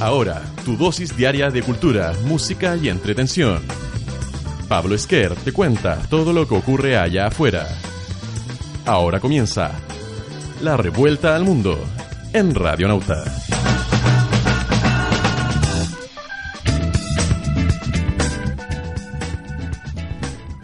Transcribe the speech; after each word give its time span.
Ahora, 0.00 0.40
tu 0.64 0.78
dosis 0.78 1.14
diaria 1.14 1.50
de 1.50 1.62
cultura, 1.62 2.14
música 2.24 2.74
y 2.74 2.88
entretención. 2.88 3.60
Pablo 4.66 4.94
Esquer 4.94 5.34
te 5.34 5.52
cuenta 5.52 5.98
todo 6.08 6.32
lo 6.32 6.48
que 6.48 6.54
ocurre 6.54 6.96
allá 6.96 7.26
afuera. 7.26 7.68
Ahora 8.86 9.20
comienza 9.20 9.72
La 10.62 10.78
Revuelta 10.78 11.36
al 11.36 11.44
Mundo 11.44 11.78
en 12.32 12.54
Radio 12.54 12.88
Nauta. 12.88 13.24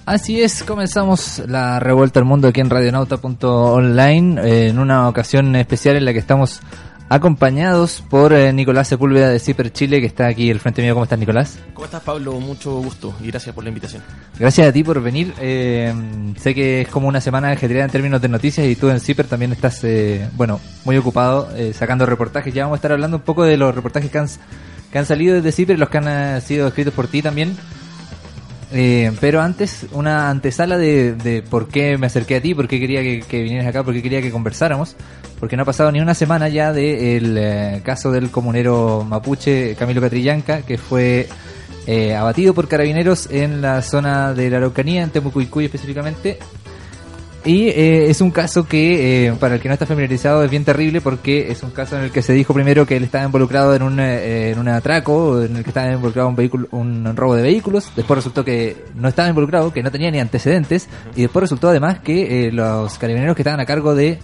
Así 0.07 0.41
es, 0.41 0.63
comenzamos 0.63 1.43
la 1.49 1.81
revuelta 1.81 2.21
al 2.21 2.27
mundo 2.27 2.47
aquí 2.49 2.61
en 2.61 2.71
radionauta.online 2.71 4.41
eh, 4.41 4.69
en 4.69 4.79
una 4.79 5.09
ocasión 5.09 5.57
especial 5.57 5.97
en 5.97 6.05
la 6.05 6.13
que 6.13 6.21
estamos 6.21 6.61
acompañados 7.09 8.03
por 8.09 8.33
eh, 8.33 8.53
Nicolás 8.53 8.89
Sepúlveda 8.89 9.29
de 9.29 9.39
Ciper 9.39 9.73
Chile, 9.73 10.01
que 10.01 10.07
está 10.07 10.27
aquí 10.27 10.51
al 10.51 10.61
frente 10.61 10.83
mío. 10.83 10.95
¿Cómo 10.95 11.05
estás, 11.05 11.19
Nicolás? 11.19 11.59
¿Cómo 11.75 11.85
estás, 11.85 12.03
Pablo? 12.03 12.33
Mucho 12.41 12.79
gusto 12.81 13.15
y 13.23 13.29
gracias 13.29 13.55
por 13.55 13.65
la 13.65 13.69
invitación. 13.69 14.03
Gracias 14.39 14.69
a 14.69 14.73
ti 14.73 14.83
por 14.83 15.01
venir. 15.03 15.33
Eh, 15.41 15.93
sé 16.39 16.55
que 16.55 16.83
es 16.83 16.89
como 16.89 17.09
una 17.09 17.21
semana 17.21 17.51
ajetreada 17.51 17.85
en 17.87 17.91
términos 17.91 18.21
de 18.21 18.29
noticias 18.29 18.67
y 18.67 18.77
tú 18.77 18.89
en 18.91 19.01
Ciper 19.01 19.27
también 19.27 19.53
estás, 19.53 19.83
eh, 19.85 20.29
bueno, 20.35 20.61
muy 20.85 20.97
ocupado 20.97 21.49
eh, 21.57 21.73
sacando 21.73 22.07
reportajes. 22.07 22.53
Ya 22.53 22.65
vamos 22.65 22.77
a 22.77 22.79
estar 22.79 22.93
hablando 22.93 23.19
un 23.19 23.23
poco 23.23 23.45
de 23.45 23.57
los 23.57 23.75
reportajes 23.75 24.11
que 24.11 24.19
han, 24.19 24.29
que 24.91 24.99
han 24.99 25.07
salido 25.07 25.35
desde 25.37 25.53
Ciper 25.53 25.77
y 25.77 25.79
los 25.79 25.89
que 25.89 25.99
han 25.99 26.09
eh, 26.09 26.41
sido 26.41 26.69
escritos 26.69 26.95
por 26.95 27.09
ti 27.09 27.23
también. 27.23 27.57
Eh, 28.73 29.13
pero 29.21 29.41
antes, 29.41 29.87
una 29.93 30.29
antesala 30.29 30.77
de, 30.77 31.15
de 31.15 31.43
por 31.43 31.69
qué 31.69 31.97
me 31.99 32.07
acerqué 32.07 32.37
a 32.37 32.41
ti, 32.41 32.55
por 32.55 32.67
qué 32.67 32.81
quería 32.81 33.01
que, 33.03 33.43
vinieras 33.43 33.67
acá, 33.67 33.85
por 33.85 33.95
qué 33.95 34.03
quería 34.03 34.23
que 34.23 34.31
conversáramos. 34.31 34.97
Porque 35.39 35.57
no 35.57 35.63
ha 35.63 35.67
pasado 35.67 35.93
ni 35.93 36.01
una 36.01 36.15
semana 36.15 36.49
ya 36.49 36.73
del 36.73 37.37
eh, 37.39 37.81
caso 37.85 38.11
del 38.11 38.31
comunero 38.31 39.05
mapuche 39.07 39.75
Camilo 39.77 40.01
Catrillanca, 40.01 40.63
que 40.63 40.79
fue 40.79 41.29
eh, 41.87 42.15
abatido 42.15 42.55
por 42.55 42.69
carabineros 42.69 43.29
en 43.31 43.61
la 43.61 43.83
zona 43.83 44.33
de 44.33 44.49
la 44.49 44.57
Araucanía, 44.57 45.03
en 45.03 45.11
Temucuicuy 45.11 45.67
específicamente. 45.67 46.39
Y 47.47 47.69
eh, 47.69 48.11
es 48.11 48.21
un 48.21 48.31
caso 48.31 48.67
que, 48.67 49.29
eh, 49.29 49.33
para 49.39 49.55
el 49.55 49.61
que 49.61 49.69
no 49.69 49.75
está 49.75 49.87
familiarizado, 49.87 50.43
es 50.43 50.51
bien 50.51 50.65
terrible 50.65 51.01
porque 51.01 51.51
es 51.51 51.63
un 51.63 51.71
caso 51.71 51.97
en 51.97 52.05
el 52.05 52.11
que 52.11 52.21
se 52.21 52.33
dijo 52.33 52.53
primero 52.53 52.87
que 52.87 52.97
él 52.97 53.05
estaba 53.05 53.25
involucrado 53.25 53.75
en 53.75 53.83
un, 53.83 54.01
eh, 54.01 54.51
en 54.51 54.59
un 54.59 54.69
atraco, 54.69 55.41
en 55.43 55.57
el 55.57 55.63
que 55.63 55.71
estaba 55.71 55.93
involucrado 55.93 56.29
un 56.29 56.37
vehículo, 56.37 56.69
un 56.73 57.17
robo 57.17 57.37
de 57.37 57.43
vehículos. 57.43 57.93
Después 57.95 58.19
resultó 58.19 58.45
que 58.45 58.85
no 58.97 59.09
estaba 59.09 59.29
involucrado, 59.29 59.73
que 59.73 59.83
no 59.83 59.91
tenía 59.91 60.11
ni 60.11 60.19
antecedentes. 60.19 60.89
Y 61.15 61.23
después 61.23 61.43
resultó 61.43 61.69
además 61.69 62.01
que 62.01 62.49
eh, 62.49 62.53
los 62.53 62.99
carabineros 62.99 63.37
que 63.37 63.43
estaban 63.43 63.61
a 63.61 63.67
cargo 63.67 63.95
de 63.95 64.19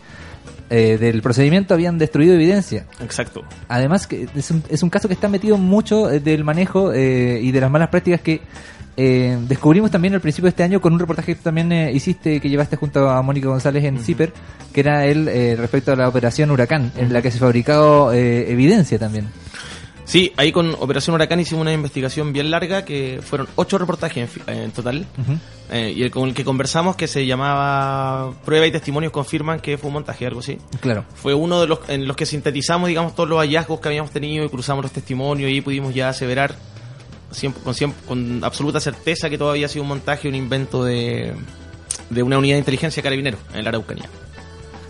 eh, 0.75 0.97
del 0.97 1.20
procedimiento 1.20 1.75
habían 1.75 1.98
destruido 1.98 2.34
evidencia. 2.34 2.86
Exacto. 3.03 3.42
Además, 3.69 4.07
que 4.07 4.27
es 4.34 4.51
un, 4.51 4.64
es 4.70 4.83
un 4.83 4.89
caso 4.89 5.07
que 5.07 5.12
está 5.12 5.29
metido 5.29 5.59
mucho 5.59 6.11
eh, 6.11 6.19
del 6.19 6.45
manejo 6.45 6.95
eh, 6.95 7.41
y 7.42 7.53
de 7.53 7.61
las 7.61 7.70
malas 7.70 7.91
prácticas 7.91 8.23
que 8.23 8.41
eh, 8.97 9.39
descubrimos 9.48 9.91
también 9.91 10.15
al 10.15 10.21
principio 10.21 10.47
de 10.47 10.51
este 10.51 10.62
año 10.62 10.81
con 10.81 10.93
un 10.93 10.98
reportaje 10.98 11.33
que 11.33 11.37
tú 11.37 11.45
también 11.45 11.73
eh, 11.73 11.93
hiciste, 11.93 12.41
que 12.41 12.48
llevaste 12.48 12.77
junto 12.77 13.09
a 13.09 13.23
Mónica 13.23 13.48
González 13.48 13.85
en 13.85 13.98
CIPER, 13.98 14.33
que 14.73 14.81
era 14.81 15.07
el 15.07 15.29
eh, 15.29 15.57
respecto 15.57 15.93
a 15.93 15.97
la 15.97 16.09
operación 16.09 16.51
Huracán, 16.51 16.93
en 16.97 17.13
la 17.13 17.23
que 17.23 17.31
se 17.31 17.39
fabricó 17.39 18.13
eh, 18.13 18.51
evidencia 18.51 18.98
también. 18.98 19.29
Sí, 20.05 20.33
ahí 20.37 20.53
con 20.53 20.75
Operación 20.79 21.15
Huracán 21.15 21.41
hicimos 21.41 21.63
una 21.63 21.73
investigación 21.73 22.33
bien 22.33 22.51
larga 22.51 22.85
que 22.85 23.20
fueron 23.23 23.48
ocho 23.55 23.79
reportajes 23.79 24.29
en, 24.47 24.55
en 24.55 24.70
total. 24.73 25.07
Ujú. 25.17 25.39
Eh, 25.70 25.95
y 25.97 26.03
el 26.03 26.11
con 26.11 26.29
el 26.29 26.35
que 26.35 26.45
conversamos 26.45 26.97
que 26.97 27.07
se 27.07 27.25
llamaba 27.25 28.33
Prueba 28.45 28.67
y 28.67 28.73
testimonios 28.73 29.11
confirman 29.11 29.61
que 29.61 29.79
fue 29.79 29.89
un 29.89 29.95
montaje, 29.95 30.27
algo 30.27 30.41
así. 30.41 30.59
Claro. 30.81 31.05
Fue 31.15 31.33
uno 31.33 31.63
de 31.63 31.67
los 31.67 31.79
en 31.89 32.07
los 32.07 32.17
que 32.17 32.27
sintetizamos, 32.27 32.89
digamos, 32.89 33.15
todos 33.15 33.29
los 33.29 33.39
hallazgos 33.39 33.81
que 33.81 33.89
habíamos 33.89 34.11
tenido 34.11 34.45
y 34.45 34.48
cruzamos 34.51 34.85
los 34.85 34.93
testimonios 34.93 35.51
y 35.51 35.63
pudimos 35.63 35.95
ya 35.95 36.11
aseverar 36.11 36.57
con, 38.06 38.44
absoluta 38.44 38.80
certeza 38.80 39.28
que 39.30 39.38
todo 39.38 39.50
había 39.50 39.69
sido 39.69 39.83
un 39.83 39.88
montaje, 39.88 40.28
un 40.28 40.34
invento 40.34 40.84
de, 40.84 41.33
de 42.11 42.23
una 42.23 42.39
unidad 42.39 42.55
de 42.55 42.61
inteligencia 42.61 43.02
carabinero 43.02 43.39
en 43.55 43.64
la 43.64 43.70
Araucanía. 43.70 44.08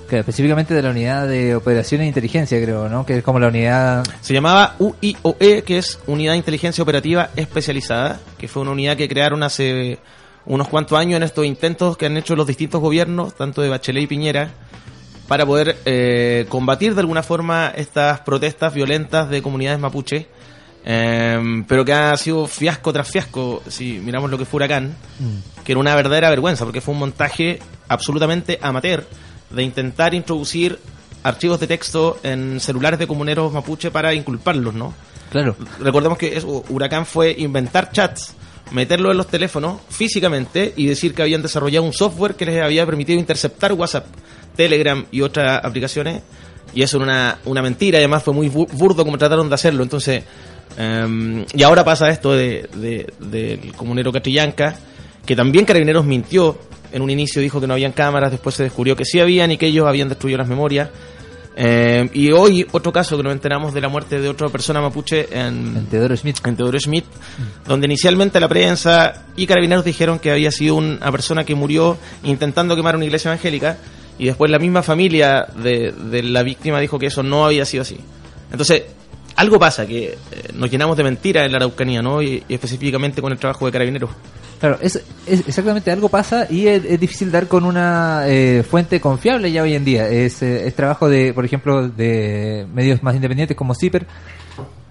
Que 0.08 0.18
específicamente 0.18 0.74
de 0.74 0.82
la 0.82 0.90
unidad 0.90 1.26
de 1.26 1.54
operaciones 1.54 2.04
e 2.04 2.08
inteligencia, 2.08 2.62
creo, 2.62 2.88
¿no? 2.88 3.06
Que 3.06 3.18
es 3.18 3.24
como 3.24 3.38
la 3.38 3.48
unidad... 3.48 4.04
Se 4.20 4.34
llamaba 4.34 4.76
UIOE, 4.78 5.62
que 5.62 5.78
es 5.78 5.98
Unidad 6.06 6.32
de 6.32 6.38
Inteligencia 6.38 6.82
Operativa 6.82 7.30
Especializada, 7.34 8.20
que 8.36 8.46
fue 8.46 8.62
una 8.62 8.72
unidad 8.72 8.96
que 8.96 9.08
crearon 9.08 9.42
hace 9.42 9.98
unos 10.44 10.68
cuantos 10.68 10.98
años 10.98 11.16
en 11.16 11.22
estos 11.22 11.46
intentos 11.46 11.96
que 11.96 12.06
han 12.06 12.16
hecho 12.16 12.36
los 12.36 12.46
distintos 12.46 12.80
gobiernos, 12.80 13.34
tanto 13.34 13.62
de 13.62 13.68
Bachelet 13.68 14.02
y 14.02 14.06
Piñera, 14.06 14.50
para 15.28 15.46
poder 15.46 15.76
eh, 15.84 16.46
combatir 16.48 16.94
de 16.94 17.00
alguna 17.00 17.22
forma 17.22 17.72
estas 17.74 18.20
protestas 18.20 18.74
violentas 18.74 19.30
de 19.30 19.40
comunidades 19.40 19.80
mapuche, 19.80 20.28
eh, 20.84 21.62
pero 21.68 21.84
que 21.84 21.92
ha 21.92 22.16
sido 22.16 22.46
fiasco 22.46 22.92
tras 22.92 23.08
fiasco, 23.10 23.62
si 23.68 23.98
miramos 24.00 24.30
lo 24.30 24.38
que 24.38 24.44
fue 24.44 24.58
Huracán, 24.58 24.94
que 25.64 25.72
era 25.72 25.80
una 25.80 25.94
verdadera 25.94 26.30
vergüenza, 26.30 26.64
porque 26.64 26.80
fue 26.80 26.94
un 26.94 27.00
montaje 27.00 27.58
absolutamente 27.88 28.58
amateur 28.62 29.06
de 29.50 29.62
intentar 29.62 30.14
introducir 30.14 30.78
archivos 31.22 31.60
de 31.60 31.66
texto 31.66 32.18
en 32.22 32.58
celulares 32.58 32.98
de 32.98 33.06
comuneros 33.06 33.52
mapuche 33.52 33.90
para 33.90 34.12
inculparlos, 34.14 34.74
¿no? 34.74 34.92
Claro. 35.30 35.54
Recordemos 35.80 36.18
que 36.18 36.36
eso, 36.36 36.64
Huracán 36.68 37.06
fue 37.06 37.34
inventar 37.38 37.90
chats, 37.92 38.34
meterlos 38.72 39.12
en 39.12 39.18
los 39.18 39.28
teléfonos 39.28 39.80
físicamente 39.88 40.72
y 40.76 40.86
decir 40.86 41.14
que 41.14 41.22
habían 41.22 41.42
desarrollado 41.42 41.84
un 41.86 41.92
software 41.92 42.34
que 42.34 42.44
les 42.46 42.62
había 42.62 42.84
permitido 42.86 43.18
interceptar 43.20 43.72
WhatsApp, 43.74 44.06
Telegram 44.56 45.04
y 45.10 45.20
otras 45.20 45.64
aplicaciones. 45.64 46.22
Y 46.74 46.82
eso 46.82 46.96
era 46.96 47.04
una, 47.04 47.38
una 47.44 47.60
mentira, 47.62 47.98
y 47.98 48.02
además 48.02 48.22
fue 48.22 48.32
muy 48.32 48.48
bu- 48.48 48.70
burdo 48.72 49.04
como 49.04 49.18
trataron 49.18 49.48
de 49.48 49.54
hacerlo. 49.54 49.82
Entonces, 49.82 50.24
em, 50.78 51.44
y 51.54 51.62
ahora 51.62 51.84
pasa 51.84 52.08
esto 52.08 52.32
de, 52.32 52.68
de- 52.74 53.12
del 53.20 53.72
comunero 53.74 54.12
Catrillanca, 54.12 54.76
que 55.26 55.36
también 55.36 55.64
Carabineros 55.64 56.04
mintió. 56.04 56.58
En 56.92 57.00
un 57.00 57.08
inicio 57.10 57.40
dijo 57.40 57.58
que 57.60 57.66
no 57.66 57.72
habían 57.72 57.92
cámaras, 57.92 58.30
después 58.30 58.54
se 58.54 58.64
descubrió 58.64 58.94
que 58.94 59.04
sí 59.06 59.18
habían 59.18 59.50
y 59.50 59.56
que 59.56 59.66
ellos 59.66 59.86
habían 59.88 60.08
destruido 60.10 60.36
las 60.38 60.48
memorias. 60.48 60.90
Eh, 61.54 62.08
y 62.14 62.32
hoy 62.32 62.66
otro 62.72 62.92
caso 62.92 63.16
que 63.16 63.22
nos 63.22 63.32
enteramos 63.32 63.74
de 63.74 63.80
la 63.82 63.88
muerte 63.88 64.18
de 64.20 64.28
otra 64.28 64.48
persona 64.48 64.80
mapuche 64.80 65.28
en, 65.32 65.76
En 65.76 65.86
Teodoro 65.86 66.16
Smith. 66.16 66.38
en 66.46 66.56
Teodoro 66.56 66.78
Schmidt, 66.78 67.04
donde 67.66 67.86
inicialmente 67.86 68.40
la 68.40 68.48
prensa 68.48 69.24
y 69.36 69.46
carabineros 69.46 69.84
dijeron 69.84 70.18
que 70.18 70.30
había 70.30 70.50
sido 70.50 70.76
una 70.76 71.10
persona 71.12 71.44
que 71.44 71.54
murió 71.54 71.98
intentando 72.24 72.74
quemar 72.76 72.96
una 72.96 73.04
iglesia 73.04 73.30
evangélica 73.30 73.76
y 74.18 74.26
después 74.26 74.50
la 74.50 74.58
misma 74.58 74.82
familia 74.82 75.46
de, 75.62 75.92
de 75.92 76.22
la 76.22 76.42
víctima 76.42 76.80
dijo 76.80 76.98
que 76.98 77.06
eso 77.06 77.22
no 77.22 77.44
había 77.46 77.64
sido 77.66 77.82
así. 77.82 77.98
Entonces, 78.50 78.82
algo 79.42 79.58
pasa, 79.58 79.86
que 79.86 80.04
eh, 80.06 80.16
nos 80.54 80.70
llenamos 80.70 80.96
de 80.96 81.04
mentiras 81.04 81.44
en 81.44 81.52
la 81.52 81.58
Araucanía, 81.58 82.00
¿no? 82.00 82.22
Y, 82.22 82.42
y 82.48 82.54
específicamente 82.54 83.20
con 83.20 83.30
el 83.32 83.38
trabajo 83.38 83.66
de 83.66 83.72
carabineros. 83.72 84.10
Claro, 84.58 84.78
es, 84.80 84.96
es 85.26 85.40
exactamente 85.48 85.90
algo 85.90 86.08
pasa 86.08 86.46
y 86.48 86.68
es, 86.68 86.84
es 86.84 87.00
difícil 87.00 87.32
dar 87.32 87.48
con 87.48 87.64
una 87.64 88.22
eh, 88.28 88.62
fuente 88.62 89.00
confiable 89.00 89.50
ya 89.50 89.62
hoy 89.62 89.74
en 89.74 89.84
día. 89.84 90.08
Es, 90.08 90.40
eh, 90.42 90.66
es 90.68 90.74
trabajo 90.74 91.08
de, 91.08 91.34
por 91.34 91.44
ejemplo, 91.44 91.88
de 91.88 92.66
medios 92.72 93.02
más 93.02 93.14
independientes 93.16 93.56
como 93.56 93.74
Zipper. 93.74 94.06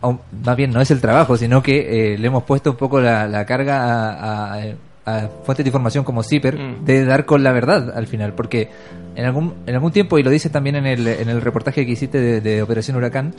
O, 0.01 0.19
más 0.45 0.57
bien, 0.57 0.71
no 0.71 0.81
es 0.81 0.91
el 0.91 0.99
trabajo, 0.99 1.37
sino 1.37 1.61
que 1.63 2.13
eh, 2.13 2.17
le 2.17 2.27
hemos 2.27 2.43
puesto 2.43 2.71
un 2.71 2.75
poco 2.77 2.99
la, 2.99 3.27
la 3.27 3.45
carga 3.45 3.81
a, 3.85 4.55
a- 4.55 4.61
a 5.05 5.29
fuentes 5.45 5.63
de 5.63 5.69
información 5.69 6.03
como 6.03 6.21
Zipper 6.21 6.57
Mm. 6.59 6.85
de 6.85 7.05
dar 7.05 7.25
con 7.25 7.41
la 7.43 7.51
verdad 7.53 7.93
al 7.95 8.07
final. 8.07 8.33
Porque 8.33 8.69
en 9.15 9.25
algún, 9.25 9.53
en 9.65 9.73
algún 9.75 9.91
tiempo, 9.91 10.17
y 10.19 10.23
lo 10.23 10.29
dices 10.31 10.51
también 10.51 10.75
en 10.75 10.85
el, 10.85 11.07
en 11.07 11.29
el 11.29 11.39
reportaje 11.41 11.85
que 11.85 11.91
hiciste 11.93 12.19
de, 12.19 12.41
de 12.41 12.61
Operación 12.61 12.97
Huracán, 12.97 13.33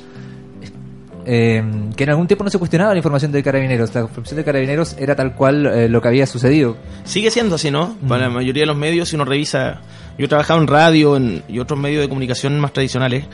eh, 1.26 1.62
que 1.96 2.04
en 2.04 2.10
algún 2.10 2.26
tiempo 2.26 2.44
no 2.44 2.50
se 2.50 2.58
cuestionaba 2.58 2.92
la 2.92 2.98
información 2.98 3.32
de 3.32 3.42
carabineros. 3.42 3.94
La 3.94 4.02
información 4.02 4.36
de 4.36 4.44
carabineros 4.44 4.96
era 4.98 5.14
tal 5.16 5.34
cual 5.34 5.66
eh, 5.66 5.88
lo 5.88 6.00
que 6.02 6.08
había 6.08 6.26
sucedido. 6.26 6.76
Sigue 7.04 7.30
siendo 7.30 7.54
así, 7.56 7.70
¿no? 7.70 7.96
Para 8.08 8.24
la 8.24 8.30
mayoría 8.30 8.62
de 8.62 8.66
los 8.66 8.76
medios, 8.76 9.08
si 9.08 9.16
uno 9.16 9.24
revisa, 9.24 9.80
yo 10.18 10.24
he 10.24 10.28
trabajado 10.28 10.60
en 10.60 10.66
radio 10.66 11.16
en- 11.16 11.42
y 11.48 11.58
otros 11.58 11.78
medios 11.78 12.02
de 12.02 12.08
comunicación 12.08 12.58
más 12.60 12.72
tradicionales, 12.72 13.24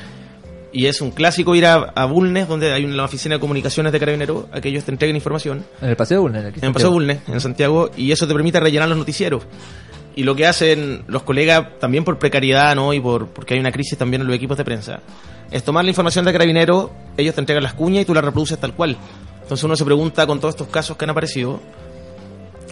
y 0.70 0.84
es 0.86 1.00
un 1.00 1.10
clásico 1.12 1.54
ir 1.54 1.64
a, 1.64 1.76
a 1.76 2.04
Bulnes, 2.04 2.46
donde 2.46 2.72
hay 2.72 2.84
una 2.84 3.04
oficina 3.04 3.36
de 3.36 3.40
comunicaciones 3.40 3.90
de 3.90 3.98
carabineros, 3.98 4.44
a 4.52 4.60
que 4.60 4.68
ellos 4.68 4.84
te 4.84 4.90
entreguen 4.90 5.16
información, 5.16 5.64
En 5.80 5.88
el 5.88 5.96
Paseo 5.96 6.20
Bulnes. 6.20 6.44
aquí 6.44 6.58
en 6.60 6.66
el 6.66 6.72
Paseo 6.74 6.90
Bulnes, 6.92 7.20
en 7.26 7.40
Santiago, 7.40 7.90
y 7.96 8.12
eso 8.12 8.26
te 8.28 8.34
permite 8.34 8.60
rellenar 8.60 8.88
los 8.88 8.98
noticieros. 8.98 9.44
Y 10.14 10.24
lo 10.24 10.34
que 10.34 10.46
hacen 10.46 11.04
los 11.06 11.22
colegas, 11.22 11.78
también 11.78 12.04
por 12.04 12.18
precariedad, 12.18 12.74
¿no? 12.74 12.92
Y 12.92 12.98
por 13.00 13.28
porque 13.28 13.54
hay 13.54 13.60
una 13.60 13.70
crisis 13.70 13.96
también 13.96 14.20
en 14.22 14.26
los 14.26 14.34
equipos 14.36 14.58
de 14.58 14.64
prensa, 14.64 15.00
es 15.50 15.62
tomar 15.64 15.84
la 15.84 15.90
información 15.90 16.24
de 16.24 16.32
carabineros, 16.32 16.90
ellos 17.16 17.34
te 17.34 17.40
entregan 17.40 17.62
las 17.62 17.74
cuñas 17.74 18.02
y 18.02 18.04
tú 18.04 18.14
la 18.14 18.20
reproduces 18.20 18.58
tal 18.58 18.74
cual. 18.74 18.96
Entonces 19.42 19.64
uno 19.64 19.76
se 19.76 19.84
pregunta 19.84 20.26
con 20.26 20.40
todos 20.40 20.54
estos 20.54 20.68
casos 20.68 20.96
que 20.96 21.04
han 21.04 21.10
aparecido, 21.10 21.60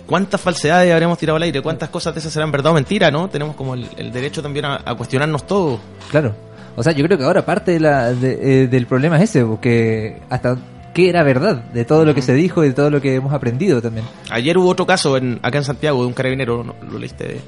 ¿cuántas 0.06 0.40
falsedades 0.40 0.92
habremos 0.92 1.18
tirado 1.18 1.36
al 1.36 1.42
aire? 1.42 1.62
¿Cuántas 1.62 1.88
cosas 1.88 2.14
de 2.14 2.20
esas 2.20 2.32
serán 2.32 2.52
verdad 2.52 2.72
o 2.72 2.74
mentira, 2.74 3.10
no? 3.10 3.28
Tenemos 3.28 3.56
como 3.56 3.74
el, 3.74 3.88
el 3.96 4.12
derecho 4.12 4.42
también 4.42 4.64
a, 4.66 4.80
a 4.84 4.94
cuestionarnos 4.94 5.46
todo. 5.46 5.80
Claro. 6.10 6.34
O 6.76 6.82
sea, 6.82 6.92
yo 6.92 7.04
creo 7.06 7.16
que 7.16 7.24
ahora 7.24 7.44
parte 7.46 7.72
de 7.72 7.80
la, 7.80 8.12
de- 8.12 8.64
eh, 8.64 8.66
del 8.68 8.86
problema 8.86 9.16
es 9.16 9.30
ese, 9.30 9.44
porque 9.44 10.20
hasta 10.28 10.58
qué 10.96 11.08
era 11.10 11.22
verdad 11.22 11.56
de 11.72 11.84
todo 11.84 12.04
lo 12.06 12.14
que 12.14 12.22
se 12.22 12.32
dijo 12.34 12.64
y 12.64 12.68
de 12.68 12.74
todo 12.74 12.90
lo 12.90 13.00
que 13.00 13.14
hemos 13.14 13.32
aprendido 13.32 13.82
también. 13.82 14.06
Ayer 14.30 14.56
hubo 14.56 14.68
otro 14.70 14.86
caso 14.86 15.16
en, 15.16 15.38
acá 15.42 15.58
en 15.58 15.64
Santiago 15.64 16.00
de 16.00 16.06
un 16.06 16.14
carabinero, 16.14 16.64
¿no? 16.64 16.74
lo 16.90 16.98
leíste, 16.98 17.40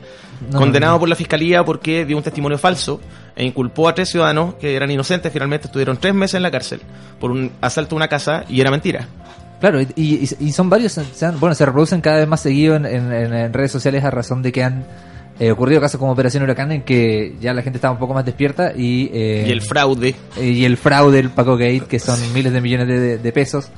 No, 0.53 0.59
condenado 0.59 0.93
no. 0.95 1.01
por 1.01 1.09
la 1.09 1.15
fiscalía 1.17 1.65
porque 1.65 2.05
dio 2.05 2.17
un 2.17 2.23
testimonio 2.23 2.59
falso 2.59 3.01
e 3.35 3.45
inculpó 3.45 3.89
a 3.89 3.95
tres 3.95 4.11
ciudadanos 4.11 4.55
que 4.57 4.77
eran 4.77 4.91
inocentes. 4.91 5.33
Finalmente 5.33 5.67
estuvieron 5.67 5.97
tres 5.97 6.13
meses 6.15 6.35
en 6.35 6.43
la 6.43 6.51
cárcel 6.51 6.81
por 7.19 7.31
un 7.31 7.51
asalto 7.61 7.95
a 7.95 7.97
una 7.97 8.09
casa 8.09 8.45
y 8.49 8.61
era 8.61 8.71
mentira. 8.71 9.09
Claro, 9.61 9.81
y, 9.81 9.89
y- 9.97 10.29
y 10.39 10.53
son 10.53 10.71
varios, 10.71 11.01
bueno, 11.41 11.55
se 11.55 11.67
reproducen 11.67 12.01
cada 12.01 12.19
vez 12.19 12.29
más 12.29 12.41
seguido 12.41 12.77
en- 12.77 12.85
en 12.87 13.53
redes 13.53 13.73
sociales 13.73 14.05
a 14.05 14.11
razón 14.11 14.41
de 14.43 14.53
que 14.53 14.63
han 14.63 14.85
eh, 15.41 15.51
ocurrido 15.53 15.81
casos 15.81 15.99
como 16.01 16.13
Operación 16.13 16.43
Huracán 16.43 16.73
en 16.73 16.83
que 16.83 17.37
ya 17.41 17.53
la 17.55 17.63
gente 17.63 17.77
estaba 17.79 17.93
un 17.93 17.99
poco 18.01 18.15
más 18.15 18.25
despierta 18.25 18.73
y... 18.77 19.11
eh, 19.13 19.45
Y 19.47 19.53
el 19.53 19.63
fraude. 19.63 20.15
y 20.41 20.65
el 20.65 20.77
fraude, 20.77 21.19
el 21.21 21.31
Paco 21.31 21.53
Gate, 21.57 21.85
que 21.89 21.99
son 21.99 22.19
miles 22.33 22.53
de 22.53 22.61
millones 22.61 22.89
de, 22.89 23.19
de- 23.19 23.33
pesos. 23.33 23.69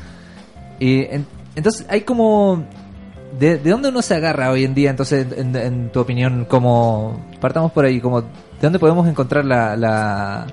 Y 0.78 1.00
en- 1.04 1.26
entonces 1.56 1.86
hay 1.88 2.02
como... 2.02 2.64
De, 3.38 3.58
de 3.58 3.70
dónde 3.70 3.90
uno 3.90 4.02
se 4.02 4.14
agarra 4.14 4.50
hoy 4.50 4.64
en 4.64 4.74
día? 4.74 4.90
Entonces, 4.90 5.26
en, 5.36 5.54
en 5.54 5.90
tu 5.90 6.00
opinión, 6.00 6.46
como... 6.46 7.26
Partamos 7.40 7.72
por 7.72 7.84
ahí, 7.84 8.00
como... 8.00 8.22
¿De 8.22 8.26
dónde 8.62 8.78
podemos 8.78 9.06
encontrar 9.06 9.44
la... 9.44 9.76
la 9.76 10.46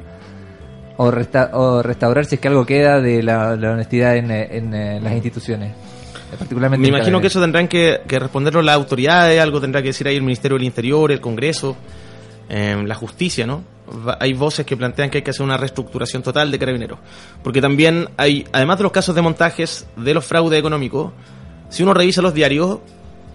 o, 0.97 1.11
resta- 1.11 1.51
o 1.53 1.81
restaurar 1.83 2.25
si 2.25 2.35
es 2.35 2.41
que 2.41 2.47
algo 2.47 2.65
queda 2.65 2.99
de 2.99 3.21
la, 3.23 3.55
la 3.55 3.71
honestidad 3.71 4.15
en, 4.17 4.31
en, 4.31 4.73
eh, 4.73 4.99
las 5.01 5.13
instituciones? 5.13 5.71
Particularmente 6.31 6.81
Me 6.81 6.95
imagino 6.95 7.21
que 7.21 7.27
eso 7.27 7.39
tendrán 7.39 7.67
que, 7.67 8.01
que 8.07 8.19
responderlo 8.19 8.61
las 8.61 8.75
autoridades, 8.75 9.39
algo 9.39 9.61
tendrá 9.61 9.81
que 9.81 9.89
decir 9.89 10.07
ahí 10.07 10.15
el 10.15 10.23
Ministerio 10.23 10.57
del 10.57 10.65
Interior, 10.65 11.11
el 11.11 11.21
Congreso, 11.21 11.77
eh, 12.49 12.81
la 12.85 12.95
justicia, 12.95 13.45
¿no? 13.45 13.63
Hay 14.19 14.33
voces 14.33 14.65
que 14.65 14.75
plantean 14.75 15.09
que 15.09 15.19
hay 15.19 15.21
que 15.21 15.31
hacer 15.31 15.45
una 15.45 15.57
reestructuración 15.57 16.21
total 16.21 16.51
de 16.51 16.59
carabineros. 16.59 16.99
Porque 17.41 17.61
también 17.61 18.09
hay, 18.17 18.45
además 18.51 18.77
de 18.77 18.83
los 18.83 18.91
casos 18.91 19.15
de 19.15 19.21
montajes 19.21 19.87
de 19.95 20.13
los 20.13 20.25
fraudes 20.25 20.59
económicos, 20.59 21.13
si 21.69 21.83
uno 21.83 21.93
revisa 21.93 22.21
los 22.21 22.33
diarios, 22.33 22.79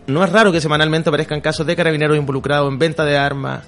no 0.07 0.25
es 0.25 0.31
raro 0.31 0.53
que 0.53 0.61
semanalmente 0.61 1.09
aparezcan 1.09 1.41
casos 1.41 1.67
de 1.67 1.77
carabineros 1.77 2.17
involucrados 2.17 2.71
en 2.71 2.79
venta 2.79 3.05
de 3.05 3.17
armas, 3.17 3.65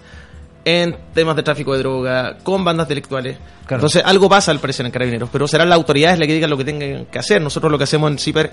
en 0.65 0.97
temas 1.15 1.37
de 1.37 1.43
tráfico 1.43 1.73
de 1.73 1.79
droga, 1.79 2.39
con 2.43 2.65
bandas 2.65 2.89
delictuales. 2.89 3.37
Claro. 3.67 3.81
Entonces, 3.81 4.03
algo 4.05 4.29
pasa 4.29 4.51
al 4.51 4.61
parecer 4.61 4.85
en 4.85 4.93
carabineros, 4.93 5.29
pero 5.33 5.47
serán 5.47 5.69
las 5.69 5.77
autoridades 5.77 6.19
las 6.19 6.27
que 6.27 6.35
digan 6.35 6.51
lo 6.51 6.57
que 6.57 6.65
tengan 6.65 7.07
que 7.07 7.19
hacer. 7.19 7.41
Nosotros 7.41 7.71
lo 7.71 7.79
que 7.79 7.85
hacemos 7.85 8.11
en 8.11 8.19
CIPER 8.19 8.51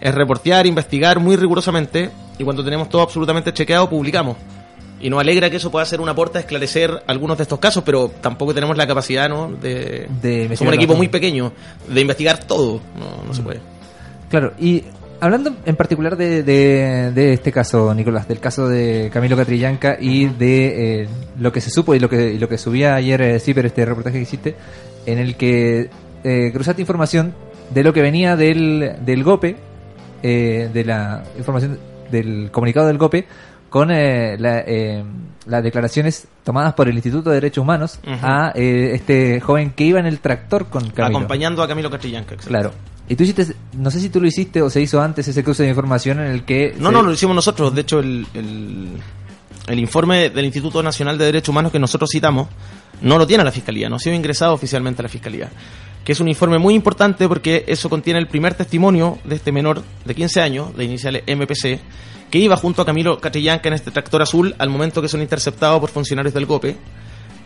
es 0.00 0.14
reportear, 0.14 0.66
investigar 0.66 1.18
muy 1.20 1.36
rigurosamente 1.36 2.10
y 2.38 2.44
cuando 2.44 2.64
tenemos 2.64 2.88
todo 2.88 3.02
absolutamente 3.02 3.52
chequeado, 3.52 3.88
publicamos. 3.88 4.36
Y 5.00 5.10
nos 5.10 5.20
alegra 5.20 5.48
que 5.48 5.56
eso 5.56 5.70
pueda 5.70 5.86
ser 5.86 6.00
un 6.00 6.08
aporte 6.08 6.38
a 6.38 6.40
esclarecer 6.40 7.02
algunos 7.06 7.36
de 7.36 7.42
estos 7.42 7.60
casos, 7.60 7.84
pero 7.84 8.10
tampoco 8.20 8.52
tenemos 8.52 8.76
la 8.76 8.86
capacidad, 8.86 9.28
¿no? 9.28 9.48
De, 9.48 10.08
De 10.20 10.44
somos 10.56 10.72
un 10.72 10.74
equipo 10.74 10.96
muy 10.96 11.08
pequeño, 11.08 11.52
de 11.88 12.00
investigar 12.00 12.38
todo. 12.44 12.80
No, 12.98 13.24
no 13.26 13.32
se 13.32 13.42
puede. 13.42 13.60
Claro, 14.28 14.54
y 14.58 14.84
hablando 15.20 15.54
en 15.64 15.76
particular 15.76 16.16
de, 16.16 16.42
de, 16.42 17.12
de 17.12 17.32
este 17.32 17.52
caso, 17.52 17.94
Nicolás, 17.94 18.26
del 18.26 18.40
caso 18.40 18.68
de 18.68 19.10
Camilo 19.12 19.36
Catrillanca 19.36 19.96
y 20.00 20.26
de 20.26 21.02
eh, 21.02 21.08
lo 21.38 21.52
que 21.52 21.60
se 21.60 21.70
supo 21.70 21.94
y 21.94 22.00
lo 22.00 22.08
que, 22.08 22.32
y 22.32 22.38
lo 22.38 22.48
que 22.48 22.58
subía 22.58 22.96
ayer 22.96 23.22
eh, 23.22 23.40
Ciper, 23.40 23.66
este 23.66 23.84
reportaje 23.84 24.16
que 24.16 24.22
hiciste, 24.22 24.56
en 25.06 25.18
el 25.18 25.36
que 25.36 25.90
eh, 26.24 26.50
cruzaste 26.52 26.82
información 26.82 27.34
de 27.70 27.84
lo 27.84 27.92
que 27.92 28.02
venía 28.02 28.34
del, 28.34 28.96
del 29.04 29.22
GOPE, 29.22 29.56
eh, 30.22 30.70
de 30.72 30.84
la 30.84 31.22
información 31.36 31.78
del 32.10 32.50
comunicado 32.50 32.86
del 32.86 32.98
GOPE, 32.98 33.26
con 33.70 33.90
eh, 33.90 34.36
la, 34.38 34.60
eh, 34.66 35.04
las 35.46 35.62
declaraciones 35.62 36.26
tomadas 36.44 36.72
por 36.74 36.88
el 36.88 36.94
Instituto 36.94 37.28
de 37.30 37.36
Derechos 37.36 37.62
Humanos 37.62 37.98
a 38.22 38.52
eh, 38.54 38.92
este 38.94 39.40
joven 39.40 39.70
que 39.72 39.84
iba 39.84 40.00
en 40.00 40.06
el 40.06 40.20
tractor 40.20 40.66
con 40.68 40.88
Camilo. 40.90 41.18
Acompañando 41.18 41.62
a 41.62 41.68
Camilo 41.68 41.90
Catrillanca. 41.90 42.34
exacto. 42.34 42.48
Claro. 42.48 42.72
Y 43.10 43.16
tú 43.16 43.22
hiciste, 43.24 43.54
no 43.74 43.90
sé 43.90 44.00
si 44.00 44.08
tú 44.10 44.20
lo 44.20 44.26
hiciste 44.26 44.60
o 44.62 44.68
se 44.70 44.80
hizo 44.80 45.00
antes 45.00 45.26
ese 45.28 45.42
cruce 45.44 45.62
de 45.62 45.70
información 45.70 46.20
en 46.20 46.26
el 46.26 46.44
que... 46.44 46.74
No, 46.78 46.88
se- 46.90 46.94
no, 46.94 47.02
lo 47.02 47.12
hicimos 47.12 47.34
nosotros. 47.34 47.74
De 47.74 47.80
hecho, 47.82 48.00
el, 48.00 48.26
el, 48.34 48.88
el 49.66 49.78
informe 49.78 50.28
del 50.30 50.44
Instituto 50.44 50.82
Nacional 50.82 51.16
de 51.18 51.24
Derechos 51.26 51.48
Humanos 51.50 51.72
que 51.72 51.78
nosotros 51.78 52.10
citamos 52.12 52.48
no 53.02 53.18
lo 53.18 53.26
tiene 53.26 53.44
la 53.44 53.52
Fiscalía, 53.52 53.88
no 53.88 53.96
ha 53.96 53.98
sido 54.00 54.14
ingresado 54.16 54.54
oficialmente 54.54 55.02
a 55.02 55.04
la 55.04 55.08
Fiscalía. 55.08 55.48
Que 56.04 56.12
es 56.12 56.20
un 56.20 56.28
informe 56.28 56.58
muy 56.58 56.74
importante 56.74 57.28
porque 57.28 57.64
eso 57.66 57.90
contiene 57.90 58.18
el 58.18 58.28
primer 58.28 58.54
testimonio 58.54 59.18
de 59.24 59.34
este 59.36 59.52
menor 59.52 59.82
de 60.04 60.14
15 60.14 60.40
años, 60.40 60.76
de 60.76 60.84
iniciales 60.84 61.22
MPC, 61.26 61.80
que 62.30 62.38
iba 62.38 62.56
junto 62.56 62.80
a 62.82 62.86
Camilo 62.86 63.20
Catrillanca 63.20 63.68
en 63.68 63.74
este 63.74 63.90
tractor 63.90 64.22
azul 64.22 64.54
al 64.58 64.70
momento 64.70 65.02
que 65.02 65.08
son 65.08 65.20
interceptados 65.20 65.80
por 65.80 65.90
funcionarios 65.90 66.32
del 66.34 66.46
GOPE, 66.46 66.76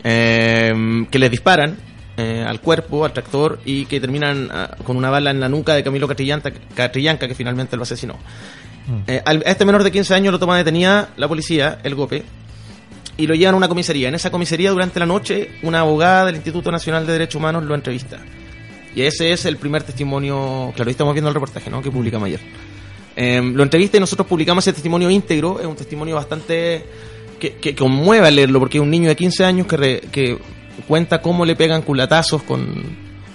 eh, 0.03 1.05
que 1.09 1.19
les 1.19 1.31
disparan 1.31 1.77
eh, 2.17 2.45
al 2.47 2.59
cuerpo, 2.61 3.05
al 3.05 3.11
tractor, 3.13 3.59
y 3.65 3.85
que 3.85 3.99
terminan 3.99 4.49
ah, 4.51 4.75
con 4.83 4.97
una 4.97 5.09
bala 5.09 5.31
en 5.31 5.39
la 5.39 5.49
nuca 5.49 5.73
de 5.73 5.83
Camilo 5.83 6.07
Catrillanca, 6.07 6.51
que 7.27 7.35
finalmente 7.35 7.75
lo 7.75 7.83
asesinó. 7.83 8.15
Eh, 9.07 9.21
al- 9.25 9.43
a 9.45 9.49
este 9.51 9.65
menor 9.65 9.83
de 9.83 9.91
15 9.91 10.13
años 10.13 10.31
lo 10.31 10.39
toma 10.39 10.57
detenida 10.57 11.09
la 11.17 11.27
policía, 11.27 11.79
el 11.83 11.95
GOPE, 11.95 12.23
y 13.17 13.27
lo 13.27 13.35
llevan 13.35 13.53
a 13.55 13.57
una 13.57 13.67
comisaría. 13.67 14.07
En 14.09 14.15
esa 14.15 14.31
comisaría, 14.31 14.71
durante 14.71 14.99
la 14.99 15.05
noche, 15.05 15.49
una 15.61 15.81
abogada 15.81 16.25
del 16.25 16.35
Instituto 16.35 16.71
Nacional 16.71 17.05
de 17.05 17.13
Derechos 17.13 17.35
Humanos 17.35 17.63
lo 17.63 17.75
entrevista. 17.75 18.19
Y 18.95 19.01
ese 19.01 19.31
es 19.31 19.45
el 19.45 19.57
primer 19.57 19.83
testimonio, 19.83 20.71
claro, 20.75 20.87
ahí 20.89 20.91
estamos 20.91 21.13
viendo 21.13 21.29
el 21.29 21.33
reportaje, 21.33 21.69
¿no? 21.69 21.81
Que 21.81 21.89
publicamos 21.91 22.27
ayer. 22.27 22.39
Eh, 23.15 23.41
lo 23.53 23.63
entrevista 23.63 23.97
y 23.97 23.99
nosotros 23.99 24.27
publicamos 24.27 24.63
ese 24.65 24.73
testimonio 24.73 25.09
íntegro, 25.09 25.59
es 25.59 25.65
un 25.65 25.75
testimonio 25.75 26.15
bastante 26.15 26.85
que, 27.39 27.55
que 27.55 27.75
conmueve 27.75 28.27
al 28.27 28.35
leerlo, 28.35 28.59
porque 28.59 28.77
es 28.77 28.81
un 28.81 28.89
niño 28.89 29.09
de 29.09 29.15
15 29.15 29.45
años 29.45 29.67
que, 29.67 29.77
re- 29.77 30.01
que 30.11 30.37
cuenta 30.87 31.21
cómo 31.21 31.45
le 31.45 31.55
pegan 31.55 31.81
culatazos 31.83 32.41
con, 32.43 32.83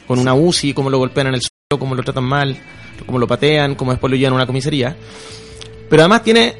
con 0.07 0.19
una 0.19 0.35
UCI, 0.35 0.75
cómo 0.75 0.91
lo 0.91 0.99
golpean 0.99 1.29
en 1.29 1.35
el 1.35 1.41
suelo, 1.41 1.79
cómo 1.79 1.95
lo 1.95 2.03
tratan 2.03 2.25
mal, 2.25 2.57
cómo 3.07 3.19
lo 3.19 3.27
patean, 3.29 3.75
cómo 3.77 3.93
después 3.93 4.11
lo 4.11 4.17
llevan 4.17 4.33
a 4.33 4.37
una 4.37 4.47
comisaría. 4.47 4.97
Pero 5.89 6.03
además 6.03 6.23
tiene 6.23 6.55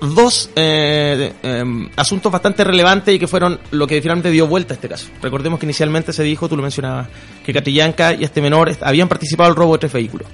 dos 0.00 0.50
eh, 0.56 1.32
em, 1.42 1.88
asuntos 1.96 2.30
bastante 2.30 2.64
relevantes 2.64 3.14
y 3.14 3.18
que 3.18 3.26
fueron 3.26 3.58
lo 3.70 3.86
que 3.86 4.00
finalmente 4.00 4.30
dio 4.30 4.46
vuelta 4.46 4.74
a 4.74 4.76
este 4.76 4.88
caso. 4.88 5.08
Recordemos 5.22 5.58
que 5.58 5.66
inicialmente 5.66 6.12
se 6.12 6.22
dijo, 6.22 6.48
tú 6.48 6.56
lo 6.56 6.62
mencionabas, 6.62 7.08
que 7.44 7.52
Catrillanca 7.52 8.14
y 8.14 8.24
este 8.24 8.40
menor 8.40 8.76
habían 8.80 9.08
participado 9.08 9.50
el 9.50 9.56
robo 9.56 9.74
de 9.74 9.78
tres 9.80 9.92
vehículos. 9.92 10.28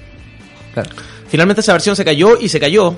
Claro. 0.73 0.89
Finalmente 1.27 1.61
esa 1.61 1.73
versión 1.73 1.95
se 1.95 2.05
cayó 2.05 2.37
y 2.39 2.49
se 2.49 2.59
cayó 2.59 2.97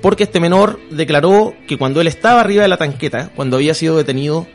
porque 0.00 0.24
este 0.24 0.40
menor 0.40 0.78
declaró 0.90 1.54
que 1.66 1.78
cuando 1.78 2.00
él 2.00 2.06
estaba 2.06 2.40
arriba 2.40 2.62
de 2.62 2.68
la 2.68 2.76
tanqueta, 2.76 3.30
cuando 3.34 3.56
había 3.56 3.74
sido 3.74 3.96
detenido 3.96 4.46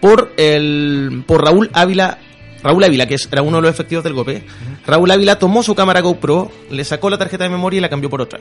por 0.00 0.32
el 0.36 1.24
por 1.26 1.44
Raúl 1.44 1.70
Ávila, 1.72 2.18
Raúl 2.62 2.84
Ávila, 2.84 3.06
que 3.06 3.16
era 3.30 3.42
uno 3.42 3.58
de 3.58 3.62
los 3.62 3.70
efectivos 3.70 4.02
del 4.02 4.14
GOPE, 4.14 4.44
Raúl 4.86 5.10
Ávila 5.10 5.38
tomó 5.38 5.62
su 5.62 5.74
cámara 5.74 6.00
GoPro, 6.00 6.50
le 6.70 6.84
sacó 6.84 7.10
la 7.10 7.18
tarjeta 7.18 7.44
de 7.44 7.50
memoria 7.50 7.78
y 7.78 7.80
la 7.80 7.90
cambió 7.90 8.08
por 8.08 8.22
otra. 8.22 8.40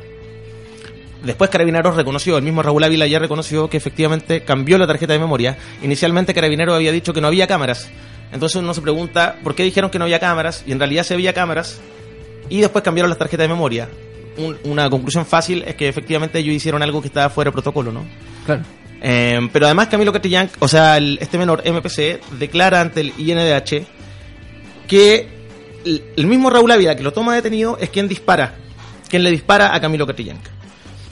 Después 1.23 1.49
Carabineros 1.49 1.95
reconoció, 1.95 2.37
el 2.37 2.43
mismo 2.43 2.61
Raúl 2.61 2.83
Ávila 2.83 3.07
ya 3.07 3.17
reconoció 3.19 3.69
que 3.69 3.77
efectivamente 3.77 4.43
cambió 4.43 4.77
la 4.77 4.85
tarjeta 4.87 5.13
de 5.13 5.19
memoria. 5.19 5.57
Inicialmente 5.81 6.33
Carabineros 6.33 6.75
había 6.75 6.91
dicho 6.91 7.13
que 7.13 7.21
no 7.21 7.27
había 7.27 7.47
cámaras. 7.47 7.89
Entonces 8.31 8.57
uno 8.57 8.73
se 8.73 8.81
pregunta, 8.81 9.37
¿por 9.43 9.55
qué 9.55 9.63
dijeron 9.63 9.89
que 9.89 9.99
no 9.99 10.05
había 10.05 10.19
cámaras? 10.19 10.63
Y 10.67 10.71
en 10.73 10.79
realidad 10.79 11.03
se 11.03 11.13
había 11.13 11.33
cámaras 11.33 11.79
y 12.49 12.59
después 12.59 12.83
cambiaron 12.83 13.09
las 13.09 13.17
tarjetas 13.19 13.45
de 13.45 13.47
memoria. 13.53 13.87
Un- 14.37 14.57
una 14.65 14.89
conclusión 14.89 15.25
fácil 15.25 15.63
es 15.67 15.75
que 15.75 15.87
efectivamente 15.87 16.39
ellos 16.39 16.53
hicieron 16.55 16.81
algo 16.83 16.99
que 17.01 17.07
estaba 17.07 17.29
fuera 17.29 17.49
de 17.49 17.53
protocolo, 17.53 17.91
¿no? 17.91 18.03
Claro. 18.45 18.63
Eh, 19.01 19.39
pero 19.53 19.65
además 19.67 19.87
Camilo 19.87 20.11
Catrillan, 20.11 20.49
o 20.59 20.67
sea, 20.67 20.97
el- 20.97 21.19
este 21.21 21.37
menor 21.37 21.61
MPC 21.65 22.19
declara 22.39 22.81
ante 22.81 23.01
el 23.01 23.13
INDH 23.17 23.85
que 24.87 25.27
el, 25.85 26.03
el 26.15 26.25
mismo 26.27 26.49
Raúl 26.49 26.71
Ávila 26.71 26.95
que 26.95 27.03
lo 27.03 27.13
toma 27.13 27.35
detenido 27.35 27.77
es 27.79 27.89
quien 27.89 28.07
dispara, 28.07 28.55
quien 29.09 29.23
le 29.23 29.31
dispara 29.31 29.73
a 29.75 29.79
Camilo 29.81 30.07
Catrillanca. 30.07 30.49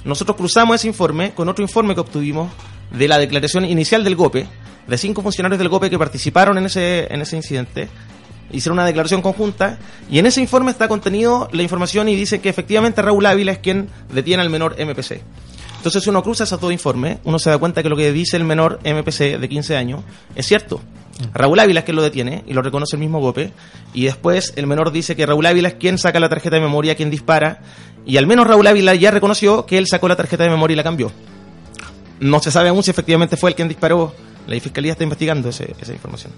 Nosotros 0.03 0.35
cruzamos 0.37 0.75
ese 0.75 0.87
informe 0.87 1.31
con 1.31 1.47
otro 1.49 1.63
informe 1.63 1.93
que 1.93 2.01
obtuvimos 2.01 2.51
de 2.91 3.07
la 3.07 3.19
declaración 3.19 3.65
inicial 3.65 4.03
del 4.03 4.15
GOPE, 4.15 4.47
de 4.87 4.97
cinco 4.97 5.21
funcionarios 5.21 5.59
del 5.59 5.69
GOPE 5.69 5.89
que 5.89 5.99
participaron 5.99 6.57
en 6.57 6.65
ese, 6.65 7.07
en 7.13 7.21
ese 7.21 7.37
incidente, 7.37 7.87
hicieron 8.51 8.77
una 8.77 8.85
declaración 8.85 9.21
conjunta, 9.21 9.77
y 10.09 10.19
en 10.19 10.25
ese 10.25 10.41
informe 10.41 10.71
está 10.71 10.87
contenido 10.87 11.47
la 11.51 11.63
información 11.63 12.09
y 12.09 12.15
dice 12.15 12.41
que 12.41 12.49
efectivamente 12.49 13.01
Raúl 13.01 13.25
Ávila 13.25 13.51
es 13.51 13.59
quien 13.59 13.89
detiene 14.11 14.41
al 14.41 14.49
menor 14.49 14.75
MPC. 14.77 15.21
Entonces, 15.77 16.05
uno 16.05 16.21
cruza 16.21 16.43
esos 16.43 16.59
dos 16.59 16.71
informes, 16.71 17.17
uno 17.23 17.39
se 17.39 17.49
da 17.49 17.57
cuenta 17.57 17.81
que 17.81 17.89
lo 17.89 17.97
que 17.97 18.11
dice 18.11 18.37
el 18.37 18.43
menor 18.43 18.79
MPC 18.83 19.39
de 19.39 19.49
15 19.49 19.77
años 19.77 20.03
es 20.35 20.45
cierto. 20.45 20.79
Raúl 21.33 21.59
Ávila 21.59 21.79
es 21.79 21.85
quien 21.85 21.95
lo 21.95 22.01
detiene 22.01 22.43
y 22.47 22.53
lo 22.53 22.61
reconoce 22.61 22.95
el 22.95 22.99
mismo 22.99 23.19
GOPE. 23.19 23.51
Y 23.93 24.05
después 24.05 24.53
el 24.55 24.67
menor 24.67 24.91
dice 24.91 25.15
que 25.15 25.25
Raúl 25.25 25.45
Ávila 25.45 25.69
es 25.69 25.75
quien 25.75 25.97
saca 25.97 26.19
la 26.19 26.29
tarjeta 26.29 26.55
de 26.55 26.61
memoria, 26.61 26.95
quien 26.95 27.09
dispara. 27.09 27.61
Y 28.05 28.17
al 28.17 28.27
menos 28.27 28.47
Raúl 28.47 28.67
Ávila 28.67 28.95
ya 28.95 29.11
reconoció 29.11 29.65
que 29.65 29.77
él 29.77 29.87
sacó 29.87 30.07
la 30.07 30.15
tarjeta 30.15 30.43
de 30.43 30.49
memoria 30.49 30.73
y 30.73 30.77
la 30.77 30.83
cambió. 30.83 31.11
No 32.19 32.39
se 32.39 32.51
sabe 32.51 32.69
aún 32.69 32.83
si 32.83 32.91
efectivamente 32.91 33.37
fue 33.37 33.49
el 33.49 33.55
quien 33.55 33.67
disparó. 33.67 34.13
La 34.47 34.59
fiscalía 34.59 34.93
está 34.93 35.03
investigando 35.03 35.49
esa 35.49 35.93
información. 35.93 36.31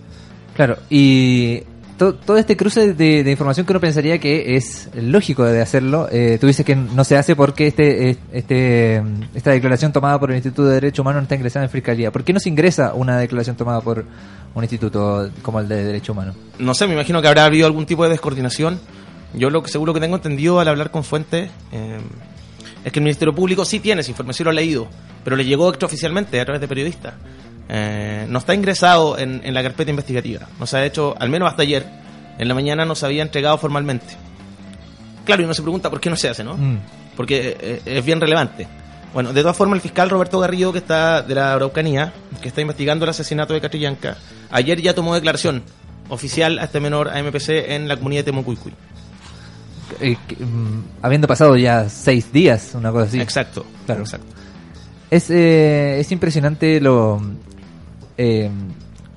Claro, 0.55 0.77
y 0.89 1.63
to- 2.11 2.13
todo 2.15 2.37
este 2.37 2.55
cruce 2.57 2.93
de, 2.93 3.29
información 3.31 3.65
que 3.65 3.71
uno 3.73 3.79
pensaría 3.79 4.17
que 4.19 4.55
es 4.55 4.89
lógico 4.95 5.43
de 5.45 5.61
hacerlo, 5.61 6.07
eh, 6.11 6.37
tú 6.39 6.47
dices 6.47 6.65
que 6.65 6.75
no 6.75 7.03
se 7.03 7.17
hace 7.17 7.35
porque 7.35 7.67
este, 7.67 8.09
eh, 8.11 8.17
este, 8.31 9.01
esta 9.33 9.51
declaración 9.51 9.91
tomada 9.93 10.19
por 10.19 10.29
el 10.31 10.37
Instituto 10.37 10.65
de 10.67 10.75
Derechos 10.75 10.99
Humanos 10.99 11.21
no 11.21 11.23
está 11.23 11.35
ingresada 11.35 11.65
en 11.65 11.71
Fiscalía. 11.71 12.11
¿Por 12.11 12.23
qué 12.23 12.33
no 12.33 12.39
se 12.39 12.49
ingresa 12.49 12.93
una 12.93 13.17
declaración 13.17 13.55
tomada 13.55 13.81
por 13.81 14.05
un 14.55 14.63
instituto 14.63 15.29
como 15.41 15.59
el 15.59 15.67
de 15.67 15.83
Derechos 15.83 16.09
Humanos? 16.09 16.35
no 16.59 16.73
sé, 16.73 16.85
me 16.87 16.93
imagino 16.93 17.21
que 17.21 17.27
habrá 17.27 17.45
habido 17.45 17.65
algún 17.65 17.85
tipo 17.85 18.03
de 18.03 18.09
descoordinación 18.11 18.79
Yo 19.33 19.49
lo 19.49 19.63
que 19.63 19.71
seguro 19.71 19.93
que 19.93 19.99
tengo 19.99 20.15
entendido 20.17 20.59
al 20.59 20.67
hablar 20.67 20.91
con 20.91 21.03
fuentes 21.03 21.49
eh, 21.71 21.97
es 22.85 22.91
que 22.91 22.99
el 22.99 23.03
Ministerio 23.03 23.33
Público 23.33 23.65
sí 23.65 23.79
tiene 23.79 24.01
esa 24.01 24.11
información, 24.11 24.45
lo 24.45 24.49
ha 24.51 24.53
leído, 24.53 24.87
pero 25.23 25.35
le 25.35 25.45
llegó 25.45 25.69
extraoficialmente 25.69 26.39
a 26.39 26.45
través 26.45 26.61
de 26.61 26.67
periodistas. 26.67 27.13
Eh, 27.69 28.25
no 28.29 28.39
está 28.39 28.53
ingresado 28.53 29.17
en, 29.17 29.41
en 29.43 29.53
la 29.53 29.63
carpeta 29.63 29.89
investigativa. 29.89 30.47
No 30.59 30.65
se 30.65 30.77
ha 30.77 30.85
hecho, 30.85 31.15
al 31.19 31.29
menos 31.29 31.49
hasta 31.49 31.61
ayer, 31.63 31.85
en 32.37 32.47
la 32.47 32.53
mañana 32.53 32.85
no 32.85 32.95
se 32.95 33.05
había 33.05 33.21
entregado 33.23 33.57
formalmente. 33.57 34.07
Claro, 35.25 35.41
y 35.41 35.45
uno 35.45 35.53
se 35.53 35.61
pregunta 35.61 35.89
por 35.89 35.99
qué 36.01 36.09
no 36.09 36.15
se 36.17 36.29
hace, 36.29 36.43
¿no? 36.43 36.57
Mm. 36.57 36.79
Porque 37.15 37.57
eh, 37.59 37.81
es 37.85 38.05
bien 38.05 38.19
relevante. 38.19 38.67
Bueno, 39.13 39.31
de 39.31 39.41
todas 39.41 39.55
formas, 39.55 39.77
el 39.77 39.81
fiscal 39.81 40.09
Roberto 40.09 40.39
Garrido, 40.39 40.71
que 40.71 40.79
está 40.79 41.21
de 41.21 41.35
la 41.35 41.53
Araucanía, 41.53 42.11
que 42.41 42.47
está 42.47 42.61
investigando 42.61 43.05
el 43.05 43.09
asesinato 43.09 43.53
de 43.53 43.61
Catrillanca, 43.61 44.17
ayer 44.49 44.81
ya 44.81 44.93
tomó 44.95 45.13
declaración 45.13 45.63
oficial 46.09 46.57
a 46.59 46.65
este 46.65 46.79
menor 46.79 47.09
AMPC 47.09 47.49
en 47.69 47.87
la 47.87 47.95
comunidad 47.95 48.21
de 48.21 48.31
Temucuicuy. 48.31 48.73
Eh, 50.01 50.17
que, 50.27 50.35
mm, 50.43 50.83
habiendo 51.03 51.27
pasado 51.27 51.55
ya 51.55 51.87
seis 51.89 52.33
días, 52.33 52.71
una 52.73 52.91
cosa 52.91 53.05
así. 53.05 53.21
Exacto, 53.21 53.65
Claro. 53.85 54.01
exacto. 54.01 54.25
Es, 55.11 55.29
eh, 55.29 55.99
es 55.99 56.11
impresionante 56.11 56.81
lo 56.81 57.21
eh, 58.17 58.49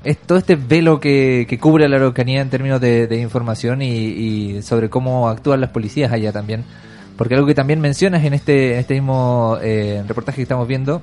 es 0.05 0.19
todo 0.19 0.38
este 0.38 0.57
velo 0.57 1.00
que, 1.00 1.47
que 1.49 1.59
cubre 1.59 1.85
a 1.85 1.88
la 1.88 1.97
Araucanía 1.97 2.41
en 2.41 2.50
términos 2.50 2.81
de, 2.81 3.07
de 3.07 3.21
información 3.21 3.83
y, 3.83 3.88
y 3.88 4.62
sobre 4.62 4.88
cómo 4.88 5.29
actúan 5.29 5.61
las 5.61 5.71
policías 5.71 6.12
allá 6.12 6.33
también. 6.33 6.65
Porque 7.17 7.35
algo 7.35 7.47
que 7.47 7.55
también 7.55 7.81
mencionas 7.81 8.25
en 8.25 8.35
este, 8.35 8.75
en 8.75 8.81
este 8.81 8.95
mismo 8.95 9.59
eh, 9.62 10.05
reportaje 10.07 10.37
que 10.37 10.43
estamos 10.43 10.69
viendo 10.69 11.03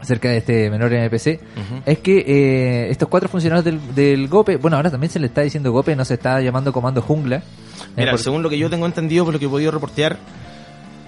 acerca 0.00 0.28
de 0.28 0.36
este 0.36 0.70
menor 0.70 0.92
NPC 0.92 1.40
Ujú. 1.56 1.82
es 1.86 1.98
que 1.98 2.18
eh, 2.18 2.90
estos 2.90 3.08
cuatro 3.08 3.28
funcionarios 3.28 3.64
del, 3.64 3.80
del 3.94 4.28
GOPE, 4.28 4.56
bueno, 4.56 4.76
ahora 4.76 4.90
también 4.90 5.10
se 5.10 5.18
le 5.18 5.26
está 5.26 5.40
diciendo 5.40 5.72
GOPE, 5.72 5.96
no 5.96 6.04
se 6.04 6.14
está 6.14 6.40
llamando 6.40 6.72
Comando 6.72 7.00
Jungla. 7.02 7.36
Eh, 7.36 7.42
Mira, 7.96 8.16
según 8.18 8.42
lo 8.42 8.50
que 8.50 8.58
yo 8.58 8.70
tengo 8.70 8.86
entendido, 8.86 9.24
por 9.24 9.32
lo 9.32 9.40
que 9.40 9.46
he 9.46 9.48
podido 9.48 9.72
reportear, 9.72 10.18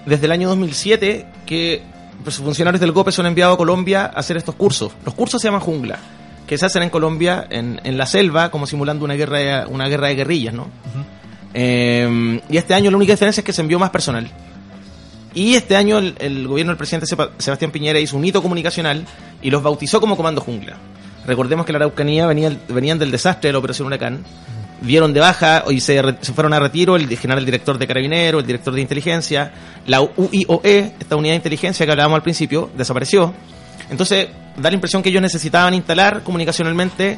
desde 0.05 0.25
el 0.25 0.31
año 0.31 0.49
2007 0.49 1.27
que 1.45 1.83
los 2.25 2.37
funcionarios 2.37 2.81
del 2.81 2.91
GOPE 2.91 3.11
son 3.11 3.27
enviados 3.27 3.53
a 3.53 3.57
Colombia 3.57 4.05
a 4.05 4.19
hacer 4.19 4.35
estos 4.35 4.55
cursos. 4.55 4.91
Los 5.05 5.13
cursos 5.13 5.41
se 5.41 5.47
llaman 5.47 5.61
jungla, 5.61 5.99
que 6.49 6.57
se 6.57 6.65
hacen 6.65 6.81
en 6.81 6.89
Colombia, 6.89 7.45
en, 7.51 7.79
en 7.83 7.95
la 7.95 8.07
selva, 8.07 8.49
como 8.49 8.65
simulando 8.65 9.05
una 9.05 9.13
guerra 9.13 9.37
de, 9.37 9.65
una 9.67 9.87
guerra 9.87 10.07
de 10.07 10.15
guerrillas, 10.15 10.51
¿no? 10.55 10.67
Eh, 11.53 12.41
y 12.49 12.57
este 12.57 12.73
año 12.73 12.89
la 12.91 12.97
única 12.97 13.13
diferencia 13.13 13.41
es 13.41 13.45
que 13.45 13.53
se 13.53 13.61
envió 13.61 13.77
más 13.77 13.91
personal. 13.91 14.27
Y 15.33 15.53
este 15.53 15.75
año 15.75 15.99
el, 15.99 16.15
el 16.19 16.47
gobierno 16.47 16.71
del 16.71 16.77
presidente 16.77 17.05
Sebastián 17.37 17.69
Piñera 17.71 17.99
hizo 17.99 18.17
un 18.17 18.25
hito 18.25 18.41
comunicacional 18.41 19.05
y 19.43 19.51
los 19.51 19.61
bautizó 19.61 20.01
como 20.01 20.17
Comando 20.17 20.41
Jungla. 20.41 20.77
Recordemos 21.27 21.65
que 21.67 21.71
la 21.71 21.77
Araucanía 21.77 22.25
venía, 22.25 22.51
venían 22.67 22.97
del 22.97 23.11
desastre 23.11 23.49
de 23.49 23.53
la 23.53 23.59
Operación 23.59 23.85
Huracán, 23.87 24.23
dieron 24.81 25.13
de 25.13 25.19
baja 25.19 25.63
y 25.69 25.79
se, 25.81 26.01
re- 26.01 26.17
se 26.21 26.33
fueron 26.33 26.53
a 26.53 26.59
retiro 26.59 26.95
el 26.95 27.07
general 27.15 27.45
director 27.45 27.77
de 27.77 27.85
Carabinero, 27.85 28.39
el 28.39 28.45
director 28.47 28.73
de 28.73 28.81
inteligencia, 28.81 29.51
la 29.85 30.01
UIOE, 30.01 30.93
esta 30.99 31.15
unidad 31.15 31.33
de 31.33 31.37
inteligencia 31.37 31.85
que 31.85 31.91
hablábamos 31.91 32.15
al 32.15 32.23
principio, 32.23 32.71
desapareció. 32.75 33.33
Entonces, 33.91 34.29
da 34.61 34.69
la 34.69 34.75
impresión 34.75 35.01
que 35.03 35.09
ellos 35.09 35.21
necesitaban 35.21 35.73
instalar 35.73 36.21
comunicacionalmente 36.23 37.17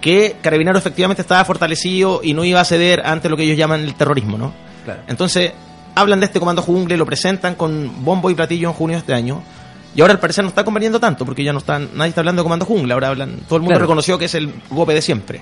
que 0.00 0.36
Carabinero 0.40 0.78
efectivamente 0.78 1.22
estaba 1.22 1.44
fortalecido 1.44 2.20
y 2.22 2.32
no 2.32 2.44
iba 2.44 2.60
a 2.60 2.64
ceder 2.64 3.02
ante 3.04 3.28
lo 3.28 3.36
que 3.36 3.42
ellos 3.44 3.56
llaman 3.58 3.80
el 3.82 3.94
terrorismo, 3.94 4.38
¿no? 4.38 4.52
Claro. 4.84 5.02
Entonces, 5.08 5.52
hablan 5.94 6.20
de 6.20 6.26
este 6.26 6.38
comando 6.38 6.62
jungle, 6.62 6.96
lo 6.96 7.04
presentan 7.04 7.54
con 7.56 8.04
bombo 8.04 8.30
y 8.30 8.34
platillo 8.34 8.68
en 8.68 8.74
junio 8.74 8.96
de 8.96 9.00
este 9.00 9.14
año. 9.14 9.42
Y 9.96 10.00
ahora 10.00 10.12
al 10.14 10.20
parecer 10.20 10.44
no 10.44 10.50
está 10.50 10.64
conveniendo 10.64 11.00
tanto, 11.00 11.24
porque 11.24 11.42
ya 11.42 11.52
no 11.52 11.58
están, 11.58 11.88
nadie 11.94 12.10
está 12.10 12.20
hablando 12.20 12.42
de 12.42 12.44
comando 12.44 12.64
jungle, 12.64 12.92
ahora 12.94 13.08
hablan, 13.08 13.38
todo 13.48 13.56
el 13.56 13.62
mundo 13.62 13.72
Claro. 13.72 13.84
reconoció 13.86 14.16
que 14.18 14.26
es 14.26 14.34
el 14.34 14.52
golpe 14.70 14.94
de 14.94 15.02
siempre. 15.02 15.40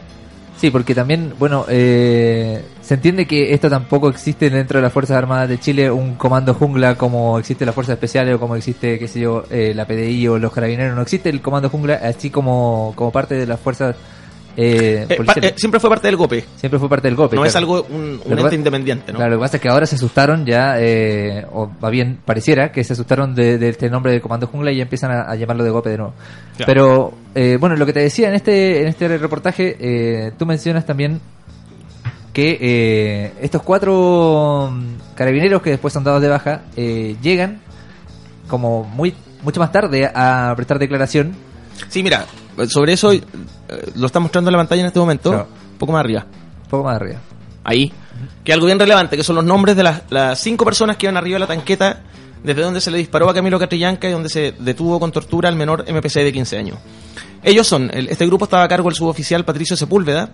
Sí, 0.56 0.70
porque 0.70 0.94
también, 0.94 1.34
bueno, 1.38 1.66
eh, 1.68 2.64
se 2.80 2.94
entiende 2.94 3.26
que 3.26 3.52
esto 3.52 3.68
tampoco 3.68 4.08
existe 4.08 4.48
dentro 4.48 4.78
de 4.78 4.82
las 4.82 4.92
Fuerzas 4.92 5.18
Armadas 5.18 5.48
de 5.50 5.58
Chile, 5.60 5.90
un 5.90 6.14
comando 6.14 6.54
jungla 6.54 6.94
como 6.94 7.38
existe 7.38 7.66
las 7.66 7.75
Fuerzas 7.75 7.94
Especiales 7.94 8.34
o 8.34 8.40
como 8.40 8.56
existe, 8.56 8.98
qué 8.98 9.06
sé 9.06 9.20
yo, 9.20 9.44
eh, 9.50 9.72
la 9.75 9.86
PDI 9.86 10.28
o 10.28 10.38
los 10.38 10.52
Carabineros. 10.52 10.96
No 10.96 11.02
existe 11.02 11.28
el 11.28 11.42
comando 11.42 11.68
jungla 11.68 12.00
así 12.02 12.30
como, 12.30 12.92
como 12.96 13.10
parte 13.12 13.34
de 13.34 13.46
las 13.46 13.60
Fuerzas 13.60 13.96
eh, 14.58 15.04
Eh, 15.10 15.22
pa- 15.22 15.34
eh, 15.42 15.52
siempre 15.58 15.78
fue 15.78 15.90
parte 15.90 16.06
del 16.06 16.16
GOPE, 16.16 16.42
Siempre 16.56 16.78
fue 16.80 16.88
parte 16.88 17.08
del 17.08 17.14
GOPE. 17.16 17.36
no 17.36 17.42
claro. 17.42 17.48
es 17.50 17.56
algo, 17.56 17.86
un, 17.90 18.18
un 18.25 18.38
ente 18.38 18.54
independiente, 18.54 19.12
¿no? 19.12 19.18
Claro, 19.18 19.32
lo 19.32 19.36
que 19.36 19.42
pasa 19.42 19.56
es 19.58 19.62
que 19.62 19.68
ahora 19.68 19.84
se 19.84 19.96
asustaron 19.96 20.46
ya, 20.46 20.76
eh, 20.80 21.44
o 21.52 21.70
va 21.84 21.90
bien, 21.90 22.18
pareciera 22.25 22.72
que 22.72 22.82
se 22.82 22.94
asustaron 22.94 23.34
de, 23.34 23.58
de 23.58 23.68
este 23.68 23.90
nombre 23.90 24.12
de 24.12 24.22
Comando 24.22 24.46
Jungla 24.46 24.72
y 24.72 24.76
ya 24.76 24.84
empiezan 24.84 25.10
a, 25.10 25.30
a 25.30 25.34
llamarlo 25.34 25.62
de 25.64 25.70
golpe 25.70 25.90
de 25.90 25.98
nuevo. 25.98 26.14
Claro. 26.56 26.66
Pero, 26.72 27.12
eh, 27.36 27.58
bueno, 27.60 27.76
lo 27.76 27.86
que 27.86 27.92
te 27.92 28.00
decía 28.00 28.28
en 28.28 28.34
este, 28.34 28.80
en 28.82 28.88
este 28.88 29.18
reportaje, 29.18 29.76
eh, 29.78 30.32
tú 30.38 30.46
mencionas 30.46 30.84
también 30.86 31.20
que 32.36 32.58
eh, 32.60 33.32
estos 33.40 33.62
cuatro 33.62 34.70
mm, 34.70 35.14
carabineros 35.14 35.62
que 35.62 35.70
después 35.70 35.94
son 35.94 36.04
dados 36.04 36.20
de 36.20 36.28
baja 36.28 36.64
eh, 36.76 37.16
llegan 37.22 37.62
como 38.46 38.84
muy 38.84 39.14
mucho 39.42 39.58
más 39.58 39.72
tarde 39.72 40.10
a 40.14 40.52
prestar 40.54 40.78
declaración. 40.78 41.34
Sí, 41.88 42.02
mira, 42.02 42.26
sobre 42.68 42.92
eso 42.92 43.10
eh, 43.12 43.22
lo 43.94 44.06
está 44.06 44.20
mostrando 44.20 44.50
en 44.50 44.52
la 44.52 44.58
pantalla 44.58 44.82
en 44.82 44.88
este 44.88 44.98
momento, 44.98 45.30
un 45.30 45.78
poco 45.78 45.92
más 45.92 46.00
arriba. 46.00 46.26
Un 46.64 46.68
poco 46.68 46.84
más 46.84 46.96
arriba. 46.96 47.20
ahí, 47.64 47.90
que 48.44 48.52
algo 48.52 48.66
bien 48.66 48.78
relevante, 48.78 49.16
que 49.16 49.24
son 49.24 49.36
los 49.36 49.44
nombres 49.46 49.74
de 49.74 49.82
las, 49.82 50.02
las 50.10 50.38
cinco 50.38 50.66
personas 50.66 50.98
que 50.98 51.06
iban 51.06 51.16
arriba 51.16 51.36
de 51.36 51.40
la 51.40 51.46
tanqueta, 51.46 52.00
desde 52.46 52.62
donde 52.62 52.80
se 52.80 52.90
le 52.90 52.98
disparó 52.98 53.28
a 53.28 53.34
Camilo 53.34 53.58
Catrillanca 53.58 54.08
y 54.08 54.12
donde 54.12 54.28
se 54.30 54.52
detuvo 54.58 54.98
con 55.00 55.12
tortura 55.12 55.48
al 55.48 55.56
menor 55.56 55.84
MPC 55.88 56.22
de 56.22 56.32
15 56.32 56.56
años. 56.58 56.78
Ellos 57.42 57.66
son, 57.66 57.90
el- 57.92 58.08
este 58.08 58.24
grupo 58.26 58.44
estaba 58.44 58.62
a 58.62 58.68
cargo 58.68 58.88
del 58.88 58.96
suboficial 58.96 59.44
Patricio 59.44 59.76
Sepúlveda, 59.76 60.30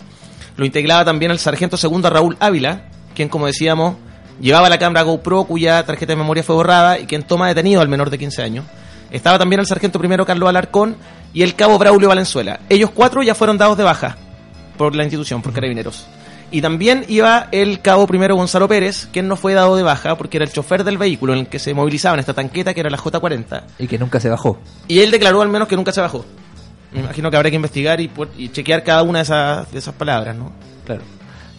lo 0.56 0.64
integraba 0.64 1.04
también 1.04 1.30
el 1.32 1.38
sargento 1.38 1.76
segundo 1.76 2.08
Raúl 2.10 2.36
Ávila, 2.38 2.88
quien 3.14 3.28
como 3.28 3.46
decíamos, 3.46 3.96
llevaba 4.40 4.68
la 4.68 4.78
cámara 4.78 5.02
GoPro 5.02 5.44
cuya 5.44 5.84
tarjeta 5.84 6.12
de 6.12 6.16
memoria 6.16 6.42
fue 6.42 6.54
borrada 6.54 6.98
y 6.98 7.06
quien 7.06 7.22
toma 7.22 7.48
detenido 7.48 7.80
al 7.80 7.88
menor 7.88 8.10
de 8.10 8.18
15 8.18 8.42
años. 8.42 8.64
Estaba 9.10 9.38
también 9.38 9.60
el 9.60 9.66
sargento 9.66 9.98
primero 9.98 10.24
Carlos 10.24 10.48
Alarcón 10.48 10.96
y 11.34 11.42
el 11.42 11.54
cabo 11.54 11.78
Braulio 11.78 12.08
Valenzuela. 12.08 12.60
Ellos 12.68 12.90
cuatro 12.90 13.22
ya 13.22 13.34
fueron 13.34 13.58
dados 13.58 13.76
de 13.76 13.84
baja 13.84 14.16
por 14.76 14.94
la 14.94 15.02
institución, 15.04 15.42
por 15.42 15.52
carabineros. 15.52 16.06
Y 16.52 16.60
también 16.60 17.04
iba 17.08 17.48
el 17.50 17.80
cabo 17.80 18.06
primero 18.06 18.36
Gonzalo 18.36 18.68
Pérez, 18.68 19.08
quien 19.12 19.26
no 19.26 19.36
fue 19.36 19.54
dado 19.54 19.74
de 19.74 19.82
baja 19.82 20.16
porque 20.16 20.36
era 20.36 20.44
el 20.44 20.52
chofer 20.52 20.84
del 20.84 20.98
vehículo 20.98 21.32
en 21.32 21.40
el 21.40 21.46
que 21.48 21.58
se 21.58 21.72
movilizaba 21.74 22.14
en 22.14 22.20
esta 22.20 22.34
tanqueta, 22.34 22.74
que 22.74 22.80
era 22.80 22.90
la 22.90 22.98
J40. 22.98 23.62
Y 23.78 23.86
que 23.88 23.98
nunca 23.98 24.20
se 24.20 24.28
bajó. 24.28 24.58
Y 24.86 25.00
él 25.00 25.10
declaró 25.10 25.40
al 25.42 25.48
menos 25.48 25.66
que 25.66 25.76
nunca 25.76 25.92
se 25.92 26.00
bajó. 26.02 26.24
Me 26.92 27.00
imagino 27.00 27.30
que 27.30 27.36
habrá 27.38 27.48
que 27.50 27.56
investigar 27.56 28.00
y, 28.00 28.10
y 28.36 28.50
chequear 28.50 28.84
cada 28.84 29.02
una 29.02 29.20
de 29.20 29.22
esas, 29.24 29.72
de 29.72 29.78
esas 29.78 29.94
palabras, 29.94 30.36
¿no? 30.36 30.52
Claro. 30.84 31.00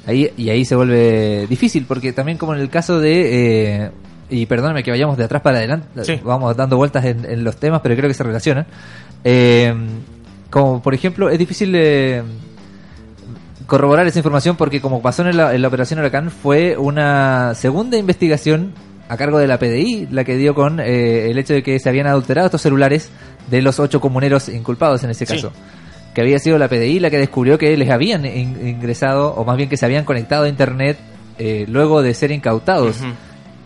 Ahí, 0.05 0.31
y 0.37 0.49
ahí 0.51 0.63
se 0.63 0.75
vuelve 0.75 1.47
difícil, 1.47 1.85
porque 1.87 2.13
también 2.13 2.37
como 2.37 2.53
en 2.53 2.61
el 2.61 2.69
caso 2.69 2.99
de... 2.99 3.85
eh, 3.85 3.91
y 4.29 4.45
perdóname 4.45 4.83
que 4.83 4.91
vayamos 4.91 5.17
de 5.17 5.23
atrás 5.23 5.41
para 5.41 5.57
adelante, 5.57 5.87
Sí. 6.03 6.19
vamos 6.23 6.55
dando 6.55 6.77
vueltas 6.77 7.03
en, 7.05 7.25
en 7.25 7.43
los 7.43 7.55
temas, 7.57 7.81
pero 7.81 7.95
creo 7.95 8.07
que 8.09 8.13
se 8.13 8.23
relacionan. 8.23 8.65
Eh, 9.23 9.73
como 10.49 10.81
por 10.83 10.93
ejemplo, 10.93 11.29
es 11.29 11.39
difícil 11.39 11.73
eh, 11.75 12.21
corroborar 13.67 14.05
esa 14.07 14.19
información 14.19 14.55
porque 14.55 14.81
como 14.81 15.01
pasó 15.01 15.25
en 15.27 15.37
la, 15.37 15.53
en 15.55 15.61
la 15.61 15.67
operación 15.67 15.99
Huracán 15.99 16.29
fue 16.31 16.75
una 16.77 17.53
segunda 17.55 17.97
investigación 17.97 18.73
a 19.09 19.17
cargo 19.17 19.37
de 19.37 19.47
la 19.47 19.57
PDI 19.59 20.07
la 20.11 20.23
que 20.23 20.35
dio 20.37 20.53
con 20.55 20.79
eh, 20.79 21.29
el 21.29 21.37
hecho 21.37 21.53
de 21.53 21.63
que 21.63 21.79
se 21.79 21.89
habían 21.89 22.07
adulterado 22.07 22.47
estos 22.47 22.61
celulares 22.61 23.09
de 23.49 23.61
los 23.61 23.79
ocho 23.79 23.99
comuneros 24.01 24.49
inculpados 24.49 25.03
en 25.03 25.11
ese 25.11 25.25
Sí. 25.25 25.33
caso 25.35 25.51
que 26.13 26.21
había 26.21 26.37
sido 26.39 26.57
la 26.59 26.67
PDI 26.67 26.99
la 26.99 27.09
que 27.09 27.17
descubrió 27.17 27.57
que 27.57 27.75
les 27.75 27.89
habían 27.89 28.23
in- 28.25 28.67
ingresado, 28.67 29.33
o 29.33 29.43
más 29.45 29.57
bien 29.57 29.67
que 29.67 29.77
se 29.77 29.85
habían 29.85 30.05
conectado 30.05 30.43
a 30.43 30.47
Internet 30.49 30.97
eh, 31.39 31.65
luego 31.67 32.03
de 32.03 32.13
ser 32.13 32.31
incautados. 32.31 32.97
Ujú. 33.01 33.07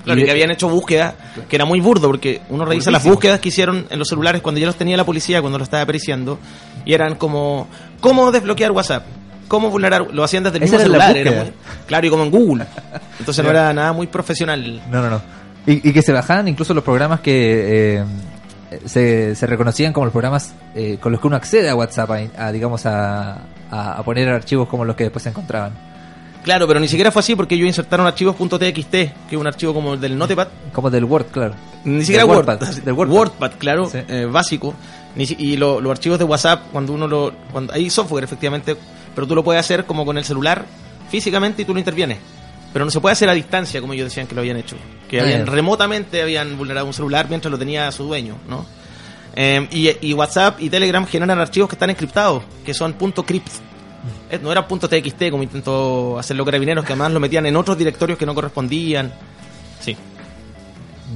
Claro, 0.05 0.21
Y 0.21 0.23
que 0.23 0.31
habían 0.31 0.51
hecho 0.51 0.69
búsquedas, 0.69 1.15
que 1.49 1.55
era 1.57 1.65
muy 1.65 1.81
burdo, 1.81 2.07
porque 2.07 2.39
uno 2.49 2.63
revisa 2.63 2.89
las 2.89 3.03
búsquedas 3.03 3.41
que 3.41 3.49
hicieron 3.49 3.87
en 3.89 3.99
los 3.99 4.07
celulares 4.07 4.41
cuando 4.41 4.61
ya 4.61 4.67
los 4.67 4.77
tenía 4.77 4.95
la 4.95 5.03
policía, 5.03 5.41
cuando 5.41 5.57
lo 5.57 5.65
estaba 5.65 5.85
periciando, 5.85 6.39
y 6.85 6.93
eran 6.93 7.15
como, 7.15 7.67
¿cómo 7.99 8.31
desbloquear 8.31 8.71
WhatsApp? 8.71 9.03
¿Cómo 9.47 9.69
vulnerar? 9.69 10.07
Lo 10.13 10.23
hacían 10.23 10.43
desde 10.43 10.57
el 10.57 10.63
mismo 10.63 10.77
celular, 10.79 11.15
era 11.15 11.31
muy- 11.31 11.53
claro, 11.87 12.07
y 12.07 12.09
como 12.09 12.23
en 12.23 12.31
Google. 12.31 12.65
Entonces 13.19 13.43
no 13.43 13.49
era 13.51 13.73
nada 13.73 13.93
muy 13.93 14.07
profesional. 14.07 14.81
No, 14.91 15.01
no, 15.01 15.09
no. 15.09 15.21
Y, 15.65 15.89
y 15.89 15.93
que 15.93 16.01
se 16.01 16.11
bajaban 16.13 16.47
incluso 16.47 16.73
los 16.73 16.83
programas 16.83 17.19
que 17.21 17.99
eh, 17.99 18.03
se, 18.85 19.35
se 19.35 19.47
reconocían 19.47 19.93
como 19.93 20.05
los 20.05 20.11
programas 20.13 20.53
eh, 20.75 20.97
con 20.99 21.11
los 21.11 21.21
que 21.21 21.27
uno 21.27 21.35
accede 21.35 21.69
a 21.69 21.75
WhatsApp, 21.75 22.11
a, 22.11 22.45
a, 22.47 22.51
digamos, 22.51 22.85
a, 22.85 23.39
a, 23.71 23.93
a 23.97 24.03
poner 24.03 24.29
archivos 24.29 24.67
como 24.67 24.85
los 24.85 24.95
que 24.95 25.03
después 25.05 25.23
se 25.23 25.29
encontraban. 25.29 25.71
Claro, 26.43 26.65
pero 26.67 26.79
ni 26.79 26.87
siquiera 26.87 27.11
fue 27.11 27.19
así 27.19 27.35
porque 27.35 27.55
ellos 27.55 27.67
insertaron 27.67 28.07
archivos.txt, 28.07 28.89
que 28.91 29.11
es 29.31 29.37
un 29.37 29.47
archivo 29.47 29.73
como 29.73 29.95
el 29.95 29.99
del 29.99 30.17
Notepad, 30.17 30.47
Como 30.71 30.89
del 30.89 31.03
Word, 31.03 31.25
claro. 31.25 31.53
Ni 31.83 32.01
siquiera 32.01 32.23
Del 32.23 32.31
Word, 32.33 32.47
WordPad, 32.47 32.67
del 32.83 32.93
WordPad. 32.93 33.51
claro, 33.57 33.89
Sí. 33.89 33.99
eh, 34.07 34.25
básico. 34.31 34.73
Ni 35.15 35.25
si- 35.25 35.35
y 35.37 35.57
lo- 35.57 35.81
los 35.81 35.91
archivos 35.91 36.17
de 36.19 36.23
WhatsApp, 36.25 36.61
cuando 36.71 36.93
uno 36.93 37.07
lo. 37.07 37.33
Cuando, 37.51 37.73
hay 37.73 37.89
software, 37.89 38.23
efectivamente, 38.23 38.77
pero 39.17 39.25
tú 39.25 39.33
lo 39.33 39.43
puedes 39.43 39.59
hacer 39.59 39.85
como 39.85 40.05
con 40.05 40.15
el 40.19 40.23
celular 40.23 40.63
físicamente 41.09 41.63
y 41.63 41.65
tú 41.65 41.73
lo 41.73 41.79
intervienes. 41.79 42.19
Pero 42.71 42.85
no 42.85 42.91
se 42.91 42.99
puede 43.01 43.13
hacer 43.13 43.27
a 43.27 43.33
distancia, 43.33 43.81
como 43.81 43.93
ellos 43.93 44.05
decían 44.05 44.27
que 44.27 44.35
lo 44.35 44.41
habían 44.41 44.57
hecho. 44.57 44.75
Que 45.09 45.19
habían 45.19 45.47
remotamente 45.47 46.21
habían 46.21 46.55
vulnerado 46.55 46.85
un 46.85 46.93
celular 46.93 47.25
mientras 47.27 47.51
lo 47.51 47.57
tenía 47.57 47.91
su 47.91 48.03
dueño, 48.03 48.35
¿no? 48.47 48.63
Eh, 49.35 49.67
y, 49.71 50.07
y 50.07 50.13
WhatsApp 50.13 50.61
y 50.61 50.69
Telegram 50.69 51.03
generan 51.07 51.39
archivos 51.39 51.67
que 51.67 51.73
están 51.73 51.89
encriptados, 51.89 52.43
que 52.63 52.75
son 52.75 52.93
.crypt. 52.93 53.47
Eh, 54.29 54.37
No 54.39 54.51
era 54.51 54.67
.txt 54.67 55.31
como 55.31 55.41
intentó 55.41 56.19
hacerlo 56.19 56.45
Carabineros, 56.45 56.85
que 56.85 56.93
además 56.93 57.11
lo 57.11 57.19
metían 57.19 57.47
en 57.47 57.55
otros 57.55 57.75
directorios 57.75 58.19
que 58.19 58.25
no 58.27 58.35
correspondían. 58.35 59.11
Sí. 59.79 59.97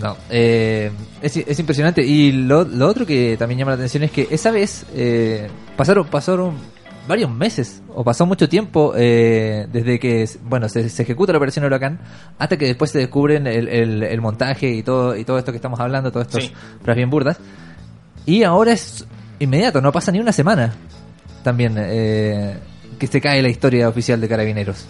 No, 0.02 0.18
eh, 0.32 0.92
es, 1.22 1.38
es 1.38 1.60
impresionante. 1.60 2.04
Y 2.04 2.32
lo, 2.32 2.64
lo 2.64 2.88
otro 2.88 3.06
que 3.06 3.38
también 3.38 3.60
llama 3.60 3.74
la 3.74 3.76
atención 3.76 4.02
es 4.02 4.10
que 4.10 4.28
esa 4.32 4.50
vez 4.50 4.88
eh, 4.96 5.52
pasaron, 5.78 6.08
pasaron 6.08 6.71
varios 7.08 7.30
meses 7.32 7.82
o 7.94 8.04
pasó 8.04 8.26
mucho 8.26 8.48
tiempo 8.48 8.94
eh, 8.96 9.68
desde 9.72 10.00
que 10.00 10.30
bueno 10.44 10.70
se, 10.70 10.88
se 10.90 11.02
ejecuta 11.04 11.32
la 11.32 11.40
operación 11.40 11.66
Huracán 11.66 12.00
hasta 12.38 12.58
que 12.58 12.66
después 12.68 12.92
se 12.92 13.00
descubren 13.00 13.48
el, 13.48 13.68
el- 13.68 14.04
el 14.04 14.22
montaje 14.22 14.70
y 14.70 14.84
todo 14.84 15.16
y 15.16 15.26
todo 15.26 15.38
esto 15.40 15.52
que 15.52 15.58
estamos 15.58 15.80
hablando, 15.80 16.12
todas 16.12 16.28
estas 16.28 16.44
Sí. 16.46 16.54
bien 16.96 17.10
burdas. 17.10 17.40
Y 18.26 18.44
ahora 18.44 18.74
es 18.74 19.06
inmediato, 19.40 19.82
no 19.82 19.92
pasa 19.92 20.12
ni 20.12 20.20
una 20.20 20.32
semana 20.32 20.74
también 21.44 21.76
eh, 21.80 22.58
que 23.00 23.08
se 23.08 23.20
cae 23.20 23.42
la 23.42 23.50
historia 23.50 23.90
oficial 23.90 24.22
de 24.22 24.28
Carabineros. 24.30 24.86